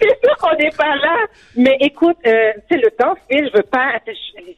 [0.00, 1.26] C'est sûr qu'on n'est pas là.
[1.56, 3.94] Mais écoute, euh, tu sais, le temps file, je veux pas.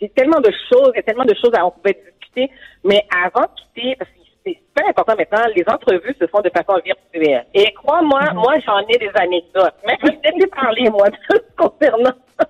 [0.00, 2.50] J'ai tellement de choses, il y a tellement de choses à on pouvait discuter.
[2.84, 4.19] Mais avant de quitter, parce que
[4.50, 7.44] c'est super important maintenant, les entrevues se font de façon virtuelle.
[7.54, 9.74] Et crois-moi, moi, j'en ai des anecdotes.
[9.86, 11.08] Mais je vais te laisser parler, moi,
[11.58, 12.14] concernant.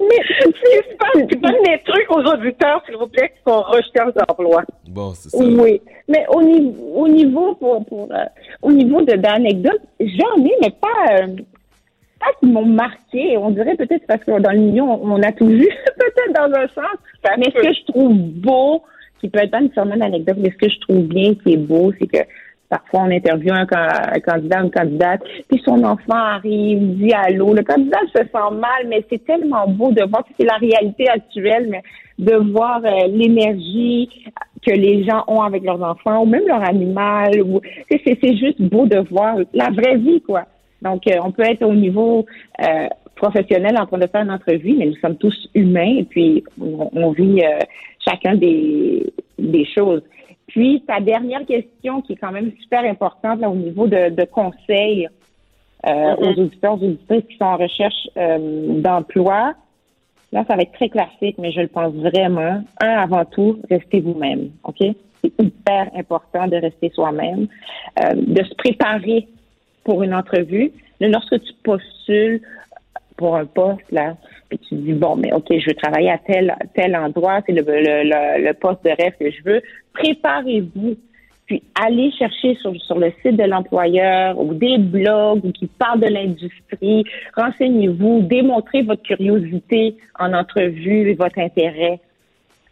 [0.00, 1.26] Mais?
[1.28, 4.62] Tu donnes des trucs aux auditeurs, s'il vous plaît, qui sont en recherche d'emploi.
[4.88, 5.44] Bon, c'est ça.
[5.44, 8.24] Oui, mais au niveau, au niveau pour, pour euh,
[8.62, 11.26] au niveau de d'anecdotes, j'en ai, mais pas euh,
[12.18, 13.36] pas qui m'ont marqué.
[13.36, 16.58] On dirait peut-être parce que dans le milieu, on, on a tout vu, peut-être dans
[16.58, 16.96] un sens.
[17.38, 18.82] Mais ce que je trouve beau,
[19.20, 21.56] qui peut être pas nécessairement une anecdote, mais ce que je trouve bien, qui est
[21.58, 22.18] beau, c'est que
[22.68, 27.54] Parfois, on interviewe un, un candidat, une candidate, puis son enfant arrive, dit allô.
[27.54, 31.68] Le candidat se sent mal, mais c'est tellement beau de voir, c'est la réalité actuelle,
[31.70, 31.82] mais
[32.18, 34.08] de voir euh, l'énergie
[34.66, 37.30] que les gens ont avec leurs enfants, ou même leur animal.
[37.88, 40.42] C'est, c'est juste beau de voir la vraie vie, quoi.
[40.82, 42.26] Donc, euh, on peut être au niveau
[42.60, 46.44] euh, professionnel en train de faire une entrevue, mais nous sommes tous humains et puis
[46.60, 47.58] on, on vit euh,
[48.06, 50.02] chacun des, des choses.
[50.46, 54.24] Puis, ta dernière question qui est quand même super importante là, au niveau de, de
[54.24, 55.08] conseils
[55.86, 56.16] euh, Mhm.
[56.18, 59.54] aux auditeurs, aux auditrices qui sont en recherche euh, d'emploi.
[60.32, 62.62] Là, ça va être très classique, mais je le pense vraiment.
[62.80, 64.78] Un, avant tout, restez vous-même, OK?
[64.80, 67.46] C'est hyper important de rester soi-même,
[68.02, 69.28] euh, de se préparer
[69.84, 70.72] pour une entrevue.
[71.00, 72.40] Lorsque tu postules
[73.16, 74.16] pour un poste, là,
[74.48, 77.62] puis tu dis, bon, mais OK, je veux travailler à tel, tel endroit, c'est le,
[77.62, 79.62] le, le, le poste de rêve que je veux,
[79.92, 80.96] préparez-vous.
[81.46, 86.00] Puis allez chercher sur, sur le site de l'employeur ou des blogs ou qui parlent
[86.00, 87.04] de l'industrie.
[87.36, 92.00] Renseignez-vous, démontrez votre curiosité en entrevue et votre intérêt.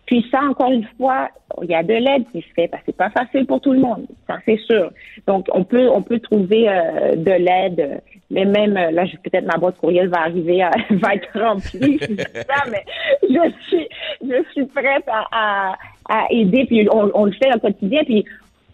[0.07, 1.29] Puis ça, encore une fois,
[1.63, 3.73] il y a de l'aide qui se fait parce que c'est pas facile pour tout
[3.73, 4.91] le monde, ça c'est sûr.
[5.27, 9.47] Donc on peut on peut trouver euh, de l'aide, mais même euh, là, je- peut-être
[9.47, 12.85] ma boîte courriel va arriver, à, va être remplie, ça, mais
[13.23, 13.89] je suis
[14.23, 15.75] je suis prête à, à,
[16.09, 16.65] à aider.
[16.67, 18.25] Puis on, on le fait au quotidien, puis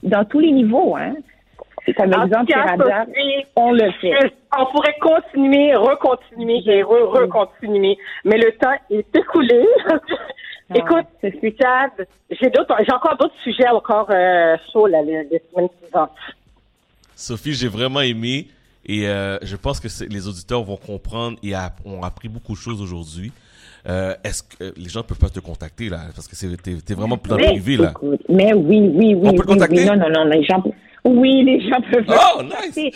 [0.03, 1.15] dans tous les niveaux, hein.
[1.87, 4.13] C'est comme En exemple cas, sur Radar, Sophie, on le fait.
[4.59, 9.65] On pourrait continuer, recontinuer et re- recontinuer, mais le temps est écoulé.
[10.75, 16.11] Écoute, j'ai d'autres, j'ai encore d'autres sujets encore euh, chauds là, les, les semaines suivantes.
[17.17, 18.47] Sophie, j'ai vraiment aimé
[18.87, 22.53] et euh, je pense que c'est- les auditeurs vont comprendre et a- ont appris beaucoup
[22.53, 23.33] de choses aujourd'hui.
[23.89, 26.01] Euh, Est-ce que euh, les gens peuvent pas te contacter là?
[26.15, 27.91] Parce que c'est t'es, t'es vraiment dans le privé là.
[27.91, 29.29] écoute, mais oui, oui, oui.
[29.29, 29.81] On peut contacter?
[29.81, 29.87] oui.
[29.87, 30.63] Non, non, non, les gens,
[31.05, 32.05] oui, les gens peuvent.
[32.09, 32.93] Oh, contacter.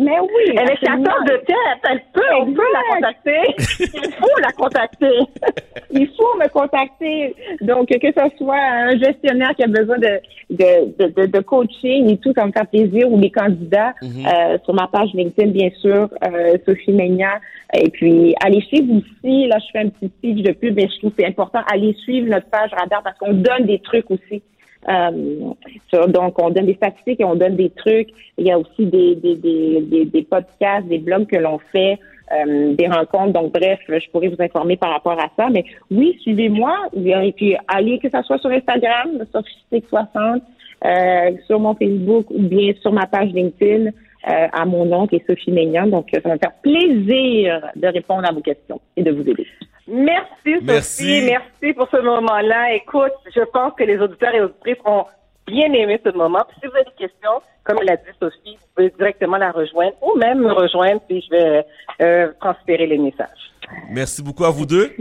[0.00, 0.54] Mais oui.
[0.56, 3.54] Elle est chasseur de tête, elle peut, on peut la contacter.
[3.80, 5.18] Il faut la contacter.
[5.92, 7.34] Il faut me contacter.
[7.62, 10.20] Donc, que ce soit un gestionnaire qui a besoin de,
[10.50, 14.24] de, de, de, coaching et tout, ça me fait plaisir, ou les candidats, Mhm.
[14.26, 17.34] euh, sur ma page LinkedIn, bien sûr, euh, Sophie Meignan.
[17.74, 20.98] Et puis, allez suivre aussi, là, je fais un petit speech de pub, mais je
[20.98, 24.42] trouve que c'est important, allez suivre notre page Radar parce qu'on donne des trucs aussi.
[24.88, 25.52] Euh,
[25.88, 28.08] sur- donc, on donne des statistiques et on donne des trucs.
[28.38, 31.98] Il y a aussi des, des, des, des, podcasts, des blogs que l'on fait,
[32.32, 33.32] euh, des rencontres.
[33.32, 35.48] Donc, bref, je pourrais vous informer par rapport à ça.
[35.50, 36.88] Mais oui, suivez-moi.
[36.94, 39.42] Et puis, allez, que ça soit sur Instagram, sur
[39.88, 40.42] 60
[40.84, 45.16] euh, sur mon Facebook ou bien sur ma page LinkedIn euh, à mon nom qui
[45.16, 45.86] est Sophie Maignan.
[45.86, 49.46] Donc, ça va me faire plaisir de répondre à vos questions et de vous aider.
[49.90, 50.64] Merci, Sophie.
[50.64, 51.22] Merci.
[51.26, 52.74] Merci pour ce moment-là.
[52.74, 55.04] Écoute, je pense que les auditeurs et auditrices ont
[55.46, 56.44] bien aimé ce moment.
[56.48, 59.94] Puis si vous avez des questions, comme l'a dit Sophie, vous pouvez directement la rejoindre
[60.02, 61.66] ou même me rejoindre, puis je vais
[62.00, 63.52] euh, transférer les messages.
[63.90, 64.92] Merci beaucoup à vous deux.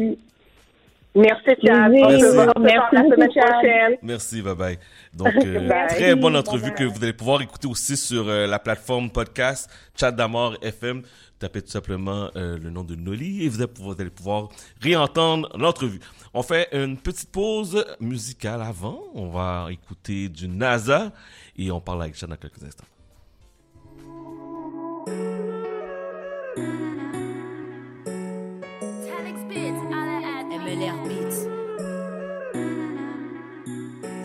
[1.16, 1.92] Merci, Chad.
[1.92, 3.98] On Merci la semaine prochaine.
[4.04, 4.78] Merci, bye bye.
[5.14, 5.88] Donc, euh, Bye.
[5.88, 10.12] très bonne entrevue que vous allez pouvoir écouter aussi sur euh, la plateforme podcast Chat
[10.12, 11.02] d'Amour FM.
[11.40, 14.50] Tapez tout simplement euh, le nom de Noli et vous allez pouvoir, vous allez pouvoir
[14.82, 16.02] réentendre l'entrevue.
[16.34, 19.02] On fait une petite pause musicale avant.
[19.14, 21.14] On va écouter du NASA
[21.58, 22.86] et on parle avec Chad dans quelques instants.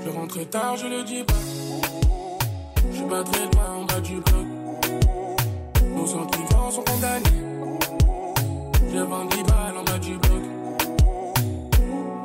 [0.05, 1.35] Je rentre tard, je le dis pas.
[2.91, 3.23] Je suis pas
[3.71, 4.54] en bas du bloc.
[6.05, 7.41] Nos sentiments sont condamnés.
[8.93, 10.43] Je vends 10 balles en bas du bloc.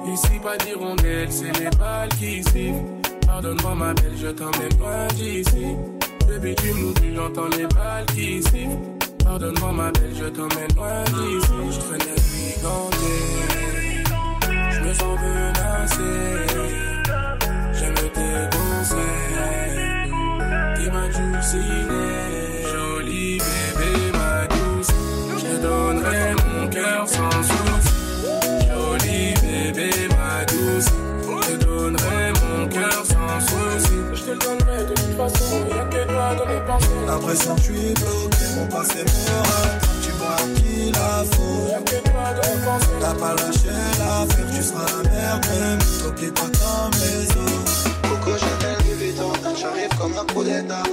[0.05, 2.83] Ici, pas d'hirondelle, c'est les balles qui sifflent.
[3.25, 5.77] Pardonne-moi, ma belle, je t'emmène loin d'ici.
[6.27, 8.77] Baby, tu m'oublies, j'entends les balles qui sifflent.
[9.23, 11.71] Pardonne-moi, ma belle, je t'emmène loin d'ici.
[11.71, 13.15] Je traîne liganté.
[14.71, 16.11] Je me sens menacé.
[17.79, 19.29] J'aime tes conseils.
[20.75, 22.38] T'es ma dulcinée.
[26.45, 27.89] Mon cœur sans souci.
[28.69, 30.85] Jolie bébé, ma douce.
[31.21, 33.97] Je te donnerai mon cœur sans souci.
[34.13, 35.65] Je te le donnerai de toute façon.
[35.69, 36.87] Y'a que toi dans mes pensées.
[37.07, 39.87] L'impression que je suis bloqué, mon passé me rattrape.
[40.03, 41.69] Tu vois qui la faute.
[41.71, 42.99] Y'a que toi dans mes pensées.
[42.99, 43.69] T'as pas lâché
[43.99, 45.79] l'affaire, tu seras la merde même.
[46.03, 47.89] T'oublies pas comme les autres.
[48.03, 48.58] Coco Chanel Louis Vuitton,
[49.59, 50.83] j'arrive comme un coup d'état.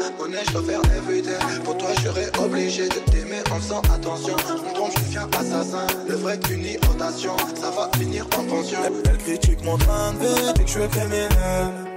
[0.46, 1.38] Je dois faire everyday.
[1.64, 4.36] Pour toi, je serais obligé de t'aimer en faisant attention.
[4.48, 5.86] Je me trompe, je deviens assassin.
[6.08, 8.78] Le vrai qu'une irritation, ça va finir en pension.
[8.84, 11.30] Elle, critique mon train de vie, que je suis criminel.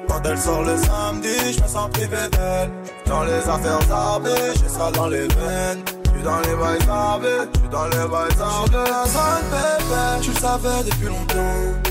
[0.08, 2.72] Quand elle sort le samedi, je me sens privé d'elle.
[3.06, 5.84] Dans les affaires arbées, j'ai ça dans les veines.
[6.06, 8.72] J'suis dans les bails arbés, j'suis dans les bails arbés.
[8.72, 11.90] dans la zone, bébé, tu le savais depuis longtemps.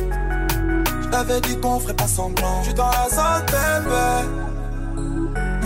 [1.03, 2.63] Je t'avais dit qu'on ferait pas semblant.
[2.63, 4.48] J'suis dans la zone, bébé.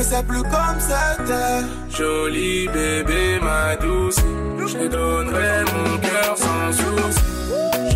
[0.02, 1.62] Mais c'est plus comme c'était.
[1.96, 4.16] Joli bébé, ma douce.
[4.58, 7.20] Je te donnerai mon cœur sans souci.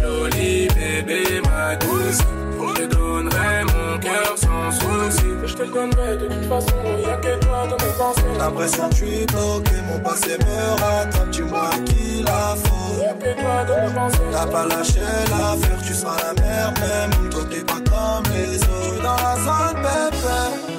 [0.00, 2.20] Joli bébé, ma douce.
[2.60, 5.26] Je te donnerai mon cœur sans souci.
[5.46, 8.38] Je te le donnerai de toute façon, y'a que toi dans mes pensées.
[8.38, 11.30] L'impression que je suis bloqué, mon passé me rattrape.
[11.30, 13.02] Dis-moi qui la faute.
[13.02, 14.18] Y'a que toi dans mes pensées.
[14.30, 17.30] T'as pas lâché l'affaire, tu seras la merde même.
[17.30, 18.92] Toi t'es pas comme les autres.
[18.92, 20.75] J'suis dans la zone, bébé.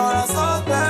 [0.00, 0.60] Cœur.
[0.66, 0.89] J'suis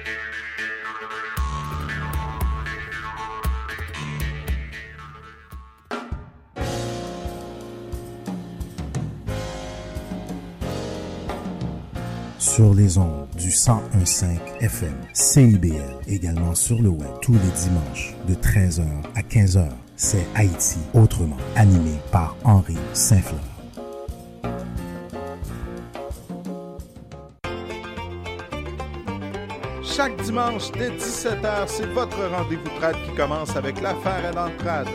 [12.55, 14.25] Sur les ondes du 1015
[14.59, 18.83] FM, CIBL, également sur le web tous les dimanches de 13h
[19.15, 19.69] à 15h.
[19.95, 23.39] C'est Haïti autrement, animé par Henri Saint-Fleur.
[29.81, 34.89] Chaque dimanche dès 17h, c'est votre rendez-vous trad qui commence avec l'affaire à l'entrade.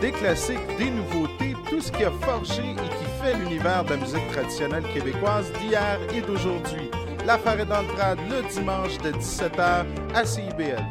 [0.00, 3.96] Des classiques, des nouveautés, tout ce qui a forgé et qui fait l'univers de la
[3.96, 6.88] musique traditionnelle québécoise d'hier et d'aujourd'hui.
[7.26, 9.84] L'affaire est dans le trad le dimanche de 17h
[10.14, 10.84] à CIBL.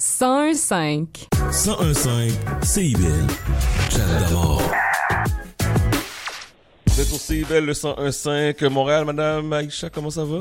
[0.00, 1.06] 101.5.
[1.34, 3.26] 1015 CIBL.
[3.90, 4.62] Chat d'abord.
[6.86, 10.38] Vous êtes au CIBL le 101.5 Montréal, Madame Aïcha, comment ça va?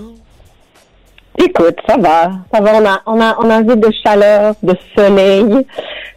[1.37, 2.31] Écoute, ça va.
[2.53, 5.43] Ça va, on a, on a, on a envie de chaleur, de soleil.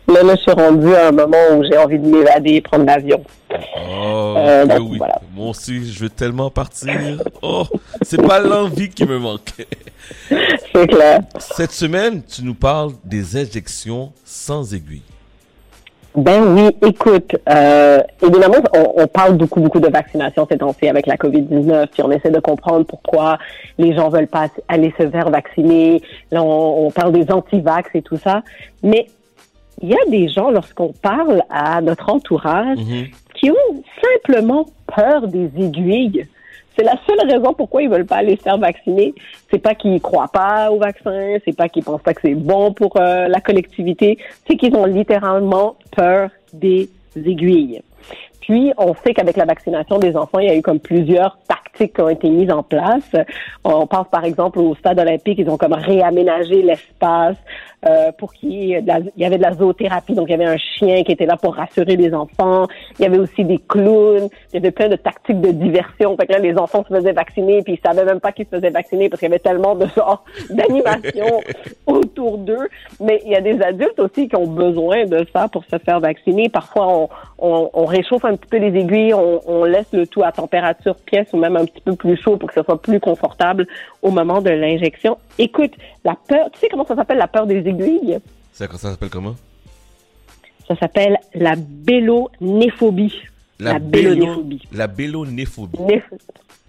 [0.06, 3.22] Là, là, je suis rendue à un moment où j'ai envie de m'évader, prendre l'avion.
[3.50, 4.98] Oh, Euh, donc, oui.
[4.98, 5.20] voilà.
[5.34, 6.92] Moi aussi, je veux tellement partir.
[7.42, 7.64] Oh,
[8.02, 9.52] c'est pas l'envie qui me manque.
[10.28, 11.20] C'est clair.
[11.38, 15.02] Cette semaine, tu nous parles des injections sans aiguille.
[16.16, 21.06] Ben oui, écoute, euh, évidemment, on, on parle beaucoup, beaucoup de vaccination ces temps-ci avec
[21.06, 23.38] la COVID-19, puis on essaie de comprendre pourquoi
[23.76, 26.02] les gens veulent pas aller se faire vacciner.
[26.30, 28.42] Là, on, on parle des anti-vax et tout ça.
[28.82, 29.06] Mais
[29.80, 32.78] il y a des gens, lorsqu'on parle à notre entourage,
[33.34, 36.26] qui ont simplement peur des aiguilles.
[36.78, 39.12] C'est la seule raison pourquoi ils veulent pas aller se faire vacciner.
[39.50, 42.72] C'est pas qu'ils croient pas au vaccin, c'est pas qu'ils pensent pas que c'est bon
[42.72, 47.82] pour euh, la collectivité, c'est qu'ils ont littéralement peur des aiguilles.
[48.42, 51.94] Puis, on sait qu'avec la vaccination des enfants, il y a eu comme plusieurs tactiques
[51.94, 53.10] qui ont été mises en place.
[53.64, 57.36] On pense par exemple au stade olympique, ils ont comme réaménagé l'espace
[57.86, 60.14] euh, pour la- il y avait de la zoothérapie.
[60.14, 62.66] Donc, il y avait un chien qui était là pour rassurer les enfants.
[62.98, 64.28] Il y avait aussi des clowns.
[64.52, 66.16] Il y avait plein de tactiques de diversion.
[66.16, 68.56] Fait que là, les enfants se faisaient vacciner, puis ils savaient même pas qu'ils se
[68.56, 71.40] faisaient vacciner parce qu'il y avait tellement de genres d'animation
[71.86, 72.68] autour d'eux.
[73.00, 76.00] Mais il y a des adultes aussi qui ont besoin de ça pour se faire
[76.00, 76.48] vacciner.
[76.48, 80.22] Parfois, on, on, on réchauffe un petit peu les aiguilles, on, on laisse le tout
[80.24, 82.98] à température pièce ou même un petit peu plus chaud pour que ce soit plus
[83.00, 83.66] confortable
[84.02, 85.18] au moment de l'injection.
[85.38, 85.72] Écoute,
[86.04, 88.18] la peur, tu sais comment ça s'appelle la peur des aiguilles?
[88.52, 89.36] Ça, ça s'appelle comment?
[90.66, 93.14] Ça s'appelle la bélonéphobie.
[93.60, 94.62] La, bélo- bélonéphobie.
[94.72, 95.78] La bélonéphobie.
[95.78, 96.18] Néph-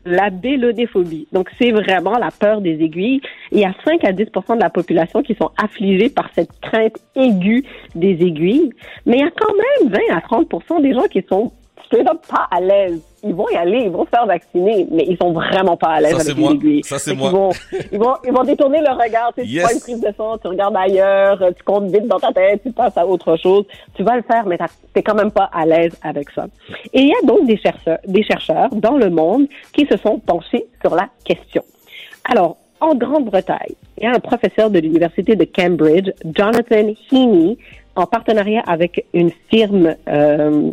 [0.06, 1.28] la bélodéphobie.
[1.34, 3.22] Donc, c'est vraiment la peur des aiguilles.
[3.52, 6.98] Il y a 5 à 10% de la population qui sont affligés par cette crainte
[7.16, 7.64] aiguë
[7.96, 8.72] des aiguilles.
[9.06, 9.54] Mais il y a quand
[9.84, 11.52] même 20 à 30% des gens qui sont
[11.90, 13.02] straight up pas à l'aise.
[13.24, 16.00] Ils vont y aller, ils vont se faire vacciner, mais ils sont vraiment pas à
[16.02, 16.84] l'aise avec les aiguilles.
[16.84, 17.30] Ça, c'est moi.
[17.30, 17.50] qu'ils vont-
[17.92, 19.34] Ils vont, ils vont détourner le regard.
[19.36, 22.20] Tu, sais, tu prends une prise de sang, tu regardes ailleurs, tu comptes vite dans
[22.20, 23.66] ta tête, tu passes à autre chose.
[23.96, 24.58] Tu vas le faire, mais
[24.94, 26.46] t'es quand même pas à l'aise avec ça.
[26.94, 30.20] Et il y a donc des chercheurs, des chercheurs dans le monde qui se sont
[30.20, 31.64] penchés sur la question.
[32.32, 37.58] Alors, en Grande-Bretagne, il y a un professeur de l'Université de Cambridge, Jonathan Heaney,
[37.98, 40.72] en partenariat avec une firme euh,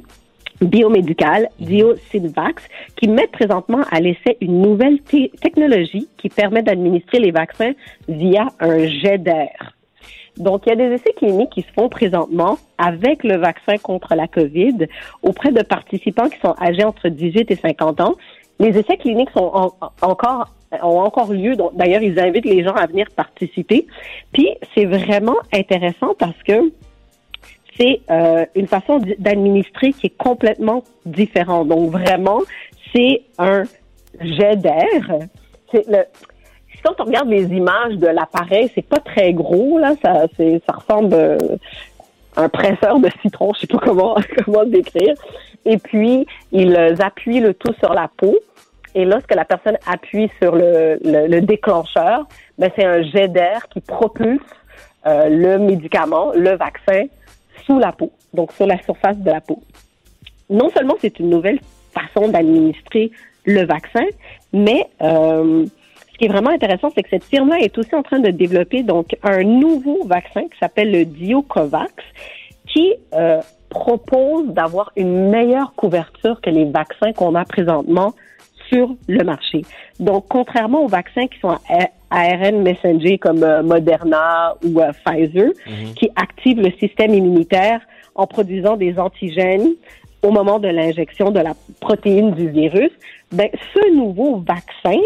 [0.60, 2.64] biomédicale, DioSynvax,
[2.96, 7.72] qui met présentement à l'essai une nouvelle technologie qui permet d'administrer les vaccins
[8.08, 9.72] via un jet d'air.
[10.36, 14.14] Donc, il y a des essais cliniques qui se font présentement avec le vaccin contre
[14.14, 14.86] la COVID
[15.22, 18.14] auprès de participants qui sont âgés entre 18 et 50 ans.
[18.58, 19.72] Les essais cliniques sont en-
[20.02, 20.52] encore
[20.82, 21.54] ont encore lieu.
[21.74, 23.86] D'ailleurs, ils invitent les gens à venir participer.
[24.32, 26.70] Puis, c'est vraiment intéressant parce que
[27.78, 31.68] c'est euh, une façon d'administrer qui est complètement différente.
[31.68, 32.40] Donc, vraiment,
[32.94, 33.64] c'est un
[34.20, 35.18] jet d'air.
[35.70, 35.84] C'est
[36.84, 41.14] quand on regarde les images de l'appareil, c'est pas très gros là, ça, ça ressemble
[41.14, 41.38] euh,
[42.36, 45.14] à un presseur de citron, je sais pas comment comment le décrire.
[45.64, 48.36] Et puis ils appuient le tout sur la peau.
[48.94, 52.26] Et lorsque la personne appuie sur le déclencheur,
[52.56, 54.40] ben c'est un jet d'air qui propulse
[55.06, 57.04] euh, le médicament, le vaccin,
[57.66, 59.60] sous la peau, donc sur la surface de la peau.
[60.48, 61.60] Non seulement c'est une nouvelle
[61.92, 63.10] façon d'administrer
[63.44, 64.04] le vaccin,
[64.52, 65.66] mais euh,
[66.12, 68.82] ce qui est vraiment intéressant, c'est que cette firme-là est aussi en train de développer
[68.82, 71.92] donc un nouveau vaccin qui s'appelle le Diocovax,
[72.66, 78.14] qui euh, propose d'avoir une meilleure couverture que les vaccins qu'on a présentement
[78.68, 79.62] sur le marché.
[80.00, 81.56] Donc, contrairement aux vaccins qui sont
[82.10, 85.50] ARN messenger comme euh, Moderna ou euh, Pfizer,
[85.96, 87.80] qui activent le système immunitaire
[88.14, 89.74] en produisant des antigènes
[90.22, 92.90] au moment de l'injection de la protéine du virus,
[93.32, 94.98] ben, ce nouveau vaccin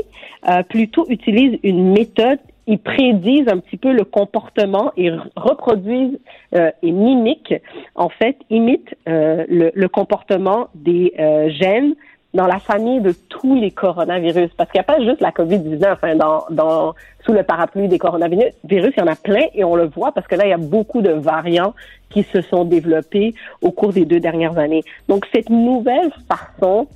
[0.49, 6.19] euh, plutôt utilise une méthode, ils prédisent un petit peu le comportement et reproduisent
[6.55, 7.61] euh, et mimiquent,
[7.95, 11.95] en fait, imitent euh, le, le comportement des euh, gènes
[12.35, 14.51] dans la famille de tous les coronavirus.
[14.57, 16.95] Parce qu'il n'y a pas juste la COVID-19 hein, dans, dans,
[17.25, 18.53] sous le parapluie des coronavirus.
[18.65, 20.55] Virus, il y en a plein et on le voit parce que là, il y
[20.55, 21.75] a beaucoup de variants
[22.11, 24.85] qui se sont développés au cours des deux dernières années.
[25.09, 26.87] Donc, cette nouvelle façon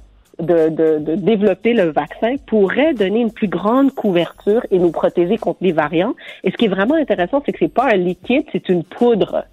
[0.41, 5.39] de, de, de développer le vaccin pourrait donner une plus grande couverture et nous protéger
[5.39, 6.15] contre les variants.
[6.43, 9.45] Et ce qui est vraiment intéressant, c'est que c'est pas un liquide, c'est une poudre.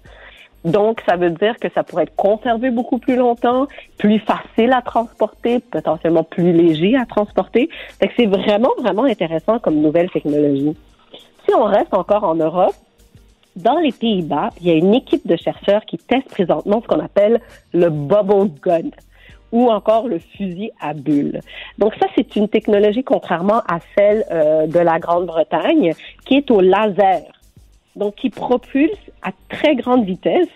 [0.64, 3.66] Donc, ça veut dire que ça pourrait être conservé beaucoup plus longtemps,
[3.98, 7.68] plus facile à transporter, potentiellement plus léger à transporter.
[7.98, 10.76] Fait que c'est vraiment, vraiment intéressant comme nouvelle technologie.
[11.46, 12.74] Si on reste encore en Europe,
[13.56, 17.00] dans les Pays-Bas, il y a une équipe de chercheurs qui teste présentement ce qu'on
[17.00, 17.40] appelle
[17.72, 18.90] le bubble gun
[19.50, 21.40] ou encore le fusil à bulles.
[21.78, 25.92] Donc ça, c'est une technologie contrairement à celle euh, de la Grande-Bretagne
[26.24, 27.22] qui est au laser
[27.96, 30.48] donc qui propulse à très grande vitesse.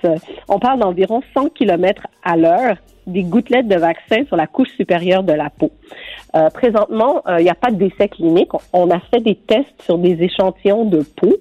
[0.48, 2.76] On parle d'environ 100 km à l'heure
[3.06, 5.70] des gouttelettes de vaccin sur la couche supérieure de la peau.
[6.34, 8.50] Euh, présentement, euh, il n'y a pas d'essai clinique.
[8.72, 11.34] On a fait des tests sur des échantillons de peau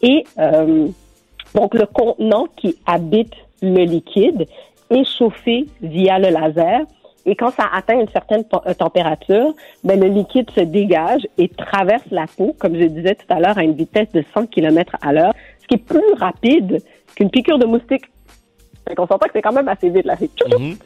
[0.00, 0.88] et euh,
[1.54, 4.46] donc le contenant qui habite le liquide
[4.90, 6.80] est chauffé via le laser
[7.24, 9.54] et quand ça atteint une certaine euh, température,
[9.84, 13.58] ben, le liquide se dégage et traverse la peau, comme je disais tout à l'heure,
[13.58, 16.82] à une vitesse de 100 km à l'heure, ce qui est plus rapide
[17.14, 18.04] qu'une piqûre de moustique.
[18.88, 20.16] Fait qu'on s'entend que c'est quand même assez vite, là.
[20.18, 20.76] C'est tchou, tchou.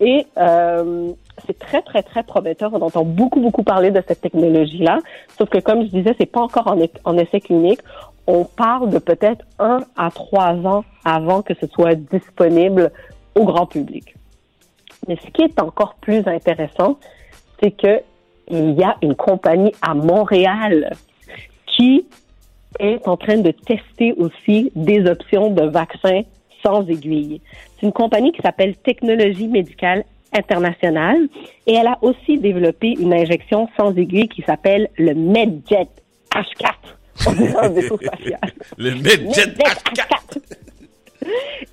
[0.00, 1.12] Et euh,
[1.46, 2.72] c'est très, très, très prometteur.
[2.72, 4.98] On entend beaucoup, beaucoup parler de cette technologie-là.
[5.36, 7.80] Sauf que, comme je disais, c'est pas encore en, en essai clinique.
[8.26, 12.92] On parle de peut-être un à trois ans avant que ce soit disponible
[13.34, 14.14] au grand public.
[15.10, 16.96] Mais ce qui est encore plus intéressant,
[17.60, 18.00] c'est que
[18.48, 20.92] il y a une compagnie à Montréal
[21.66, 22.06] qui
[22.78, 26.22] est en train de tester aussi des options de vaccins
[26.62, 27.40] sans aiguille.
[27.74, 31.28] C'est une compagnie qui s'appelle Technologie médicale internationale
[31.66, 35.88] et elle a aussi développé une injection sans aiguille qui s'appelle le MedJet
[36.32, 36.74] H4.
[37.26, 38.40] On un vaisseau spatial.
[38.78, 40.38] Le Medjet H4.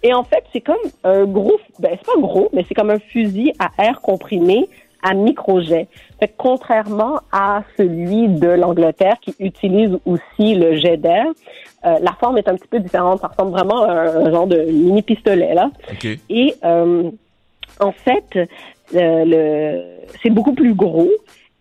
[0.03, 2.99] Et en fait, c'est comme un gros, ben c'est pas gros, mais c'est comme un
[2.99, 4.67] fusil à air comprimé
[5.03, 5.87] à microjet.
[6.19, 11.25] Fait que contrairement à celui de l'Angleterre qui utilise aussi le jet d'air,
[11.85, 13.21] euh, la forme est un petit peu différente.
[13.21, 15.69] Ça ressemble vraiment à un, un genre de mini pistolet là.
[15.91, 16.07] OK.
[16.29, 17.09] Et euh,
[17.79, 18.39] en fait,
[18.93, 19.83] le-
[20.21, 21.09] c'est beaucoup plus gros.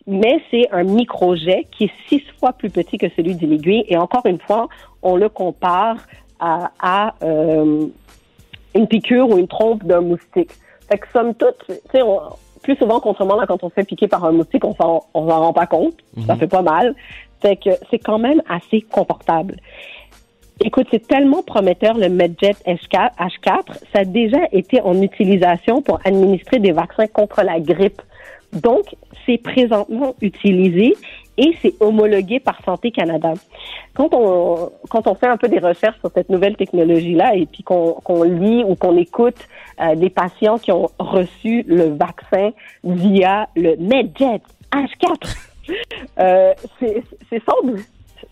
[0.09, 3.85] mais c'est un microjet qui est six fois plus petit que celui d'une aiguille.
[3.89, 4.69] Et encore une fois,
[5.03, 5.97] on le compare
[6.41, 7.87] à, à, euh,
[8.75, 10.51] une piqûre ou une trompe d'un moustique.
[10.89, 12.03] Fait que somme toute, tu sais,
[12.63, 15.29] plus souvent, contrairement à quand on se fait piquer par un moustique, on s'en, on
[15.29, 15.95] s'en rend pas compte.
[16.27, 16.41] Ça Mhm.
[16.41, 16.95] fait pas mal.
[17.41, 19.57] Fait que c'est quand même assez confortable.
[20.65, 26.01] Écoute, c'est tellement prometteur le MedJet H4, H4, ça a déjà été en utilisation pour
[26.05, 28.01] administrer des vaccins contre la grippe.
[28.55, 28.97] Donc,
[29.27, 30.97] c'est présentement utilisé
[31.39, 33.35] et c'est homologué par Santé Canada.
[33.95, 37.63] Quand on, quand on fait un peu des recherches sur cette nouvelle technologie-là et puis
[37.63, 39.37] qu'on qu'on lit ou qu'on écoute
[39.81, 42.51] euh, des patients qui ont reçu le vaccin
[42.85, 44.41] via le MedJet
[44.73, 45.37] H4,
[46.19, 47.81] euh, c'est c'est semble,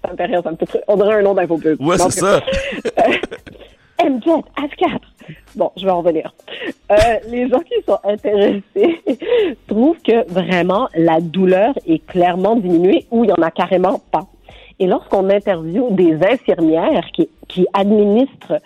[0.05, 1.81] ça me fait rire, ça me fait on dirait un nom d'infopub.
[1.81, 2.41] Ouais, c'est ça.
[4.03, 4.99] MJet H4.
[5.57, 6.35] Bon, je vais en revenir.
[6.91, 6.97] Euh,
[7.29, 9.03] les gens qui sont intéressés
[9.67, 14.27] trouvent que vraiment la douleur est clairement diminuée ou il y en a carrément pas.
[14.79, 18.61] Et lorsqu'on interviewe des infirmières qui, qui administrent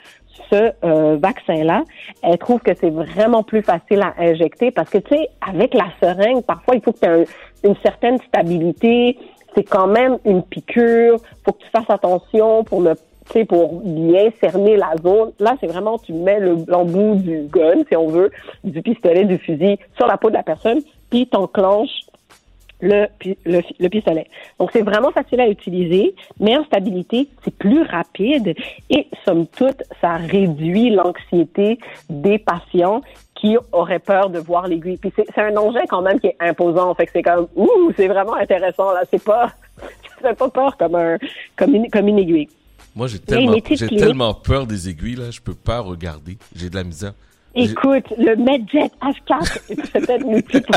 [0.50, 1.84] ce euh, vaccin-là,
[2.22, 5.88] elles trouvent que c'est vraiment plus facile à injecter parce que, tu sais, avec la
[6.00, 7.24] seringue, parfois, il faut que tu aies
[7.64, 9.18] une certaine stabilité.
[9.54, 11.18] C'est quand même une piqûre.
[11.44, 12.94] faut que tu fasses attention pour ne
[13.28, 15.32] tu sais, pour bien cerner la zone.
[15.38, 18.30] Là, c'est vraiment, tu mets le l'embout du gun, si on veut,
[18.64, 20.80] du pistolet, du fusil sur la peau de la personne,
[21.10, 22.00] puis t'enclenches
[22.80, 23.06] le,
[23.44, 24.26] le, le pistolet.
[24.58, 28.54] Donc, c'est vraiment facile à utiliser, meilleure stabilité, c'est plus rapide
[28.90, 31.78] et, somme toute, ça réduit l'anxiété
[32.08, 33.02] des patients
[33.34, 34.96] qui auraient peur de voir l'aiguille.
[34.96, 36.92] Puis c'est un engin quand même qui est imposant.
[36.94, 39.02] Fait que c'est comme, ouh, c'est vraiment intéressant, là.
[39.10, 39.50] C'est pas,
[40.22, 41.18] ça fait pas peur comme un,
[41.56, 42.48] comme une, comme une aiguille.
[42.98, 46.36] Moi, j'ai une tellement, j'ai tellement peur des aiguilles, là, je peux pas regarder.
[46.56, 47.12] J'ai de la misère.
[47.54, 50.76] Écoute, le MedJet H4 est peut-être l'outil pour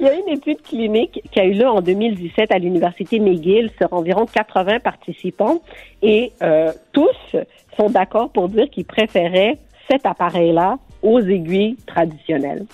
[0.00, 3.70] Il y a une étude clinique qui a eu lieu en 2017 à l'Université McGill
[3.76, 5.60] sur environ 80 participants
[6.00, 7.36] et euh, tous
[7.76, 9.58] sont d'accord pour dire qu'ils préféraient
[9.90, 12.64] cet appareil-là aux aiguilles traditionnelles.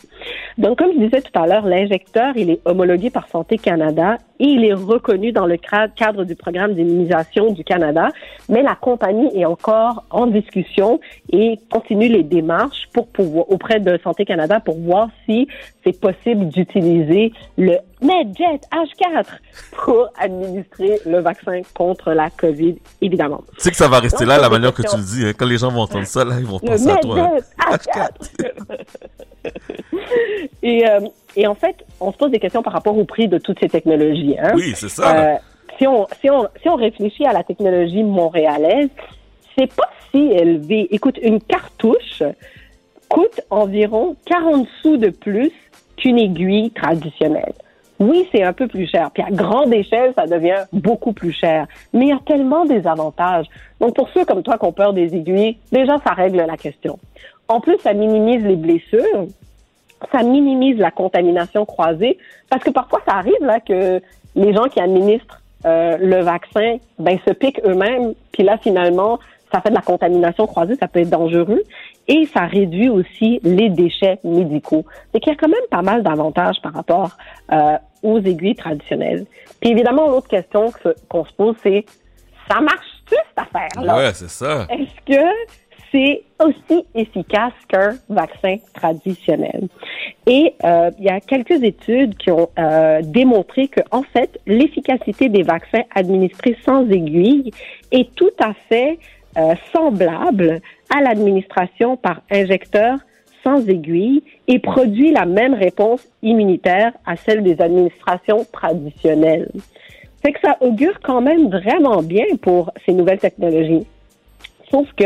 [0.58, 4.44] Donc, comme je disais tout à l'heure, l'injecteur, il est homologué par Santé Canada et
[4.44, 8.08] il est reconnu dans le cadre du programme d'immunisation du Canada,
[8.48, 11.00] mais la compagnie est encore en discussion
[11.32, 15.48] et continue les démarches pour pouvoir, auprès de Santé Canada pour voir si
[15.84, 19.24] c'est possible d'utiliser le MedJet H4
[19.72, 23.42] pour administrer le vaccin contre la COVID, évidemment.
[23.56, 25.24] Tu sais que ça va rester Donc, là, la manière que tu le dis.
[25.26, 25.32] hein.
[25.38, 27.18] Quand les gens vont entendre ça, là, ils vont Le penser à toi.
[27.18, 27.30] hein.
[27.70, 28.08] MedJet H4.
[30.62, 31.00] et, euh,
[31.36, 33.68] et en fait, on se pose des questions par rapport au prix de toutes ces
[33.68, 34.36] technologies.
[34.38, 34.52] Hein?
[34.54, 35.16] Oui, c'est ça.
[35.16, 35.34] Euh,
[35.78, 38.88] si, on, si, on, si on réfléchit à la technologie montréalaise,
[39.56, 40.88] c'est pas si élevé.
[40.90, 42.22] Écoute, une cartouche
[43.08, 45.52] coûte environ 40 sous de plus
[45.96, 47.52] qu'une aiguille traditionnelle.
[47.98, 49.10] Oui, c'est un peu plus cher.
[49.12, 51.66] Puis à grande échelle, ça devient beaucoup plus cher.
[51.92, 53.46] Mais il y a tellement des avantages.
[53.80, 56.98] Donc pour ceux comme toi qui ont peur des aiguilles, déjà, ça règle la question.
[57.48, 59.26] En plus, ça minimise les blessures.
[60.12, 62.18] Ça minimise la contamination croisée.
[62.50, 64.00] Parce que parfois, ça arrive là que
[64.34, 68.14] les gens qui administrent euh, le vaccin ben, se piquent eux-mêmes.
[68.32, 69.18] Puis là, finalement,
[69.52, 70.76] ça fait de la contamination croisée.
[70.76, 71.62] Ça peut être dangereux.
[72.08, 74.84] Et ça réduit aussi les déchets médicaux.
[75.12, 77.16] C'est qu'il y a quand même pas mal d'avantages par rapport
[77.52, 79.24] euh, aux aiguilles traditionnelles.
[79.60, 81.84] Puis évidemment, l'autre question que- qu'on se pose, c'est
[82.48, 83.96] ça marche-tu cette affaire-là?
[83.96, 84.66] Ouais, c'est ça.
[84.70, 85.24] Est-ce que
[85.96, 89.68] c'est aussi efficace qu'un vaccin traditionnel?
[90.26, 95.28] Et euh, il y a quelques études qui ont euh, démontré que, en fait, l'efficacité
[95.28, 97.50] des vaccins administrés sans aiguille
[97.92, 98.98] est tout à fait
[99.38, 100.60] euh, semblable
[100.94, 102.98] à l'administration par injecteur
[103.42, 109.50] sans aiguille et produit la même réponse immunitaire à celle des administrations traditionnelles.
[110.22, 113.86] Fait que ça augure quand même vraiment bien pour ces nouvelles technologies.
[114.70, 115.04] Sauf que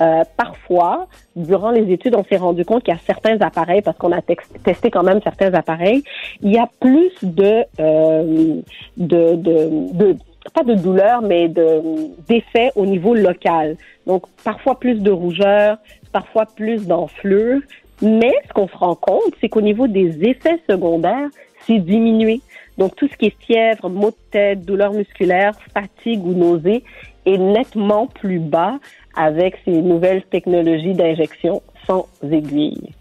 [0.00, 1.06] euh, parfois,
[1.36, 4.22] durant les études, on s'est rendu compte qu'il y a certains appareils, parce qu'on a
[4.22, 6.02] testé quand même certains appareils,
[6.42, 8.60] il y a plus de, euh,
[8.96, 10.16] de, de,
[10.54, 11.82] pas de douleur, mais de
[12.28, 13.76] d'effets au niveau local.
[14.06, 15.78] Donc parfois plus de rougeur,
[16.12, 17.60] parfois plus d'enflure.
[18.00, 21.28] Mais ce qu'on se rend compte, c'est qu'au niveau des effets secondaires,
[21.66, 22.40] c'est diminué.
[22.78, 26.84] Donc tout ce qui est fièvre, maux de tête, douleur musculaire, fatigue ou nausée
[27.28, 28.78] est nettement plus bas
[29.16, 32.92] avec ces nouvelles technologies d'injection sans aiguille.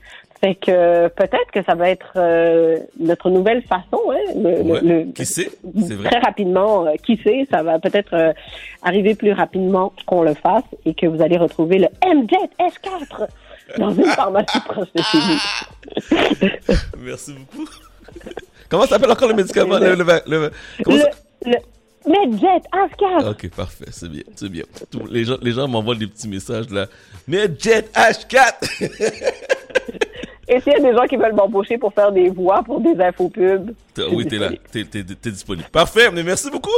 [0.41, 3.99] Fait que euh, peut-être que ça va être euh, notre nouvelle façon.
[4.11, 5.49] Hein, qui sait?
[6.03, 8.35] Très rapidement, euh, qui sait, ça va peut-être
[8.83, 13.27] arriver plus rapidement qu'on le fasse et que vous allez retrouver le MJET S4
[13.79, 16.75] dans une pharmacie proche de chez vous.
[16.99, 17.67] Merci beaucoup.
[18.69, 19.79] comment s'appelle encore le médicament?
[19.79, 20.51] Le.
[22.07, 23.29] Medjet, H4.
[23.29, 24.63] Ok, parfait, c'est bien, c'est bien.
[25.09, 26.87] Les gens, les gens m'envoient des petits messages là.
[27.27, 28.53] Medjet, H4.
[30.49, 32.95] Et s'il y a des gens qui veulent m'embaucher pour faire des voix pour des
[33.01, 33.73] infopubs.
[34.11, 35.67] Oui, t'es là, t'es es, disponible.
[35.69, 36.69] Parfait, mais merci beaucoup.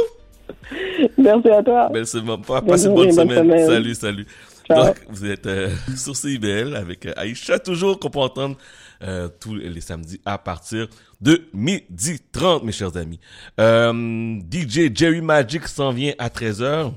[1.16, 1.88] Merci à toi.
[1.88, 2.38] Belle semaine.
[2.42, 3.66] Passez une bonne, semaine.
[3.66, 4.26] Salut, salut.
[4.68, 8.56] Donc, vous êtes euh, sur CIBL avec Aïcha, toujours qu'on peut entendre
[9.02, 10.86] euh, tous les samedis à partir
[11.22, 13.18] de midi 30, mes chers amis.
[13.58, 16.92] Euh, DJ Jerry Magic s'en vient à 13h.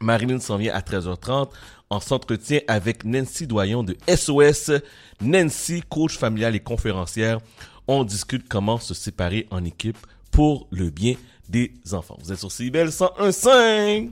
[0.00, 1.50] Marilyn s'en vient à 13h30.
[1.88, 4.72] On s'entretient avec Nancy Doyon de SOS.
[5.20, 7.38] Nancy, coach familiale et conférencière.
[7.86, 9.98] On discute comment se séparer en équipe
[10.32, 11.14] pour le bien
[11.48, 12.18] des enfants.
[12.20, 14.10] Vous êtes sur CIBEL 101.5.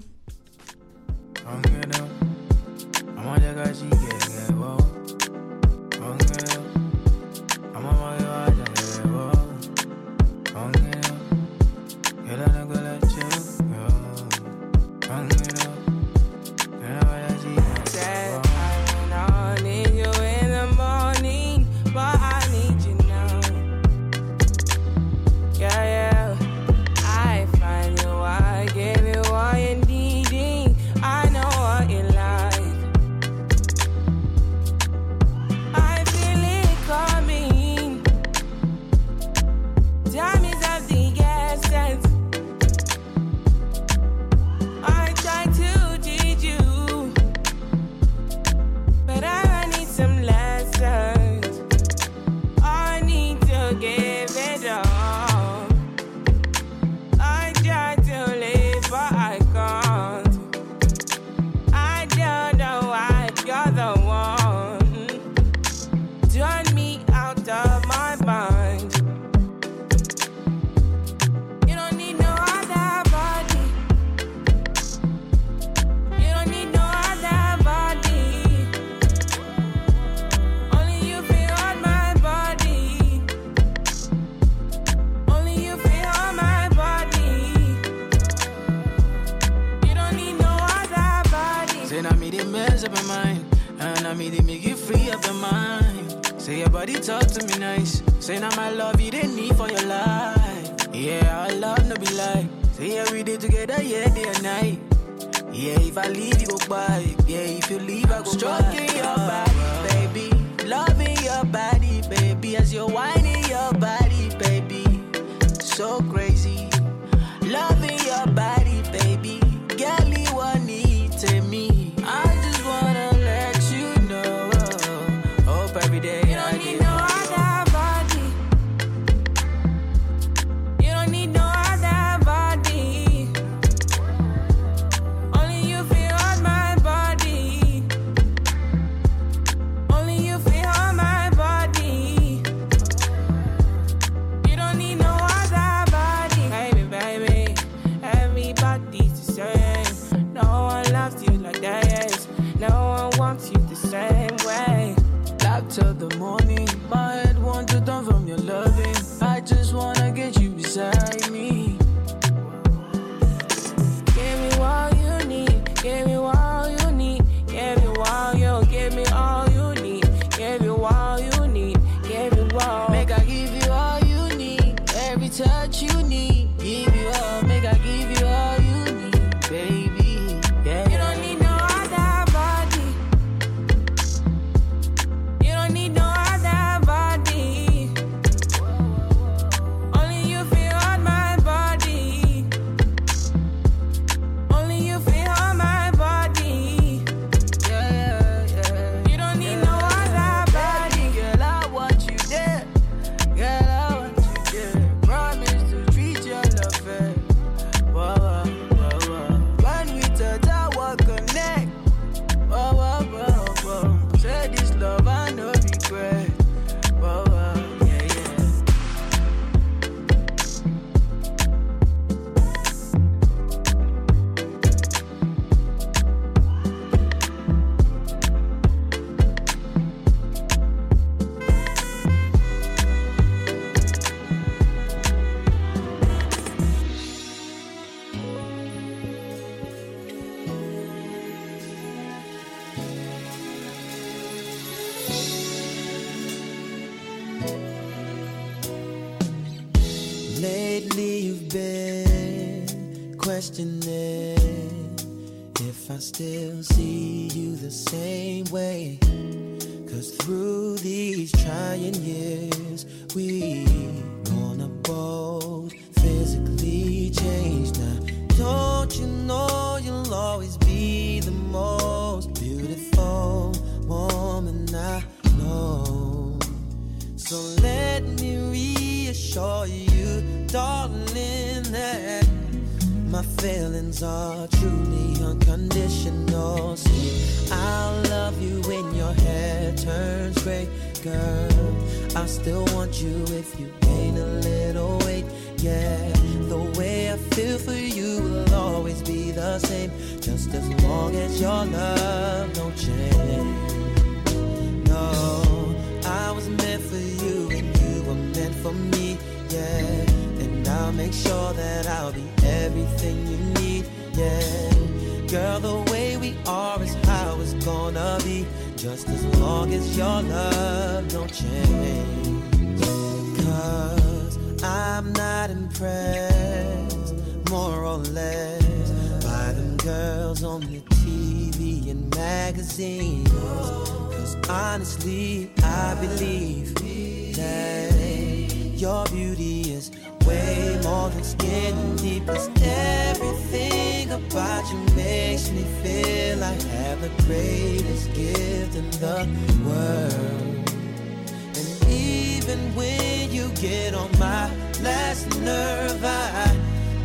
[353.34, 354.48] you get on my
[354.80, 356.04] last nerve.
[356.04, 356.56] I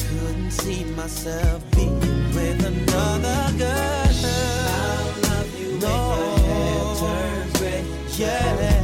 [0.08, 2.00] couldn't see myself being
[2.36, 4.16] with another girl.
[4.78, 5.96] I'll love you no.
[6.22, 7.86] when your turns red.
[8.20, 8.79] Yeah.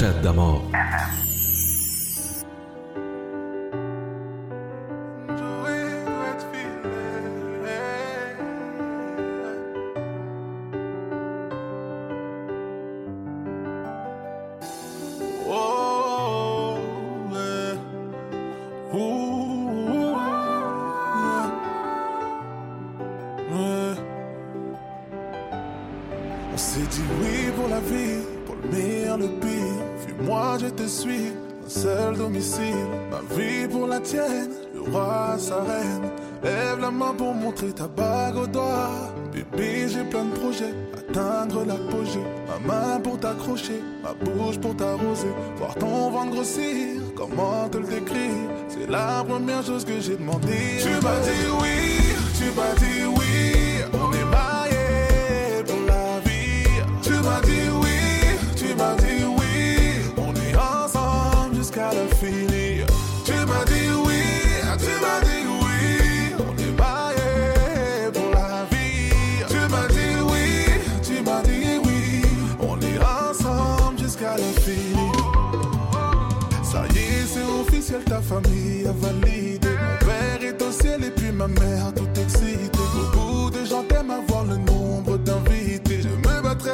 [0.00, 0.69] شد دماغ.
[32.32, 36.10] Ma vie pour la tienne, le roi, sa reine.
[36.44, 39.12] Lève la main pour montrer ta bague au doigt.
[39.32, 42.24] Bébé, j'ai plein de projets, atteindre l'apogée.
[42.46, 45.32] Ma main pour t'accrocher, ma bouche pour t'arroser.
[45.56, 48.48] Voir ton ventre grossir, comment te le décrire?
[48.68, 50.78] C'est la première chose que j'ai demandé.
[50.80, 53.29] Tu m'as dit oui, tu m'as dit oui.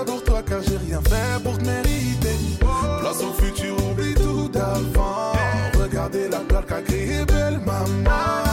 [0.04, 2.36] Pour toi car j'ai rien fait pour te mériter.
[3.00, 5.32] Place au futur, oublie tout d'avant.
[5.80, 8.45] Regardez la plaque qu'a créé belle maman.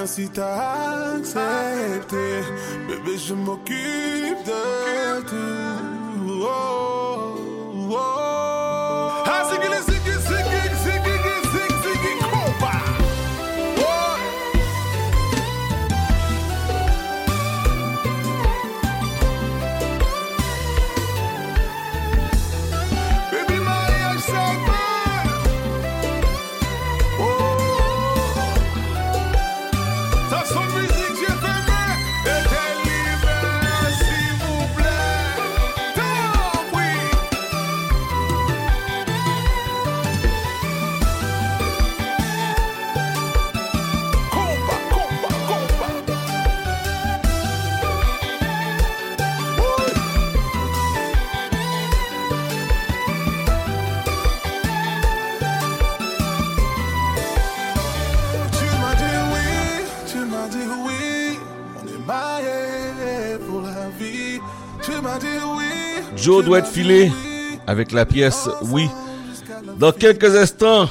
[0.00, 2.40] Dieu merci t'as accepté.
[2.88, 5.36] Bébé, je m'occupe de tout.
[6.42, 7.36] Oh,
[7.90, 9.89] oh, oh.
[66.20, 67.10] Joe doit être filé
[67.66, 68.88] avec la pièce Oui.
[69.78, 70.88] Dans quelques instants,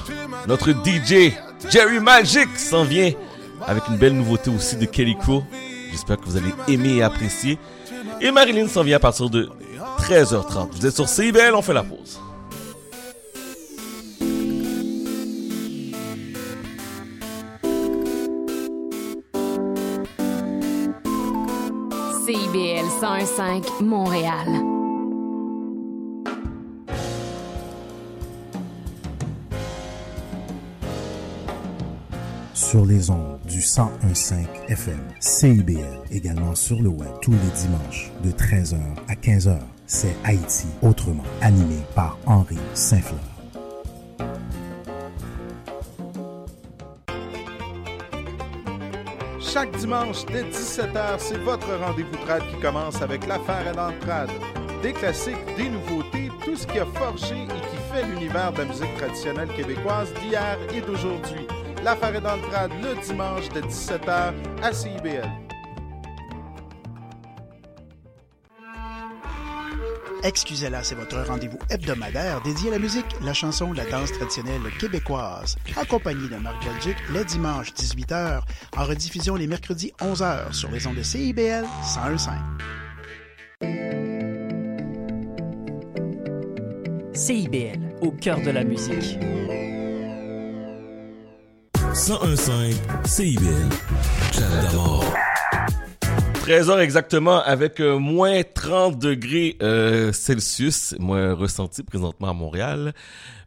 [0.47, 1.33] notre DJ
[1.69, 3.11] Jerry Magic s'en vient
[3.67, 5.43] avec une belle nouveauté aussi de Kelly Crow.
[5.91, 7.59] J'espère que vous allez aimer et apprécier.
[8.21, 9.49] Et Marilyn s'en vient à partir de
[9.99, 10.69] 13h30.
[10.71, 12.19] Vous êtes sur CIBL, on fait la pause.
[22.25, 24.78] CIBL 101.5 Montréal.
[32.69, 34.35] Sur les ondes du 1015
[34.67, 38.77] FM, CIBL, également sur le web tous les dimanches de 13h
[39.07, 39.57] à 15h.
[39.87, 43.19] C'est Haïti autrement, animé par Henri Saint-Fleur.
[49.41, 54.29] Chaque dimanche dès 17h, c'est votre rendez-vous trad qui commence avec l'affaire à l'entrade.
[54.83, 58.65] Des classiques, des nouveautés, tout ce qui a forgé et qui fait l'univers de la
[58.65, 61.47] musique traditionnelle québécoise d'hier et d'aujourd'hui.
[61.83, 65.29] L'affaire est dans le trad le dimanche de 17h à CIBL.
[70.21, 75.55] Excusez-la, c'est votre rendez-vous hebdomadaire dédié à la musique, la chanson, la danse traditionnelle québécoise.
[75.77, 78.41] Accompagné de Marc Belgique les dimanches 18h,
[78.75, 82.31] en rediffusion les mercredis 11h sur les ondes de CIBL 101.5.
[87.13, 89.17] CIBL, au cœur de la musique.
[91.99, 93.69] 1015 CIBL.
[94.31, 95.03] Chat d'abord.
[96.45, 102.93] 13h exactement avec euh, moins 30 degrés euh, Celsius, moins ressenti présentement à Montréal.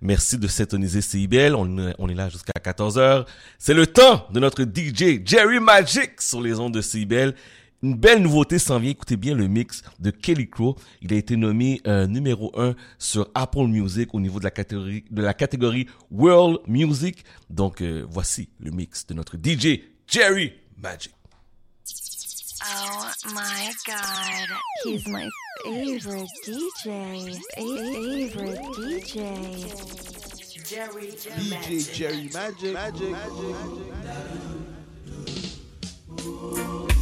[0.03, 3.25] Merci de s'intoniser CIBL, on, on est là jusqu'à 14h.
[3.59, 7.35] C'est le temps de notre DJ Jerry Magic sur les ondes de CIBL.
[7.83, 8.91] Une belle nouveauté s'en vient.
[8.93, 10.77] Écoutez bien le mix de Kelly Crow.
[11.01, 14.45] Il a été nommé euh, numéro 1 sur Apple Music au niveau de
[15.21, 17.25] la catégorie, World Music.
[17.51, 21.13] Donc euh, voici le mix de notre DJ Jerry Magic.
[22.65, 24.49] Oh my god,
[24.85, 25.29] he's my
[25.65, 26.85] favorite DJ.
[27.57, 29.17] Favorite DJ.
[30.69, 31.93] Jerry, DJ Magic.
[31.93, 32.73] Jerry Magic.
[32.73, 33.11] Magic.
[33.11, 33.11] Magic.
[33.11, 34.31] Magic.
[36.25, 37.02] Magic.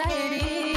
[0.00, 0.74] anxiety.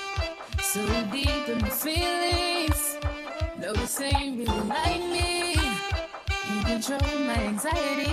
[0.62, 0.82] so
[1.12, 2.98] deep in my feelings.
[3.60, 5.54] No, this ain't really like me.
[5.54, 8.09] You control my anxiety.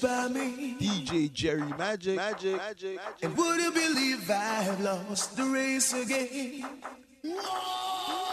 [0.00, 0.76] by me.
[0.78, 2.16] DJ Jerry Magic.
[2.16, 2.56] Magic.
[2.56, 2.98] Magic.
[3.22, 6.64] And would you believe I've lost the race again?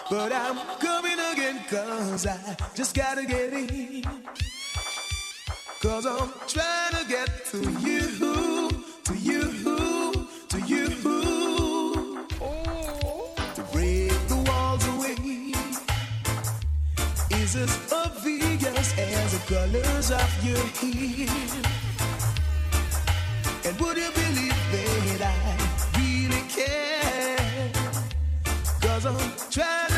[0.09, 4.03] But I'm coming again cause I just gotta get in.
[5.81, 8.69] Cause I'm trying to get to you,
[9.03, 10.87] to you, to you.
[13.55, 15.15] To break the walls away.
[17.41, 17.90] Is this
[19.47, 21.27] colors of your hair.
[23.65, 27.71] And would you believe that I really care?
[28.81, 29.17] Cause I'm
[29.49, 29.90] trying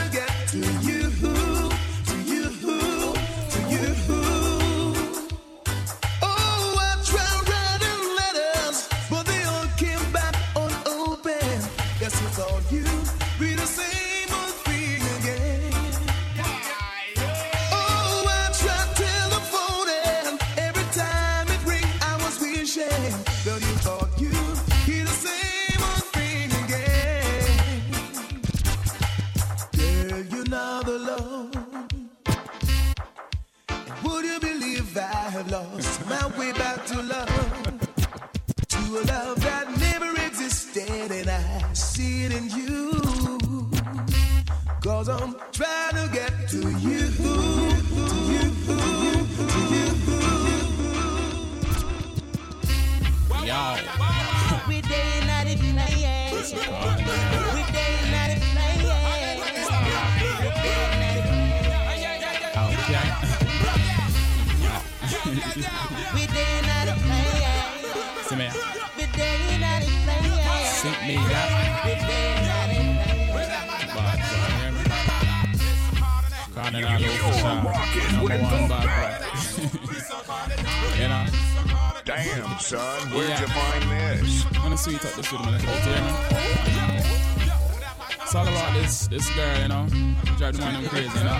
[90.43, 91.39] drive the man I'm crazy, you know?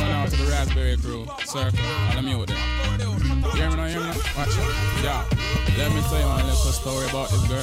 [0.00, 2.56] One out to the Raspberry Crew, Circle, and I'm out there.
[2.96, 3.12] You
[3.52, 4.16] hear me now, hear me now?
[4.36, 5.04] Watch it.
[5.04, 5.24] Yeah.
[5.76, 7.59] Let me tell you my little story about this girl.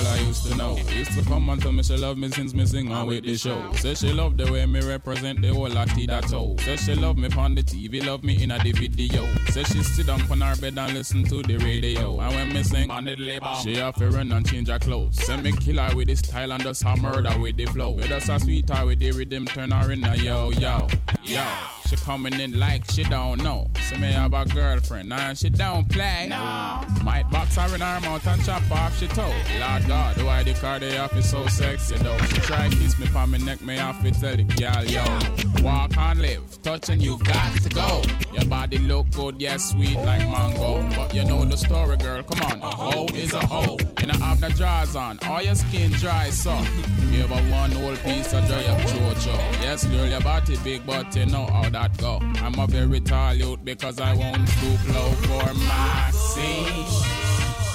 [0.68, 0.98] I used to know.
[0.98, 3.38] Used to come and tell me she love me since me sing on with the
[3.38, 3.72] show.
[3.74, 6.56] Say she love the way me represent the whole of that toe.
[6.60, 9.26] Say she love me on the TV, love me in a the video.
[9.50, 12.20] Say she sit down on her bed and listen to the radio.
[12.20, 15.16] And when me sing on the label, she have to run and change her clothes.
[15.24, 17.92] Say me kill her with the style and just her murder with the flow.
[17.92, 20.88] With us a sweet her with the rhythm, turn her in a yo yo
[21.24, 21.77] yo.
[21.88, 23.70] She coming in like she don't know.
[23.80, 26.28] Say me have a girlfriend and she don't play.
[26.30, 26.84] No.
[27.02, 29.34] Might box her in her mouth and chop off she toe.
[29.58, 32.18] Lord God, why the car they off is so sexy though.
[32.18, 35.64] She try kiss me on my neck, me off to tell the girl yo.
[35.64, 38.02] Walk and live, touching you got to go.
[38.34, 40.86] Your body look good, yeah, sweet like mango.
[40.94, 42.22] But you know the story, girl.
[42.24, 43.78] Come on, a hoe is a hoe.
[43.98, 46.52] And I have the drawers on, all your skin dry so.
[47.12, 49.36] Give her one whole piece of dry up chocho.
[49.62, 52.20] Yes, girl, your body big, but you know how that go.
[52.42, 56.86] I'm a very tall youth because I won't stoop low for Maxine.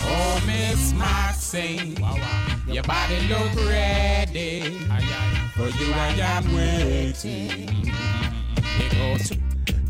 [0.04, 1.96] Oh, Miss Maxine,
[2.66, 4.60] your body look ready.
[5.54, 7.92] For you I am waiting.
[8.78, 9.38] It goes to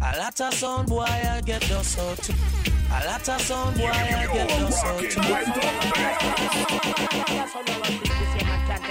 [0.02, 2.28] A lot of sound boy I get those out.
[2.28, 5.02] A lot of sound boy I get those out.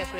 [0.04, 0.10] A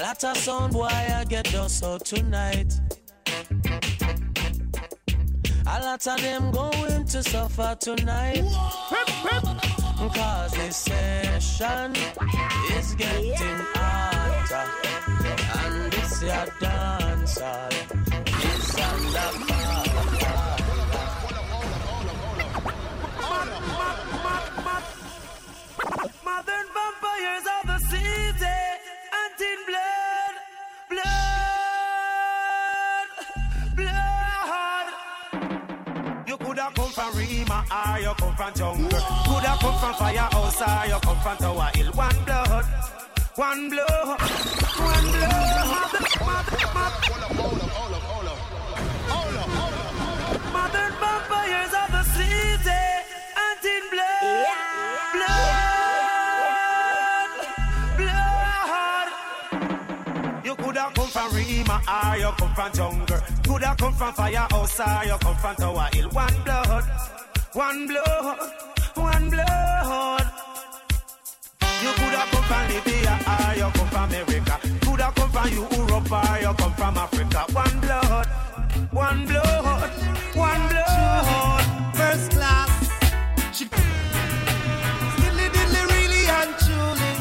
[0.00, 2.72] lot of sound boy I get those out tonight.
[5.66, 8.44] A lot of them going to suffer tonight.
[10.14, 11.96] Cause this session
[12.76, 14.70] is getting hotter.
[15.58, 20.56] And this your dancer is under fire.
[26.24, 28.58] Modern vampires of the city,
[29.20, 30.34] and in blood,
[30.90, 31.08] blood,
[33.76, 34.88] blood.
[36.26, 39.00] You coulda come from Rima or you come from jungle.
[39.26, 41.92] Coulda come from firehouse or you come from Tower Hill.
[41.92, 42.64] One blood,
[43.36, 45.66] one blood, one blood.
[50.52, 53.02] Modern vampires of the city, eh?
[53.36, 54.46] and in blood,
[55.12, 55.50] blood,
[57.98, 59.08] blood.
[60.44, 63.20] You coulda come from Rima or you come from jungle.
[63.44, 66.08] Coulda come from firehouse or you come from Tower Hill.
[66.08, 66.84] One blood,
[67.52, 68.38] one blood,
[68.94, 70.25] one blood.
[71.82, 74.58] You coulda come from Libya or you come from America.
[74.82, 77.44] Coulda come from Europe or you come from Africa.
[77.52, 78.26] One blood,
[78.90, 79.90] one blood,
[80.34, 81.64] one blood.
[81.94, 82.70] First class.
[83.52, 83.64] She
[85.18, 87.12] Dilly dilly really and truly.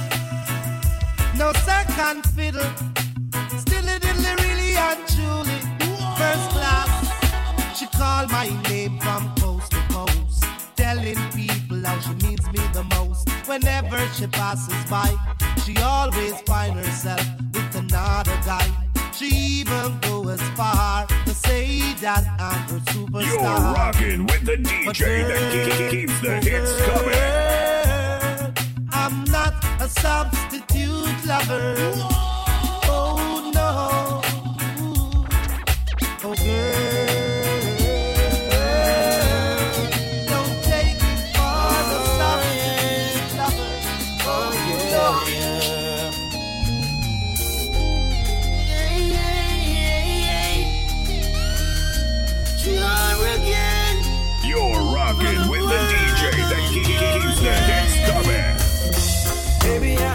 [1.37, 2.71] No second fiddle.
[3.57, 5.59] Stilly dilly really and truly.
[6.17, 7.77] First class.
[7.77, 9.34] She called my name from
[13.47, 15.15] Whenever she passes by,
[15.63, 17.21] she always finds herself
[17.53, 18.67] with another guy.
[19.13, 23.23] She even go as far to say that I'm her superstar.
[23.23, 27.35] You're rocking with the DJ that keeps the hits coming.
[28.91, 31.75] I'm not a substitute lover.
[32.87, 34.21] Oh no.
[36.23, 37.14] Oh girl.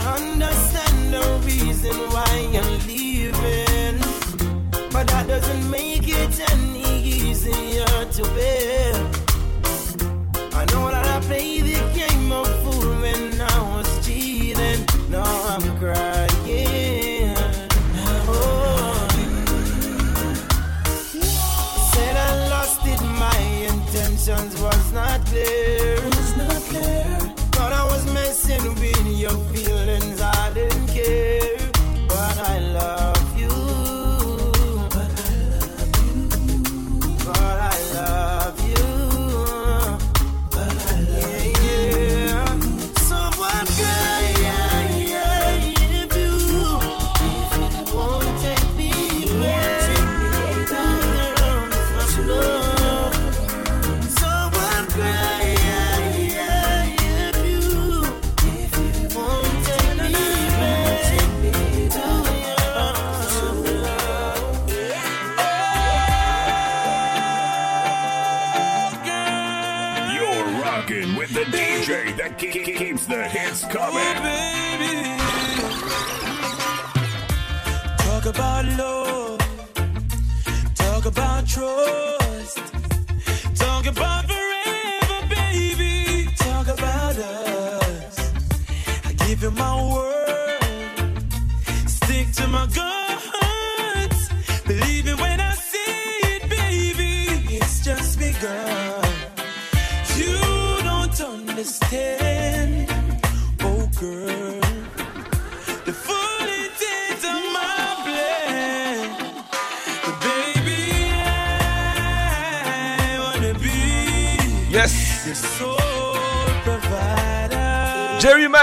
[0.01, 0.30] Baby,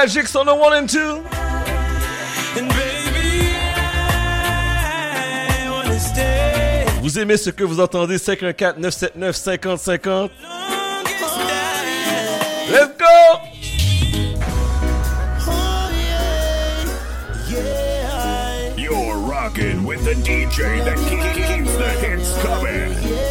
[0.07, 1.21] Magic on the one and two.
[2.55, 3.51] And baby,
[5.59, 10.29] I vous aimez ce que vous entendez, 514-979-5050.
[12.71, 13.05] Let's go!
[18.77, 19.17] You're
[19.83, 23.26] with the DJ that keeps the hits coming.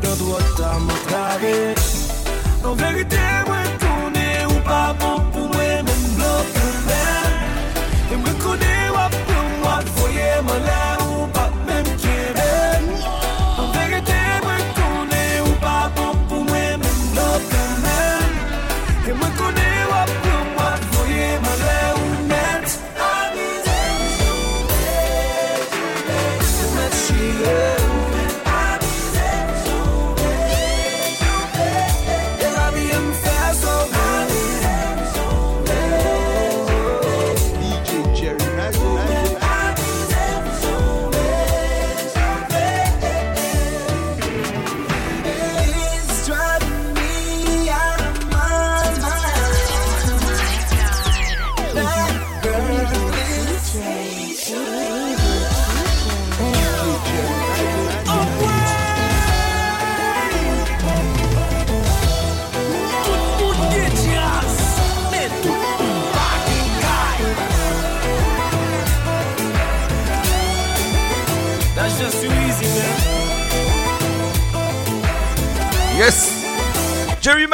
[0.00, 2.06] dat wordt allemaal tragisch.
[2.62, 3.39] Dan vegetarisch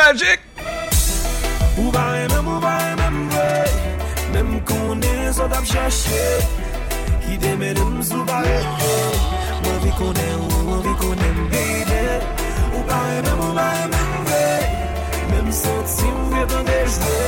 [0.07, 0.39] magic.
[1.79, 3.51] Ou ba remem, ou ba remem vwe
[4.33, 6.27] Mem konen sot ap chache.
[7.25, 8.95] Ki deme dem sou ba rete
[9.65, 12.05] Mwen vi konen ou mwen vi konen bide
[12.77, 14.47] Ou ba remem, ou ba remem vwe
[15.33, 17.19] Mem sot si mwen vwe dejwe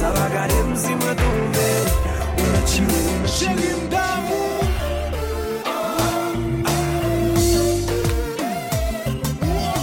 [0.00, 1.70] Sa va gade msi mwen tombe.
[2.38, 3.04] Ou la chile,
[3.36, 4.13] chelim da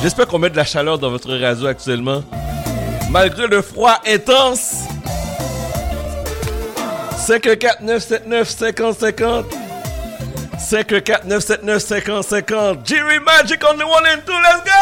[0.02, 2.24] J'espère qu'on met de la chaleur dans votre radio actuellement.
[3.12, 4.86] Malgré le froid intense.
[7.18, 9.46] 514 979 50 50
[10.58, 14.81] 514 979 50 50 Jerry Magic on the one and two, let's go!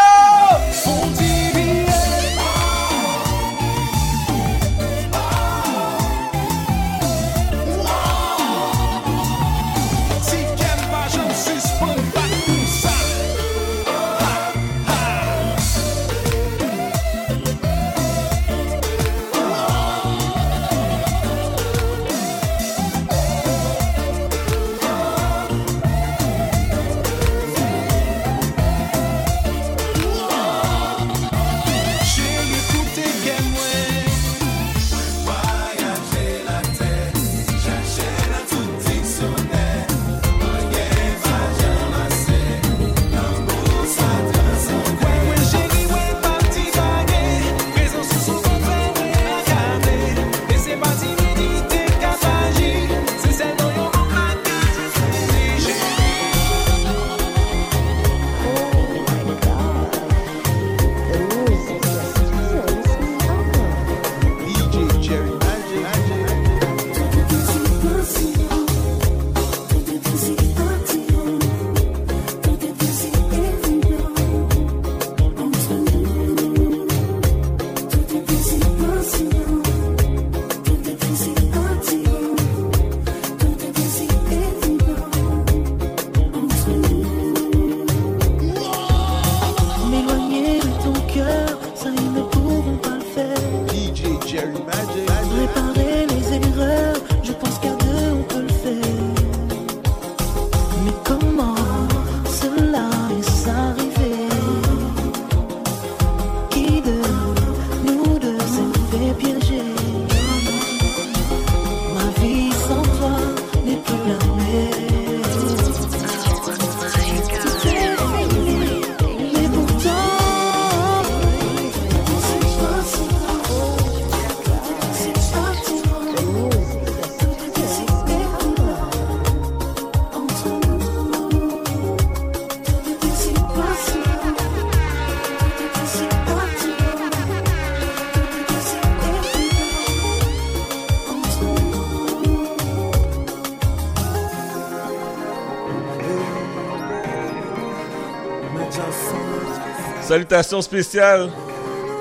[150.10, 151.30] Salutations spéciales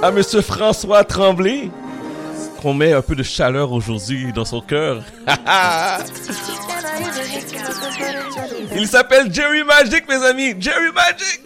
[0.03, 1.71] à Monsieur François Tremblay,
[2.63, 5.03] qu'on met un peu de chaleur aujourd'hui dans son cœur.
[8.75, 10.55] Il s'appelle Jerry Magic, mes amis.
[10.59, 11.38] Jerry Magic.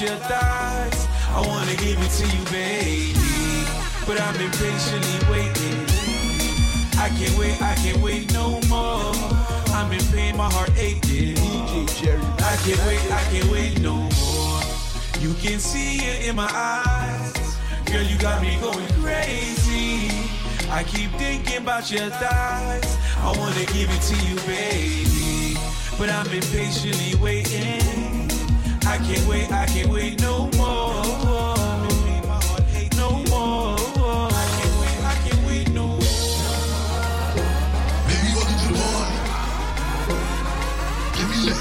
[0.00, 1.06] your thighs.
[1.28, 3.12] I wanna give it to you, baby.
[4.06, 5.84] But I've been patiently waiting.
[6.98, 9.12] I can't wait, I can't wait no more.
[9.76, 11.36] I'm in pain, my heart aching.
[11.36, 14.62] I can't wait, I can't wait no more.
[15.20, 17.56] You can see it in my eyes.
[17.84, 20.10] Girl, you got me going crazy.
[20.70, 22.96] I keep thinking about your thighs.
[23.18, 25.58] I wanna give it to you, baby.
[25.98, 27.89] But I've been patiently waiting.
[28.90, 31.04] I can't wait, I can't wait no more.
[32.96, 33.76] No more.
[34.32, 36.00] I can't wait, I can't wait no more.
[38.08, 38.30] Baby.
[41.14, 41.52] Give me.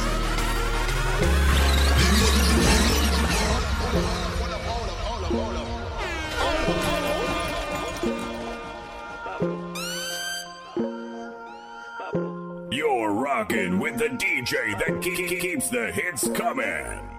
[1.99, 2.33] Baby, up,
[4.66, 5.49] up, up, up.
[12.72, 17.18] You're rocking with the DJ that keeps the hits coming.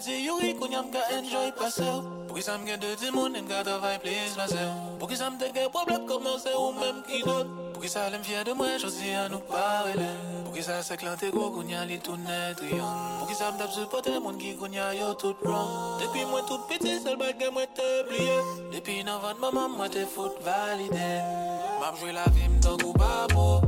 [0.00, 3.10] di yori koun yam ka enjoy pase ou Pou ki sa m gen de di
[3.12, 6.38] moun en ka davay plis pase ou Pou ki sa m te gen problem koman
[6.40, 9.44] se ou menm ki not Pou ki sa lem fye de mwen josi an nou
[9.50, 10.08] parele
[10.46, 13.60] Pou ki sa se klante gwo koun ya li tou netriyon Pou ki sa m
[13.60, 17.52] tap supote moun ki koun ya yo tout pran Depi mwen tout piti sel bagen
[17.56, 18.40] mwen te bliye
[18.72, 21.08] Depi nan van maman mwen te foute valide.
[21.80, 23.60] Mam jwe la vim to kou babo.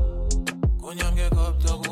[0.81, 1.92] Koun yam gen kop to kou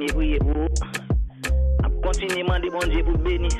[0.00, 0.68] kontinye pou ye pou ou.
[1.84, 3.50] Ap kontinye mande bon diye pou beni.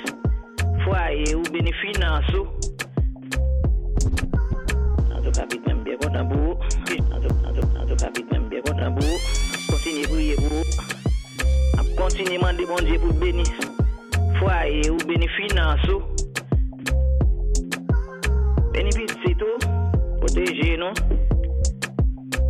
[0.84, 2.46] Fwa ye ou beni finansou.
[5.12, 6.70] An tou kapit men biye kontan pou ou.
[7.12, 9.20] An tou kapit men biye kontan pou ou.
[9.68, 10.64] Kontinye pou ye pou ou.
[11.76, 13.44] Ap kontinye mande bon diye pou beni.
[14.40, 16.00] Fwa ye ou beni finansou.
[18.72, 19.72] Beni piti se tou.
[20.24, 20.92] Poteje nou.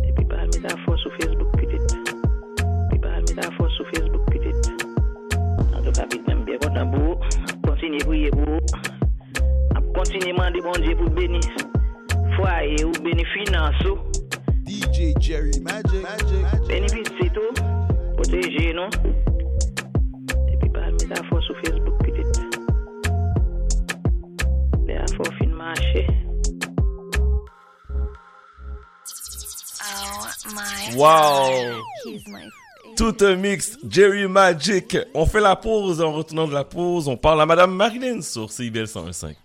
[0.07, 1.50] Epi palme la fos ou Facebook.
[7.91, 8.59] Continuez à prier pour vous.
[9.75, 11.41] A continuer à demander bon Dieu pour bénir.
[12.37, 13.85] Foyer ou bénir finance.
[13.85, 13.97] ou.
[14.65, 16.05] DJ Jerry Magic.
[16.69, 17.53] Bénir vite, c'est tout.
[18.15, 18.87] Protéger, non?
[20.53, 22.41] Et puis, pas mettre la force sur Facebook, peut-être.
[24.87, 26.07] La force fin marché.
[29.83, 31.81] Oh my Wow!
[32.05, 32.49] He's my
[32.95, 34.97] Tout un mix, Jerry Magic.
[35.13, 36.01] On fait la pause.
[36.01, 39.35] En retournant de la pause, on parle à Madame Marilyn sur CIBL 101.5.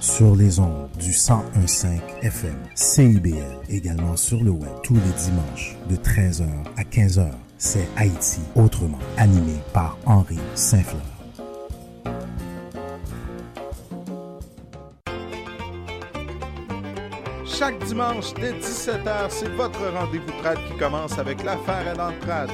[0.00, 1.86] Sur les ondes du 1015
[2.22, 3.36] FM, CIBL,
[3.68, 7.30] également sur le web tous les dimanches de 13h à 15h.
[7.58, 11.19] C'est Haïti autrement, animé par Henri Saint-Fleur.
[17.60, 22.50] Chaque dimanche dès 17h, c'est votre rendez-vous trad qui commence avec l'affaire à l'entrade.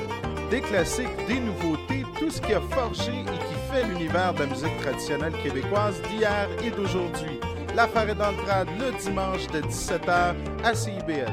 [0.50, 4.46] Des classiques, des nouveautés, tout ce qui a forgé et qui fait l'univers de la
[4.46, 7.38] musique traditionnelle québécoise d'hier et d'aujourd'hui.
[7.76, 11.32] L'affaire est dans le dimanche de 17h à CIBL.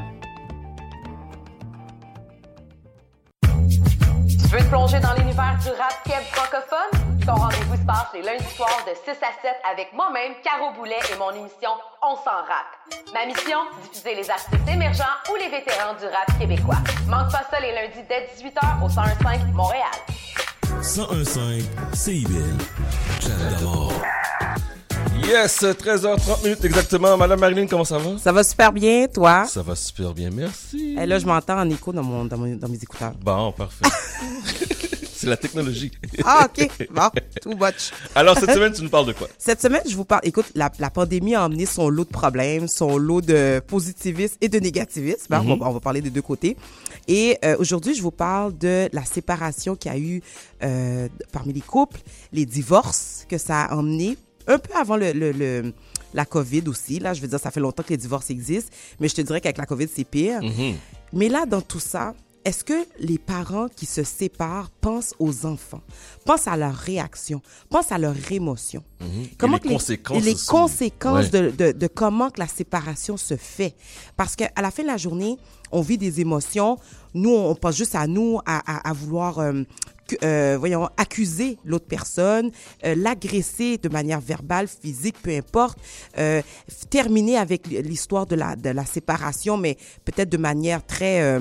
[3.42, 7.03] Tu veux te plonger dans l'univers du rap keb francophone?
[7.26, 11.00] Ton rendez-vous se passe les lundis soirs de 6 à 7 avec moi-même, Caro Boulet
[11.14, 11.70] et mon émission
[12.02, 12.76] On s'en rappe.
[13.14, 13.60] Ma mission,
[13.92, 16.76] diffuser les artistes émergents ou les vétérans du rap québécois.
[17.08, 19.96] Manque pas ça les lundis dès 18h au 1015 Montréal.
[20.82, 22.58] 1015 CIBL.
[23.22, 23.94] Chat d'amour.
[25.26, 27.16] Yes, 13h30 minutes exactement.
[27.16, 28.18] Madame Marilyn, comment ça va?
[28.18, 29.46] Ça va super bien, toi?
[29.46, 30.98] Ça va super bien, merci.
[31.00, 33.14] Et là, je m'entends en écho dans, mon, dans, mon- dans mes écouteurs.
[33.22, 33.86] Bon, parfait.
[35.24, 35.92] C'est la technologie.
[36.26, 36.88] Ah, OK.
[36.92, 37.10] Bon,
[37.42, 37.92] too much.
[38.16, 39.28] Alors, cette semaine, tu nous parles de quoi?
[39.38, 40.22] Cette semaine, je vous parle.
[40.24, 44.50] Écoute, la, la pandémie a amené son lot de problèmes, son lot de positivisme et
[44.50, 45.34] de négativisme.
[45.34, 45.42] hein.
[45.44, 45.52] Mhm.
[45.52, 46.58] on, va, on va parler des deux côtés.
[47.08, 50.22] Et euh, aujourd'hui, je vous parle de la séparation qu'il y a eu
[50.64, 52.00] euh, parmi les couples,
[52.32, 55.74] les divorces que ça a emmené un peu avant le, le- le-
[56.14, 57.00] la COVID aussi.
[57.00, 59.42] Là, je veux dire, ça fait longtemps que les divorces existent, mais je te dirais
[59.42, 60.42] qu'avec la COVID, c'est pire.
[60.44, 60.76] Mhm.
[61.14, 62.14] Mais là, dans tout ça,
[62.46, 65.82] est-ce que les parents qui se séparent pensent aux enfants,
[66.26, 68.84] pensent à leur réaction, pensent à leur émotion?
[69.02, 69.08] Mhm.
[69.38, 71.30] Comment les que conséquences et les conséquences Ouais.
[71.30, 73.76] de, de, de comment que la séparation se fait?
[74.18, 75.38] Parce qu'à la fin de la journée,
[75.72, 76.78] on vit des émotions.
[77.14, 79.64] Nous, on pense juste à nous, à, à, à vouloir, euh,
[80.24, 82.52] euh, voyons, accuser l'autre personne,
[82.86, 85.78] euh, l'agresser de manière verbale, physique, peu importe,
[86.90, 91.40] terminer avec l'histoire de la, de la séparation, mais peut-être de manière très...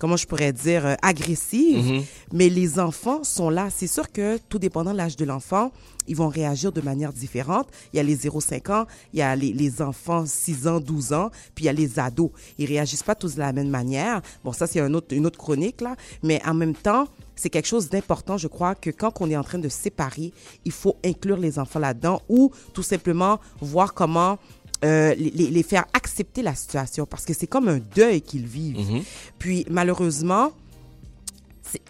[0.00, 1.86] comment je pourrais dire, euh, agressive.
[1.86, 2.04] Mhm.
[2.32, 3.68] Mais les enfants sont là.
[3.70, 5.70] C'est sûr que tout dépendant de l'âge de l'enfant,
[6.08, 7.68] ils vont réagir de manière différente.
[7.92, 11.12] Il y a les 0-5 ans, il y a les, les enfants 6 ans, 12
[11.12, 12.30] ans, puis il y a les ados.
[12.58, 14.22] Ils réagissent pas tous de la même manière.
[14.42, 15.94] Bon, ça, c'est un autre, une autre chronique, là.
[16.22, 17.06] Mais en même temps,
[17.36, 20.32] c'est quelque chose d'important, je crois, que quand on est en train de séparer,
[20.64, 24.38] il faut inclure les enfants là-dedans ou tout simplement voir comment
[24.84, 29.02] euh, les, les- faire accepter la situation parce que c'est comme un deuil qu'ils vivent.
[29.38, 30.52] Puis malheureusement,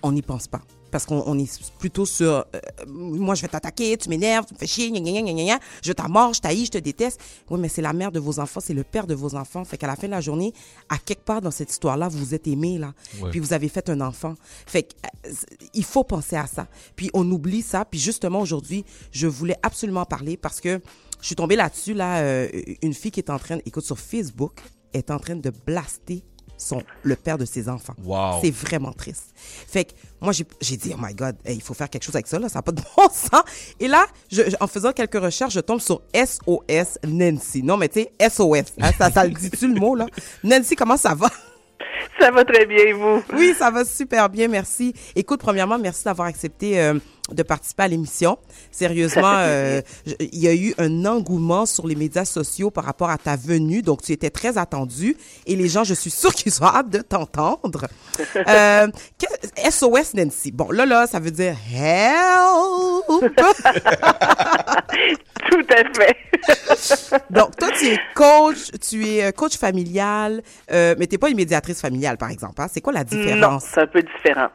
[0.02, 0.60] on n'y pense pas.
[0.90, 2.44] Parce qu'on on est plutôt sur euh,
[2.88, 6.38] moi je vais t'attaquer, tu m'énerves, tu me fais chier, gna, gna, gna, je t'amorce,
[6.38, 7.20] je t'haïs, je te déteste.
[7.48, 9.64] Oui, mais c'est la mère de vos enfants, c'est le père de vos enfants.
[9.64, 10.52] Fait qu'à la fin de la journée,
[10.88, 12.92] à quelque part dans cette histoire-là, vous vous êtes aimés, là.
[13.22, 13.30] Ouais.
[13.30, 14.34] Puis vous avez fait un enfant.
[14.66, 14.94] Fait que,
[15.28, 16.66] euh, faut penser à ça.
[16.96, 17.84] Puis on oublie ça.
[17.84, 20.80] Puis justement, aujourd'hui, je voulais absolument parler parce que
[21.20, 22.48] je suis tombée là-dessus, là, euh,
[22.82, 24.60] une fille qui est en train, écoute, sur Facebook,
[24.92, 26.22] est en train de blaster
[26.56, 27.94] son, le père de ses enfants.
[28.04, 28.40] Wow.
[28.42, 29.32] C'est vraiment triste.
[29.36, 32.14] Fait que moi, j'ai j'ai dit, oh my God, hey, il faut faire quelque chose
[32.16, 33.42] avec ça, là, ça n'a pas de bon sens.
[33.78, 37.62] Et là, je- je- en faisant quelques recherches, je tombe sur SOS Nancy.
[37.62, 40.06] Non, mais tu sais, SOS, hein, ça, ça le dit-tu le mot, là?
[40.44, 41.30] Nancy, comment ça va?
[42.20, 43.22] Ça va très bien, et vous?
[43.32, 44.92] Oui, ça va super bien, merci.
[45.14, 46.98] Écoute, premièrement, merci d'avoir accepté euh,
[47.32, 48.38] de participer à l'émission.
[48.70, 49.80] Sérieusement, euh,
[50.18, 53.82] il y a eu un engouement sur les médias sociaux par rapport à ta venue,
[53.82, 56.98] donc tu étais très attendu et les gens, je suis sûre qu'ils ont hâte de
[56.98, 57.86] t'entendre.
[58.48, 58.86] Euh,
[59.70, 60.50] SOS Nancy.
[60.52, 63.24] Bon, là, là, ça veut dire help.
[65.50, 66.16] Tout à fait.
[67.30, 71.28] donc, toi, tu es coach, tu es euh, coach familial, euh, mais tu n'es pas
[71.30, 72.60] une médiatrice familiale, par exemple.
[72.60, 72.66] hein?
[72.72, 73.64] C'est quoi la Non, différence?
[73.72, 74.48] c'est un peu différent.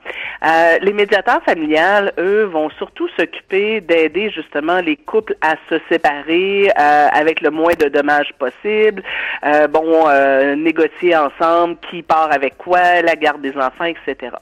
[0.46, 6.70] Euh, les médiateurs familiales, eux, vont surtout s'occuper d'aider justement les couples à se séparer
[6.70, 9.04] euh, avec le moins de dommages possible.
[9.46, 14.36] Euh, bon, euh, négocier ensemble qui part avec quoi, la garde des enfants, etc.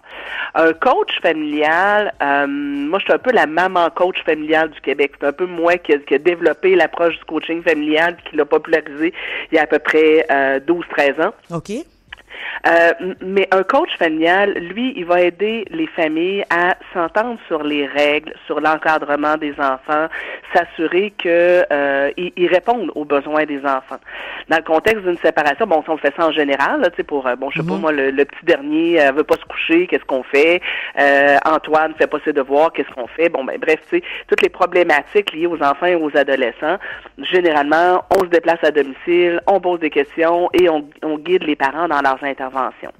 [0.55, 5.13] Un coach familial, euh, moi, je suis un peu la maman coach familiale du Québec.
[5.19, 9.13] C'est un peu moi qui qui a développé l'approche du coaching familial qui l'a popularisé
[9.51, 11.33] il y a à peu près euh, 12-13 ans.
[11.51, 11.71] OK.
[12.65, 17.85] Euh, mais un coach familial, lui, il va aider les familles à s'entendre sur les
[17.85, 20.07] règles, sur l'encadrement des enfants,
[20.53, 23.99] s'assurer que euh, ils, ils répondent aux besoins des enfants.
[24.49, 27.03] Dans le contexte d'une séparation, bon, si on fait ça en général, là, tu sais,
[27.03, 29.45] pour euh, bon, je sais pas moi, le, le petit dernier euh, veut pas se
[29.45, 30.61] coucher, qu'est-ce qu'on fait?
[30.99, 33.29] Euh, Antoine fait pas ses devoirs, qu'est-ce qu'on fait?
[33.29, 36.77] Bon, ben bref, tu sais, toutes les problématiques liées aux enfants et aux adolescents.
[37.19, 41.55] Généralement, on se déplace à domicile, on pose des questions et on, on guide les
[41.55, 42.91] parents dans leurs interventions.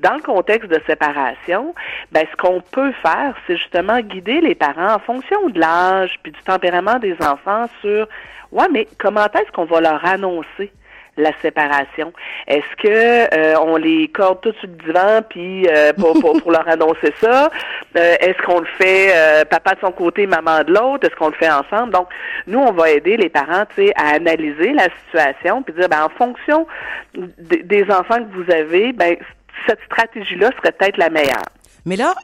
[0.00, 1.74] Dans le contexte de séparation,
[2.12, 6.32] ben, ce qu'on peut faire, c'est justement guider les parents en fonction de l'âge puis
[6.32, 8.08] du tempérament des enfants sur,
[8.52, 10.72] ouais, mais comment est-ce qu'on va leur annoncer
[11.16, 12.12] la séparation.
[12.46, 17.12] Est-ce que euh, on les corde tout sur le divan puis euh, pour, leur annoncer
[17.20, 17.50] ça?
[17.96, 19.12] Euh, Est-ce qu'on le fait
[19.48, 21.06] papa de son côté, maman de l'autre?
[21.06, 21.92] Est-ce qu'on le fait ensemble?
[21.92, 22.08] Donc
[22.46, 26.08] nous on va aider les parents, tu à analyser la situation puis dire ben en
[26.08, 26.66] fonction
[27.16, 29.16] des enfants que vous avez, ben
[29.68, 31.44] cette stratégie-là serait peut-être la meilleure.
[31.84, 32.14] Mais là,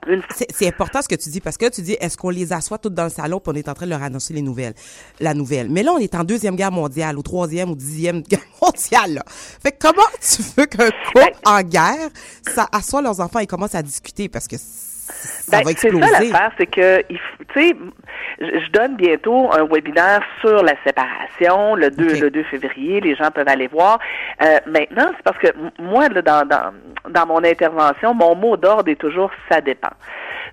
[0.50, 2.94] c'est important ce que tu dis parce que tu dis est-ce qu'on les assoit toutes
[2.94, 4.74] dans le salon puis on est en train de leur annoncer les nouvelles,
[5.20, 5.68] la nouvelle?
[5.68, 9.14] Mais là, on est en deuxième guerre mondiale, ou troisième ou dixième guerre mondiale.
[9.14, 9.24] Là.
[9.28, 12.08] Fait que comment tu veux qu'un couple en guerre,
[12.54, 14.28] ça assoit leurs enfants et commence à discuter?
[14.28, 14.56] Parce que
[15.10, 17.18] ça Ben, va c'est ça l'affaire, c'est que tu
[17.54, 17.76] sais,
[18.40, 23.00] je, donne bientôt un webinaire sur la séparation le 2, le 2 février.
[23.00, 23.98] Les gens peuvent aller voir.
[24.42, 25.48] Euh, maintenant, c'est parce que
[25.78, 26.72] moi, là, dans, dans,
[27.08, 29.90] dans mon intervention, mon mot d'ordre est toujours ça dépend.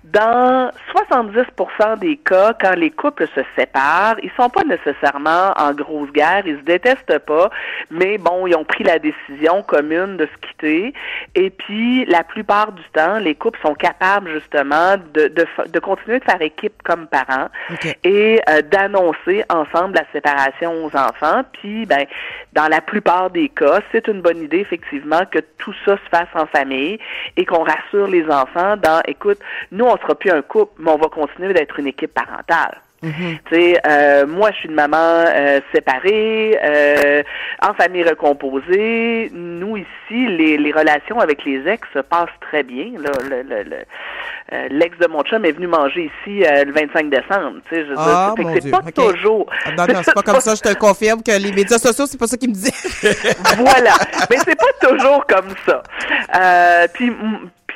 [0.04, 6.10] Dans 70% des cas, quand les couples se séparent, ils sont pas nécessairement en grosse
[6.12, 7.50] guerre, ils se détestent pas,
[7.90, 10.94] mais bon, ils ont pris la décision commune de se quitter.
[11.34, 16.20] Et puis, la plupart du temps, les couples sont capables justement de, de, de continuer
[16.20, 17.48] de faire équipe comme parents
[18.04, 21.42] et euh, d'annoncer ensemble la séparation aux enfants.
[21.52, 22.06] Puis, ben,
[22.52, 26.28] dans la plupart des cas, c'est une bonne idée effectivement que tout ça se fasse
[26.34, 26.98] en famille
[27.36, 29.38] et qu'on rassure les enfants dans, écoute,
[29.70, 32.80] nous on sera plus un couple, mais on va continuer d'être une équipe parentale.
[33.00, 33.10] Tu
[33.50, 34.96] sais, euh, moi, je suis une maman
[35.26, 37.22] euh, séparée, euh,
[37.62, 39.30] en famille recomposée.
[39.32, 39.86] Nous, ici,
[40.26, 42.86] les, les relations avec les ex se passent très bien.
[42.98, 43.76] Là, le, le- le-
[44.52, 47.58] euh, L'ex de mon chum est venu manger ici euh, le 25 décembre.
[47.68, 49.46] Tu sais, je Ah, mon c'est Dieu, pas toujours.
[49.64, 52.18] Ah, Non, non, c'est pas comme ça, je te confirme que les médias sociaux, c'est
[52.18, 53.16] pas ça qu'ils me disent.
[53.58, 53.92] voilà.
[54.30, 55.82] Mais c'est pas toujours comme ça.
[56.34, 57.12] Euh, puis,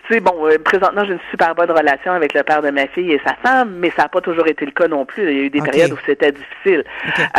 [0.06, 2.86] tu sais, bon, euh, présentement, j'ai une super bonne relation avec le père de ma
[2.88, 5.22] fille et sa femme, mais ça n'a pas toujours été le cas non plus.
[5.30, 6.84] Il y a eu des périodes où c'était difficile.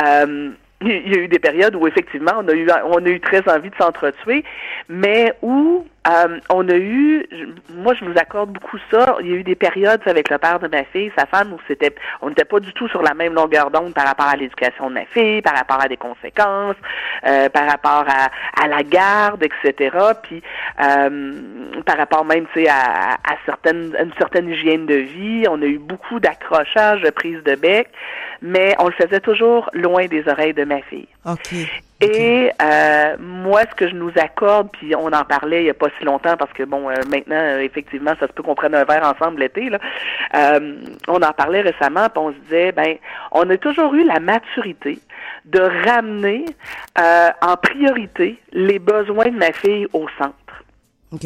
[0.04, 0.50] Euh,
[0.82, 3.48] il y a eu des périodes où effectivement on a eu on a eu très
[3.50, 4.44] envie de s'entretuer,
[4.90, 7.26] mais où euh, on a eu,
[7.76, 9.16] moi je nous accorde beaucoup ça.
[9.22, 11.60] Il y a eu des périodes avec le père de ma fille, sa femme, où
[11.68, 14.90] c'était, on n'était pas du tout sur la même longueur d'onde par rapport à l'éducation
[14.90, 16.76] de ma fille, par rapport à des conséquences,
[17.26, 18.30] euh, par rapport à,
[18.62, 19.96] à la garde, etc.
[20.24, 20.44] Puis
[20.82, 21.34] euh,
[21.86, 25.46] par rapport même, à, à certaines, une certaine hygiène de vie.
[25.50, 27.88] On a eu beaucoup d'accrochages, de prises de bec,
[28.42, 31.08] mais on le faisait toujours loin des oreilles de ma fille.
[31.26, 31.56] OK.
[32.04, 35.74] Et euh, moi, ce que je nous accorde, puis on en parlait il n'y a
[35.74, 38.76] pas si longtemps, parce que bon, euh, maintenant, euh, effectivement, ça se peut qu'on prenne
[38.76, 39.70] un verre ensemble l'été.
[39.70, 39.80] Là.
[40.36, 40.76] Euh,
[41.08, 42.96] on en parlait récemment, puis on se disait, ben,
[43.32, 45.00] on a toujours eu la maturité
[45.46, 46.46] de ramener
[47.00, 50.34] euh, en priorité les besoins de ma fille au centre.
[51.12, 51.26] OK.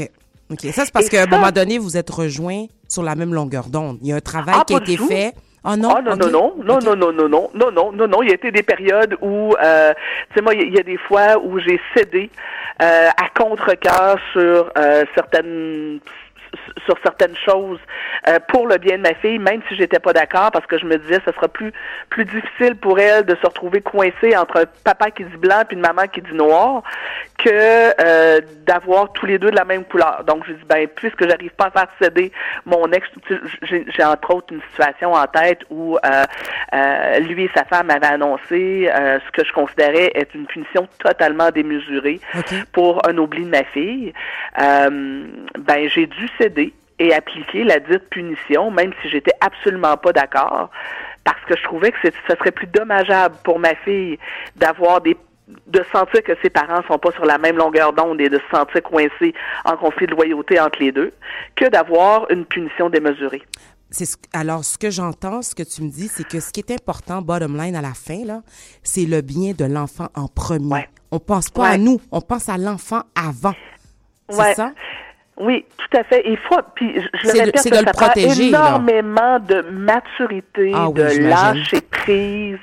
[0.50, 0.62] OK.
[0.72, 3.98] Ça, c'est parce qu'à un moment donné, vous êtes rejoints sur la même longueur d'onde.
[4.02, 5.08] Il y a un travail Ah, qui a été tout.
[5.08, 5.34] fait.
[5.70, 8.32] Oh non, non, non, non, non, non, non, non, non, non, non, non, Il y
[8.32, 9.94] a été des périodes où, euh,
[10.30, 12.30] tu sais, moi, il y a des fois où j'ai cédé
[12.82, 16.00] euh, à contre-cœur sur euh, certaines
[16.86, 17.80] sur certaines choses
[18.28, 20.86] euh, pour le bien de ma fille, même si j'étais pas d'accord, parce que je
[20.86, 21.72] me disais ce sera plus
[22.10, 25.76] plus difficile pour elle de se retrouver coincée entre un papa qui dit blanc puis
[25.76, 26.84] une maman qui dit noir
[27.38, 30.24] que euh, d'avoir tous les deux de la même couleur.
[30.26, 32.32] Donc je dis ben puisque j'arrive pas à faire céder
[32.66, 33.08] mon ex,
[33.62, 36.24] j'ai entre autres une situation en tête où euh,
[36.74, 40.88] euh, lui et sa femme avaient annoncé euh, ce que je considérais être une punition
[41.00, 42.20] totalement démesurée
[42.72, 44.14] pour un oubli de ma fille.
[44.58, 50.70] Ben j'ai dû céder et appliquer la dite punition, même si j'étais absolument pas d'accord,
[51.24, 54.18] parce que je trouvais que ce serait plus dommageable pour ma fille
[54.56, 55.16] d'avoir des
[55.68, 58.44] de sentir que ses parents sont pas sur la même longueur d'onde et de se
[58.58, 59.34] sentir coincé
[59.64, 61.14] en conflit de loyauté entre les deux
[61.56, 63.42] que d'avoir une punition démesurée.
[63.90, 66.60] C'est ce- alors, ce que j'entends, ce que tu me dis, c'est que ce qui
[66.60, 68.42] est important, bottom line à la fin, là,
[68.84, 70.86] c'est le bien de l'enfant en premier.
[71.14, 71.78] On pense pas à Ouais.
[71.78, 73.54] nous, on pense à l'enfant avant.
[74.30, 74.54] C'est Ouais.
[74.54, 74.72] ça?
[75.40, 76.24] Oui, tout à fait.
[76.26, 78.14] Il faut, puis je, le répète, de ça prend là.
[78.16, 81.30] énormément de maturité, Ah oui, de j'imagine.
[81.60, 82.58] lâcher prise.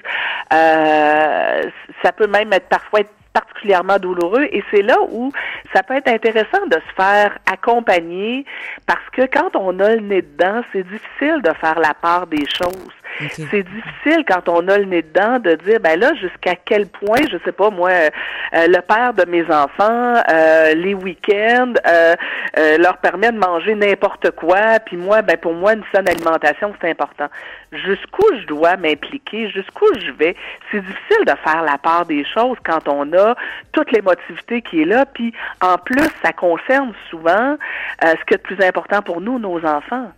[0.53, 1.62] Euh,
[2.03, 5.33] ça peut même être parfois être particulièrement douloureux et c'est là où
[5.73, 8.44] ça peut être intéressant de se faire accompagner
[8.86, 12.47] parce que quand on a le nez dedans, c'est difficile de faire la part des
[12.47, 12.93] choses.
[13.18, 17.20] C'est difficile quand on a le nez dedans de dire ben là jusqu'à quel point
[17.31, 18.10] je sais pas moi euh,
[18.55, 22.15] euh, le père de mes enfants euh, les week-ends euh,
[22.59, 26.75] euh, leur permet de manger n'importe quoi puis moi ben pour moi une saine alimentation
[26.81, 27.28] c'est important.
[27.73, 29.49] Jusqu'où je dois m'impliquer?
[29.51, 30.36] Jusqu'où je vais?
[30.70, 33.36] C'est difficile de faire la part des choses quand on a
[33.73, 37.57] toute l'émotivité qui est là puis en plus ça concerne souvent
[38.05, 40.10] euh, ce qui est le plus important pour nous nos enfants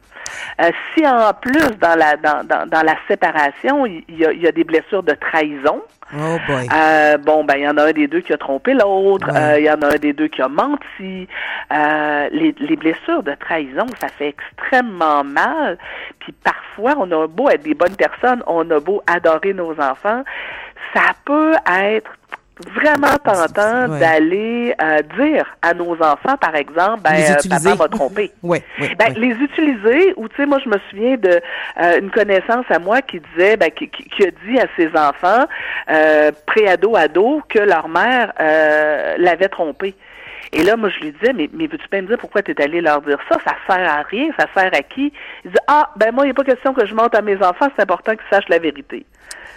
[0.60, 4.40] euh, si en plus dans la dans, dans, dans la séparation, il y, a, il
[4.40, 5.82] y a des blessures de trahison,
[6.14, 6.68] Oh boy.
[6.72, 9.58] euh, bon ben il y en a un des deux qui a trompé l'autre, euh,
[9.58, 11.28] il y en a un des deux qui a menti.
[11.70, 15.78] Les, les blessures de trahison, ça fait extrêmement mal.
[16.20, 20.22] Puis parfois, on a beau être des bonnes personnes, on a beau adorer nos enfants,
[20.94, 22.10] ça peut être
[22.75, 24.01] vraiment tentant Ouais.
[24.01, 28.33] d'aller euh, dire à nos enfants, par exemple, ben, euh, papa m'a trompé.
[28.43, 28.94] Oui, oui.
[28.99, 31.41] Ben, les utiliser, ou tu sais, moi je me souviens de
[31.83, 34.89] euh, une connaissance à moi qui disait, ben, qui, qui- qui a dit à ses
[34.97, 35.47] enfants,
[35.91, 39.94] euh, pré-ado, ado, que leur mère euh, l'avait trompé.
[40.52, 42.62] Et là, moi, je lui disais, mais, mais veux-tu bien me dire pourquoi tu es
[42.62, 43.36] allé leur dire ça?
[43.44, 45.12] Ça sert à rien, ça sert à qui?
[45.44, 47.68] Il dit, ah, ben moi, il n'est pas question que je monte à mes enfants,
[47.76, 49.05] c'est important qu'ils sachent la vérité.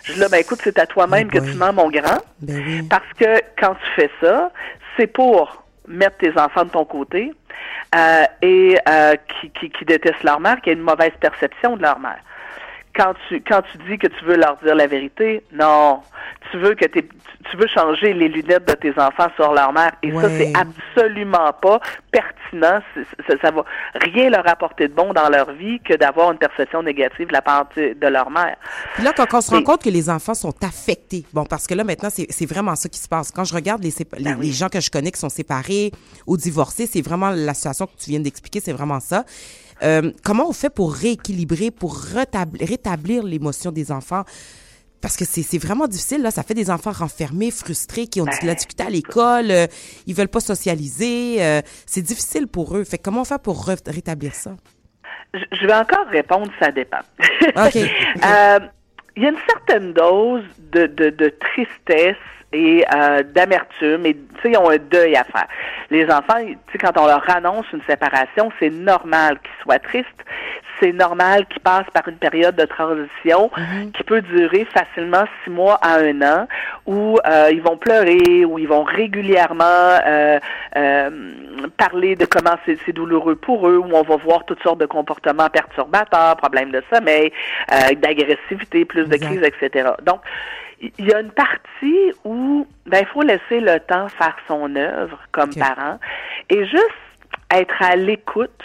[0.03, 2.19] Je dis là, ben écoute, c'est à toi-même que tu mens, mon grand.
[2.90, 4.52] Parce que quand tu fais ça,
[4.98, 7.34] c'est pour mettre tes enfants de ton côté
[7.95, 11.82] euh, et euh, qui, qui, qui détestent leur mère, qui a une mauvaise perception de
[11.82, 12.19] leur mère.
[12.95, 16.01] Quand tu quand tu dis que tu veux leur dire la vérité, non,
[16.51, 20.11] tu veux que tu veux changer les lunettes de tes enfants sur leur mère et
[20.11, 20.51] ça Ouais.
[20.53, 21.80] c'est absolument pas
[22.11, 23.64] pertinent, c'est- ça va
[23.95, 27.42] rien leur apporter de bon dans leur vie que d'avoir une perception négative de la
[27.42, 28.58] part de leur mère.
[28.95, 31.68] Puis là, quand on se rend Et- compte que les enfants sont affectés, bon, parce
[31.68, 33.32] que là, maintenant, c'est vraiment ça qui se passe.
[33.32, 35.92] Quand je regarde les, Ben les, les gens que je connais qui sont séparés
[36.27, 39.24] ou divorcés, c'est vraiment la situation que tu viens d'expliquer, c'est vraiment ça.
[39.83, 44.24] Euh, comment on fait pour rééquilibrer, pour rétablir, l'émotion des enfants?
[45.01, 46.32] Parce que c'est vraiment difficile, là.
[46.32, 49.66] Ça fait des enfants renfermés, frustrés, qui ont de la difficulté à l'école, euh,
[50.08, 51.38] ils veulent pas socialiser.
[51.41, 52.83] euh, c'est difficile pour eux.
[52.83, 54.51] Fait comment on fait pour rétablir ça?
[55.33, 56.99] Je vais encore répondre, ça dépend.
[57.56, 57.77] OK.
[58.25, 58.59] Euh,
[59.16, 62.16] Il y a une certaine dose de, de, de tristesse
[62.52, 65.48] et euh, d'amertume et tu sais ils ont un deuil à faire.
[65.92, 70.08] Les enfants, tu sais quand on leur annonce une séparation, c'est normal qu'ils soient tristes,
[70.80, 73.52] c'est normal qu'ils passent par une période de transition
[73.94, 76.48] qui peut durer facilement six mois à un an
[76.86, 80.40] où euh, ils vont pleurer, où ils vont régulièrement euh,
[80.76, 81.10] euh,
[81.78, 84.86] parler de comment c'est c'est douloureux pour eux, où on va voir toutes sortes de
[84.86, 87.32] comportements perturbateurs, problèmes de sommeil,
[87.72, 89.90] euh, d'agressivité, plus de crises, etc.
[90.03, 90.22] Donc,
[90.82, 95.19] il y a une partie où ben il faut laisser le temps faire son œuvre
[95.32, 95.99] comme parent
[96.49, 96.95] et juste
[97.51, 98.61] être à l'écoute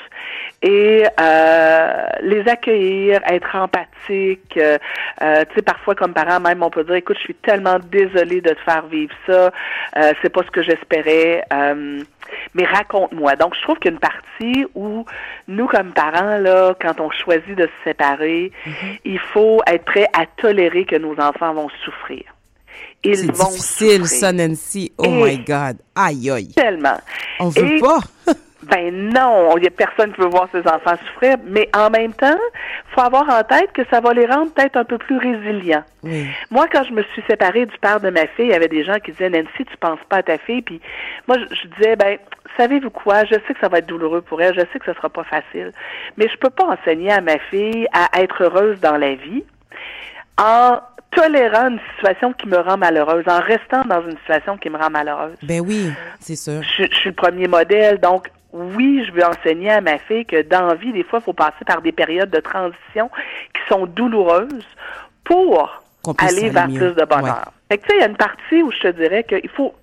[0.63, 4.57] et euh, les accueillir, être empathique.
[4.57, 4.79] Euh,
[5.23, 8.41] euh, tu sais, parfois comme parent même, on peut dire, écoute, je suis tellement désolée
[8.41, 9.51] de te faire vivre ça.
[9.97, 11.45] Euh, c'est pas ce que j'espérais.
[12.55, 13.37] Mais raconte-moi.
[13.37, 15.05] Donc, je trouve qu'il y a une partie où
[15.49, 18.53] nous, comme parents, là, quand on choisit de se séparer,
[19.05, 22.23] il faut être prêt à tolérer que nos enfants vont souffrir.
[23.07, 24.07] Ils vont difficile, souffrir.
[24.07, 24.93] ça, Nancy.
[24.97, 25.77] Oh Et- my God.
[25.95, 26.49] Aïe, aïe.
[26.55, 26.99] Tellement.
[27.39, 27.99] On veut Et- pas.
[28.71, 32.13] Ben non, il n'y a personne qui veut voir ses enfants souffrir, mais en même
[32.13, 32.39] temps,
[32.95, 35.85] faut avoir en tête que ça va les rendre peut-être un peu plus résilients.
[36.03, 36.27] Oui.
[36.51, 38.85] Moi, quand je me suis séparée du père de ma fille, il y avait des
[38.85, 40.81] gens qui disaient Nancy, tu penses pas à ta fille, puis
[41.29, 42.19] moi je, je disais ben
[42.57, 44.95] savez-vous quoi, je sais que ça va être douloureux pour elle, je sais que ce
[44.95, 45.73] sera pas facile,
[46.17, 49.45] mais je peux pas enseigner à ma fille à être heureuse dans la vie
[50.39, 50.79] en
[51.11, 54.91] tolérant une situation qui me rend malheureuse, en restant dans une situation qui me rend
[54.91, 55.37] malheureuse.
[55.43, 56.61] Ben oui, c'est sûr.
[56.63, 60.43] Je, je suis le premier modèle, donc oui, je veux enseigner à ma fille que
[60.43, 63.11] dans la vie, des fois, il faut passer par des périodes de transition
[63.53, 64.65] qui sont douloureuses
[65.25, 65.83] pour
[66.19, 66.79] aller vers mieux.
[66.79, 67.53] plus de bonheur.
[67.69, 69.75] Fait que tu sais, il y a une partie où je te dirais qu'il faut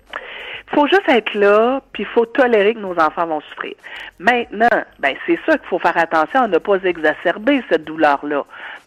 [0.74, 3.74] faut juste être là, puis il faut tolérer que nos enfants vont souffrir.
[4.18, 4.68] Maintenant,
[5.00, 8.44] ben c'est ça qu'il faut faire attention à ne pas exacerber cette douleur-là.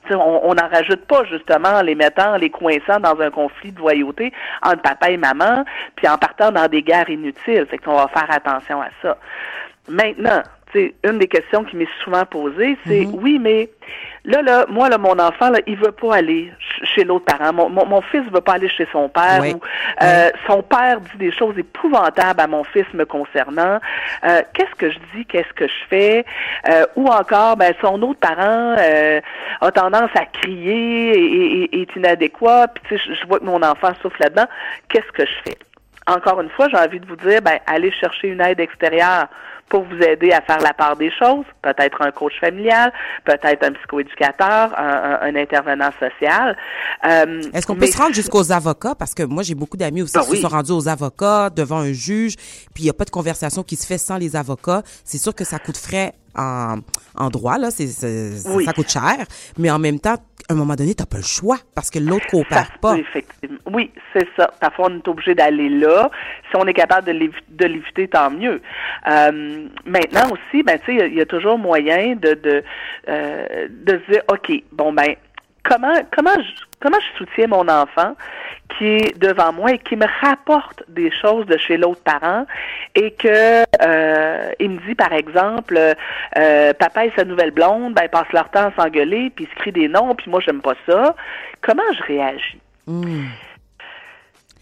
[0.08, 3.30] Tu sais, On n'en rajoute pas justement en les mettant, en les coinçant dans un
[3.30, 4.34] conflit de loyauté
[4.64, 5.64] entre papa et maman,
[5.96, 7.68] puis en partant dans des guerres inutiles.
[7.68, 9.18] Fait qu'on va faire attention à ça.
[9.88, 10.42] Maintenant,
[11.04, 13.70] une des questions qui m'est souvent posée, c'est oui, mais
[14.26, 17.54] là, là, moi, là, mon enfant, là, il veut pas aller ch- chez l'autre parent.
[17.54, 19.40] Mon, mon, mon fils veut pas aller chez son père.
[19.40, 19.54] Ouais.
[19.54, 19.62] Ou,
[20.04, 23.80] euh, Son père dit des choses épouvantables à mon fils me concernant.
[24.26, 25.26] Euh, qu'est-ce que je dis?
[25.26, 26.26] Qu'est-ce que je fais?
[26.68, 29.22] Euh, ou encore, ben, son autre parent euh,
[29.62, 32.68] a tendance à crier et, et- et est inadéquat.
[32.68, 34.48] Puis, tu sais, je, je vois que mon enfant souffle là-dedans.
[34.90, 35.58] Qu'est-ce que je fais?
[36.08, 39.28] Encore une fois, j'ai envie de vous dire, ben, allez chercher une aide extérieure
[39.70, 42.94] pour vous aider à faire la part des choses, peut-être un coach familial,
[43.26, 46.56] peut-être un psychoéducateur, un, un- un intervenant social.
[47.06, 48.96] Euh, Est-ce qu'on peut se rendre jusqu'aux avocats?
[48.96, 50.36] Parce que moi, j'ai beaucoup d'amis aussi Ah qui oui.
[50.38, 52.36] se sont rendus aux avocats, devant un juge,
[52.74, 54.84] puis il n'y a pas de conversation qui se fait sans les avocats.
[55.04, 56.78] C'est sûr que ça coûte frais en,
[57.16, 58.66] en droit, là, c'est- Oui.
[58.66, 59.26] ça coûte cher,
[59.58, 60.16] mais en même temps,
[60.50, 62.96] à un moment donné, tu n'as pas le choix parce que l'autre coopère pas.
[62.98, 63.58] Effectivement.
[63.74, 64.52] Oui, c'est ça.
[64.60, 66.10] Parfois, on est obligé d'aller là.
[66.50, 68.62] Si on est capable de l'évi- de l'éviter, tant mieux.
[69.10, 72.34] Euh, maintenant aussi, ben, tu sais, il y a- il y, a toujours moyen de
[72.36, 72.64] de,
[73.08, 75.16] euh, de se dire, ok, bon ben,
[75.64, 78.16] comment comment je comment je soutiens mon enfant
[78.78, 82.46] qui est devant moi et qui me rapporte des choses de chez l'autre parent
[82.94, 85.80] et que euh, il me dit par exemple
[86.38, 89.50] euh, papa et sa nouvelle blonde ben ils passent leur temps à s'engueuler puis ils
[89.50, 91.16] se crient des noms puis moi j'aime pas ça
[91.62, 92.60] comment je réagis?
[92.86, 93.26] Hmm.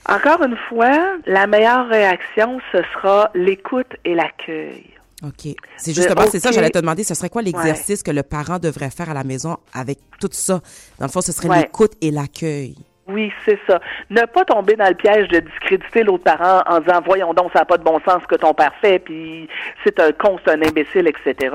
[0.07, 4.92] encore une fois la meilleure réaction ce sera l'écoute et l'accueil
[5.23, 5.55] OK.
[5.77, 8.59] C'est justement, Euh, c'est ça, j'allais te demander, ce serait quoi l'exercice que le parent
[8.59, 10.61] devrait faire à la maison avec tout ça?
[10.99, 11.61] Dans le fond, ce serait Ouais.
[11.61, 12.75] l'écoute et l'accueil.
[13.05, 13.81] Oui, c'est ça.
[14.09, 17.59] Ne pas tomber dans le piège de discréditer l'autre parent en disant voyons donc ça
[17.59, 19.49] n'a pas de bon sens ce que ton père fait, puis
[19.83, 21.53] c'est un con, c'est un imbécile, etc.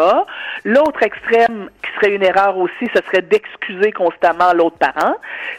[0.67, 5.15] L'autre extrême qui serait une erreur aussi, ce serait d'excuser constamment l'autre parent.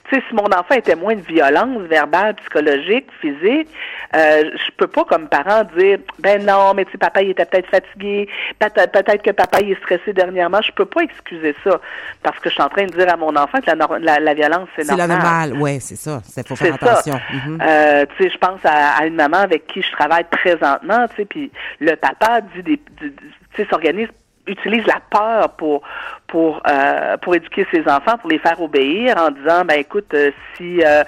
[0.09, 3.67] Tu sais, si mon enfant est témoin de violence verbale, psychologique, physique,
[4.15, 7.45] euh, je peux pas comme parent dire ben non, mais tu sais papa il était
[7.45, 10.61] peut-être fatigué, peut-être que papa il est stressé dernièrement.
[10.61, 11.79] Je peux pas excuser ça
[12.21, 14.19] parce que je suis en train de dire à mon enfant que la, nor- la,
[14.19, 15.49] la violence c'est C'est la normal.
[15.49, 16.21] normale, c'est ça.
[16.37, 17.19] Il faut faire attention.
[17.33, 17.59] Mhm.
[17.61, 21.15] Euh, tu sais, je pense à, à une maman avec qui je travaille présentement, tu
[21.17, 24.07] sais, puis le papa dit des, s'organise
[24.47, 25.81] utilise la peur pour
[26.29, 30.31] pour euh, pour éduquer ses enfants, pour les faire obéir en disant ben écoute euh,
[30.55, 31.03] si euh,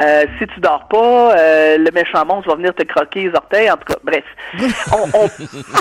[0.00, 3.70] euh, si tu dors pas, euh, le méchant monstre va venir te croquer les orteils.
[3.70, 4.24] En tout cas, bref,
[4.92, 5.28] on, on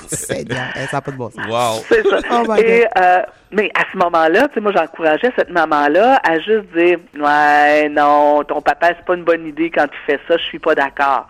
[0.08, 1.46] Seigneur, eh, ça n'a pas de bon sens.
[1.48, 1.84] Wow.
[1.88, 2.18] c'est ça.
[2.32, 2.88] Oh my Et, God.
[3.04, 3.22] euh,
[3.54, 8.44] mais à ce moment-là, tu sais, moi, j'encourageais cette maman-là à juste dire, ouais, non,
[8.44, 11.28] ton papa, c'est pas une bonne idée quand il fait ça, je suis pas d'accord.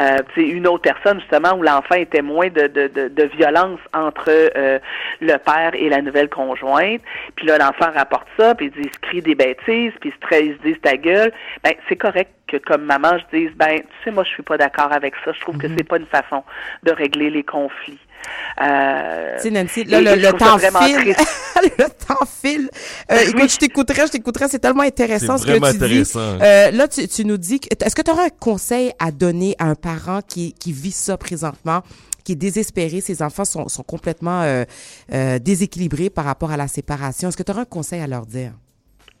[0.00, 3.22] Euh, tu sais, une autre personne, justement, où l'enfant est témoin de, de, de, de
[3.36, 4.78] violence entre euh,
[5.20, 6.99] le père et la nouvelle conjointe,
[7.36, 10.12] puis là, l'enfant rapporte ça, puis il dit, il se crie des bêtises, puis il
[10.12, 11.32] se, il se dit ta gueule,
[11.64, 14.56] ben, c'est correct que comme maman, je dise, ben, tu sais, moi, je suis pas
[14.58, 16.42] d'accord avec ça, je trouve que c'est pas une façon
[16.82, 17.98] de régler les conflits.
[18.60, 21.14] Euh, Tu sais, Nancy, là, le, temps file.
[21.78, 22.68] le temps file.
[23.10, 24.48] Euh, écoute, je t'écouterais, je t'écouterais.
[24.48, 25.66] C'est tellement intéressant ce que tu dis.
[25.84, 26.38] intéressant.
[26.42, 29.54] Euh, là, tu, tu nous dis, que- est-ce que tu aurais un conseil à donner
[29.58, 31.80] à un parent qui, qui vit ça présentement,
[32.30, 34.64] qui est désespéré, ses enfants sont, complètement euh,
[35.12, 37.28] euh, déséquilibrés par rapport à la séparation?
[37.28, 38.52] Est-ce que tu aurais un conseil à leur dire?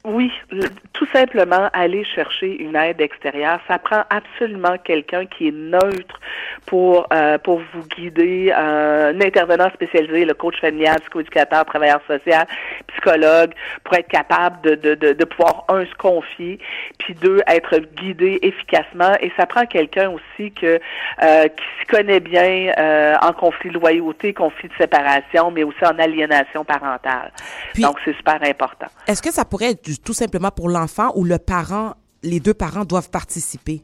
[0.02, 3.60] Oui, le- tout simplement aller chercher une aide extérieure.
[3.68, 6.18] Ça prend absolument quelqu'un qui est neutre
[6.64, 12.46] pour euh, pour vous guider, euh, un intervenant spécialisé, le coach familial, psychoéducateur, travailleur social,
[12.88, 13.52] psychologue,
[13.84, 16.58] pour être capable de, de, de, de pouvoir, un, se confier,
[16.98, 19.12] puis deux, être guidé efficacement.
[19.20, 20.80] Et ça prend quelqu'un aussi que
[21.22, 25.84] euh, qui s'y connaît bien euh, en conflit de loyauté, conflit de séparation, mais aussi
[25.84, 27.32] en aliénation parentale.
[27.78, 28.86] Donc, c'est super important.
[29.06, 32.54] Est-ce que ça pourrait être du- tout simplement pour l'enfant ou le parent, les deux
[32.54, 33.82] parents doivent participer?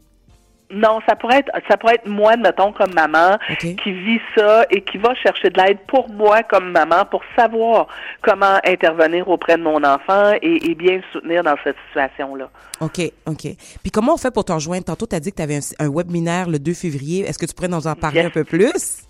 [0.68, 4.82] Non, ça pourrait être ça pourrait être moi, mettons, comme maman, qui vit ça et
[4.82, 7.86] qui va chercher de l'aide pour moi comme maman pour savoir
[8.20, 12.50] comment intervenir auprès de mon enfant et, et bien le soutenir dans cette situation-là.
[12.80, 13.42] OK, OK.
[13.80, 14.84] Puis comment on fait pour te rejoindre?
[14.86, 17.20] Tantôt, tu as dit que tu avais un, un webinaire le 2 février.
[17.20, 18.26] Est-ce que tu pourrais nous en parler Yes.
[18.26, 19.05] un peu plus?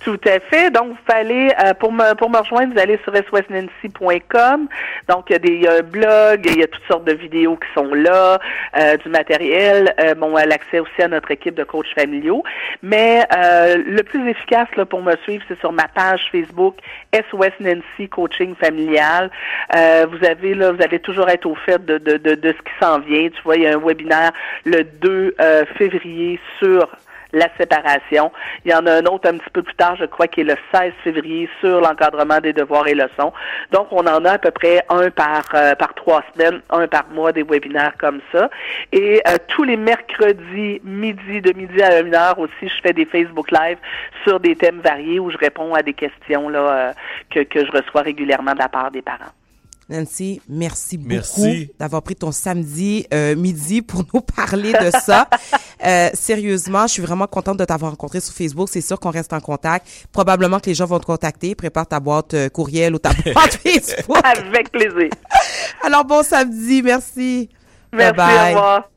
[0.00, 0.70] Tout à fait.
[0.70, 4.68] Donc, vous allez, euh, pour me pour me rejoindre, vous allez sur swestnancy.com.
[5.08, 7.56] Donc, il y, a des, il un blog, il y a toutes sortes de vidéos
[7.56, 8.38] qui sont là,
[8.78, 9.94] euh, du matériel.
[10.00, 12.42] Euh, bon, l'accès aussi à notre équipe de coachs familiaux.
[12.82, 16.76] Mais euh, le plus efficace là, pour me suivre, c'est sur ma page Facebook
[17.12, 19.30] SOS Nancy Coaching Familial.
[19.76, 22.62] Euh, vous avez là, vous allez toujours être au fait de, de, de, de ce
[22.62, 23.28] qui s'en vient.
[23.28, 24.32] Tu vois, il y a un webinaire
[24.64, 26.88] le 2 euh, février sur
[27.32, 28.32] la séparation.
[28.64, 30.44] Il y en a un autre un petit peu plus tard, je crois, qui est
[30.44, 33.32] le 16 février sur l'encadrement des devoirs et leçons.
[33.72, 37.06] Donc, on en a à peu près un par euh, par trois semaines, un par
[37.08, 38.50] mois des webinaires comme ça.
[38.92, 43.04] Et euh, tous les mercredis midi, de midi à une heure aussi, je fais des
[43.04, 43.78] Facebook Live
[44.24, 46.92] sur des thèmes variés où je réponds à des questions là euh,
[47.30, 49.32] que, que je reçois régulièrement de la part des parents.
[49.90, 51.72] Nancy, merci beaucoup Merci.
[51.78, 55.28] d'avoir pris ton samedi euh, midi pour nous parler de ça.
[55.82, 58.68] Euh, sérieusement, je suis vraiment contente de t'avoir rencontré sur Facebook.
[58.70, 59.86] C'est sûr qu'on reste en contact.
[60.12, 61.54] Probablement que les gens vont te contacter.
[61.54, 64.18] Prépare ta boîte euh, courriel ou ta boîte Facebook.
[64.22, 65.08] Avec plaisir.
[65.82, 66.82] Alors, bon samedi.
[66.82, 67.48] Merci.
[67.94, 68.42] Merci, Bye bye.
[68.52, 68.90] au revoir.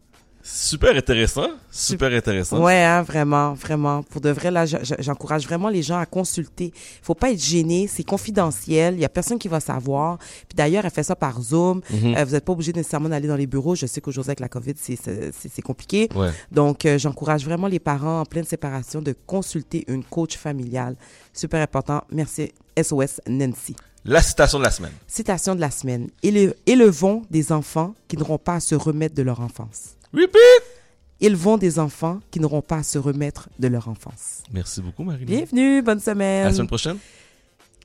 [0.46, 1.48] Super intéressant.
[1.72, 2.62] Super intéressant.
[2.62, 4.04] Ouais, hein, vraiment, vraiment.
[4.04, 6.74] Pour de vrai, là, je- je- j'encourage vraiment les gens à consulter.
[7.02, 8.96] Faut pas être gêné, c'est confidentiel.
[8.96, 10.18] Il y a personne qui va savoir.
[10.18, 11.80] Puis d'ailleurs, elle fait ça par Zoom.
[11.90, 12.16] Mhm.
[12.18, 13.74] Euh, vous n'êtes pas obligé nécessairement d'aller dans les bureaux.
[13.76, 16.10] Je sais qu'aujourd'hui avec la COVID, c'est compliqué.
[16.14, 16.30] Ouais.
[16.52, 20.98] Donc, euh, j'encourage vraiment les parents en pleine séparation de consulter une coach familiale.
[21.32, 22.04] Super important.
[22.12, 22.52] Merci.
[22.76, 23.76] SOS Nancy.
[24.04, 24.92] La citation de la semaine.
[25.08, 26.10] Citation de la semaine.
[26.22, 29.96] Éle- élevons des enfants qui n'auront pas à se remettre de leur enfance.
[30.14, 30.64] Repeat!
[31.20, 34.44] Élevons des enfants qui n'auront pas à se remettre de leur enfance.
[34.52, 35.26] Merci beaucoup, Marie.
[35.26, 36.46] Bienvenue, bonne semaine.
[36.46, 36.98] À la semaine prochaine.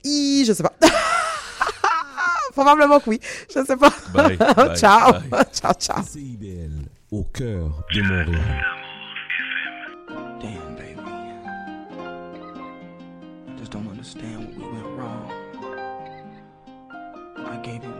[0.04, 0.72] Hi, je sais pas.
[2.52, 3.20] Probablement que oui.
[3.54, 3.92] Je sais pas.
[4.12, 5.12] Bye, bye, ciao.
[5.30, 5.44] bye.
[5.52, 6.02] ciao, ciao.
[6.02, 8.64] CIBL, au cœur de Montréal.
[10.40, 11.00] Damn, baby.
[13.46, 15.30] I just don't understand what we went wrong.
[17.38, 17.92] I gave you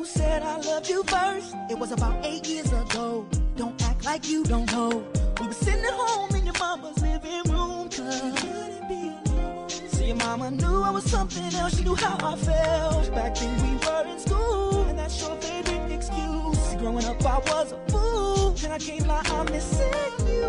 [0.00, 1.54] who said I loved you first.
[1.68, 3.26] It was about eight years ago.
[3.54, 5.04] Don't act like you don't know.
[5.38, 7.90] We were sitting at home in your mama's living room.
[7.90, 9.68] Cause couldn't be alone.
[9.68, 11.76] So your mama knew I was something else.
[11.76, 13.14] She knew how I felt.
[13.14, 16.62] Back then we were in school, and that's your favorite excuse.
[16.78, 19.92] Growing up I was a fool, and I can't lie, I'm missing
[20.26, 20.46] you.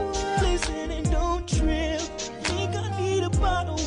[0.47, 1.99] Listen and don't trip.
[2.47, 3.79] Think I need a bottle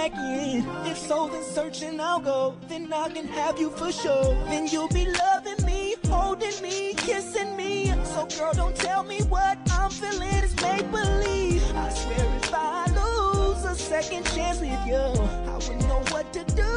[0.00, 0.64] back in?
[0.90, 2.56] If so, then search and I'll go.
[2.68, 4.34] Then I can have you for sure.
[4.50, 7.92] Then you'll be loving me, holding me, kissing me.
[8.12, 11.62] So girl, don't tell me what I'm feeling is make believe.
[11.84, 15.04] I swear if I lose a second chance with you,
[15.52, 16.72] I wouldn't know what to do.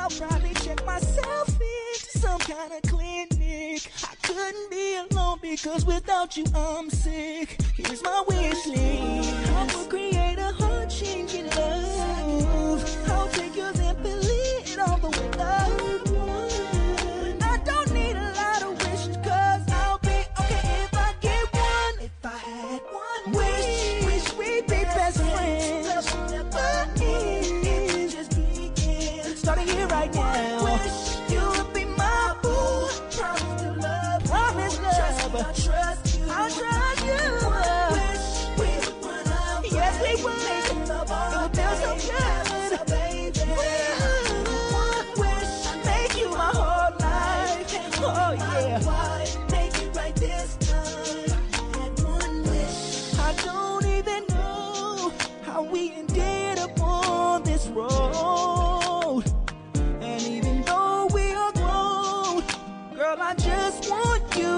[0.00, 1.89] I'll probably check myself into
[2.20, 3.90] some kind of clinic.
[4.04, 7.56] I couldn't be alone because without you I'm sick.
[7.74, 9.34] Here's my wish list.
[9.48, 13.08] I will create a heart changing love.
[13.08, 16.09] I'll take yours and all the way up.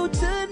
[0.03, 0.52] Want you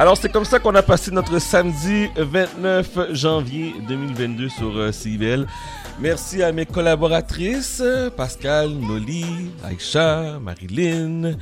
[0.00, 5.46] Alors, c'est comme ça qu'on a passé notre samedi 29 janvier 2022 sur euh, CIBL.
[6.00, 7.82] Merci à mes collaboratrices,
[8.16, 11.34] Pascal, Noli, Aïcha, Marilyn.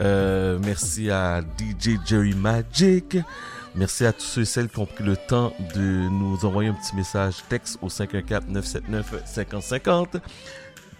[0.00, 3.18] Euh, merci à DJ Jerry Magic.
[3.76, 6.74] Merci à tous ceux et celles qui ont pris le temps de nous envoyer un
[6.74, 10.20] petit message texte au 514-979-5050.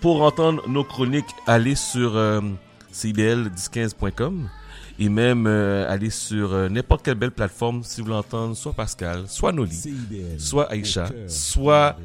[0.00, 2.40] Pour entendre nos chroniques, allez sur euh,
[2.94, 4.48] cibl1015.com
[5.02, 8.72] et même euh, aller sur euh, n'importe quelle belle plateforme si vous voulez entendre soit
[8.72, 9.76] Pascal, soit Noli,
[10.38, 11.96] soit Aïcha, soit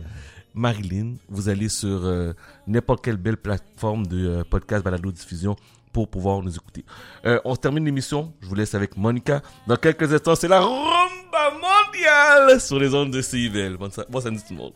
[0.56, 1.14] Marilyn.
[1.30, 2.34] Vous allez sur euh,
[2.66, 5.56] n'importe quelle belle plateforme de podcast balado diffusion
[5.94, 6.86] pour pouvoir nous écouter.
[7.46, 8.34] On termine l'émission.
[8.42, 9.42] Je vous laisse avec Monica.
[9.68, 13.78] Dans quelques instants, c'est la rumba mondiale sur les ondes de CIBL.
[13.78, 14.74] Bon, bon samedi tout le monde.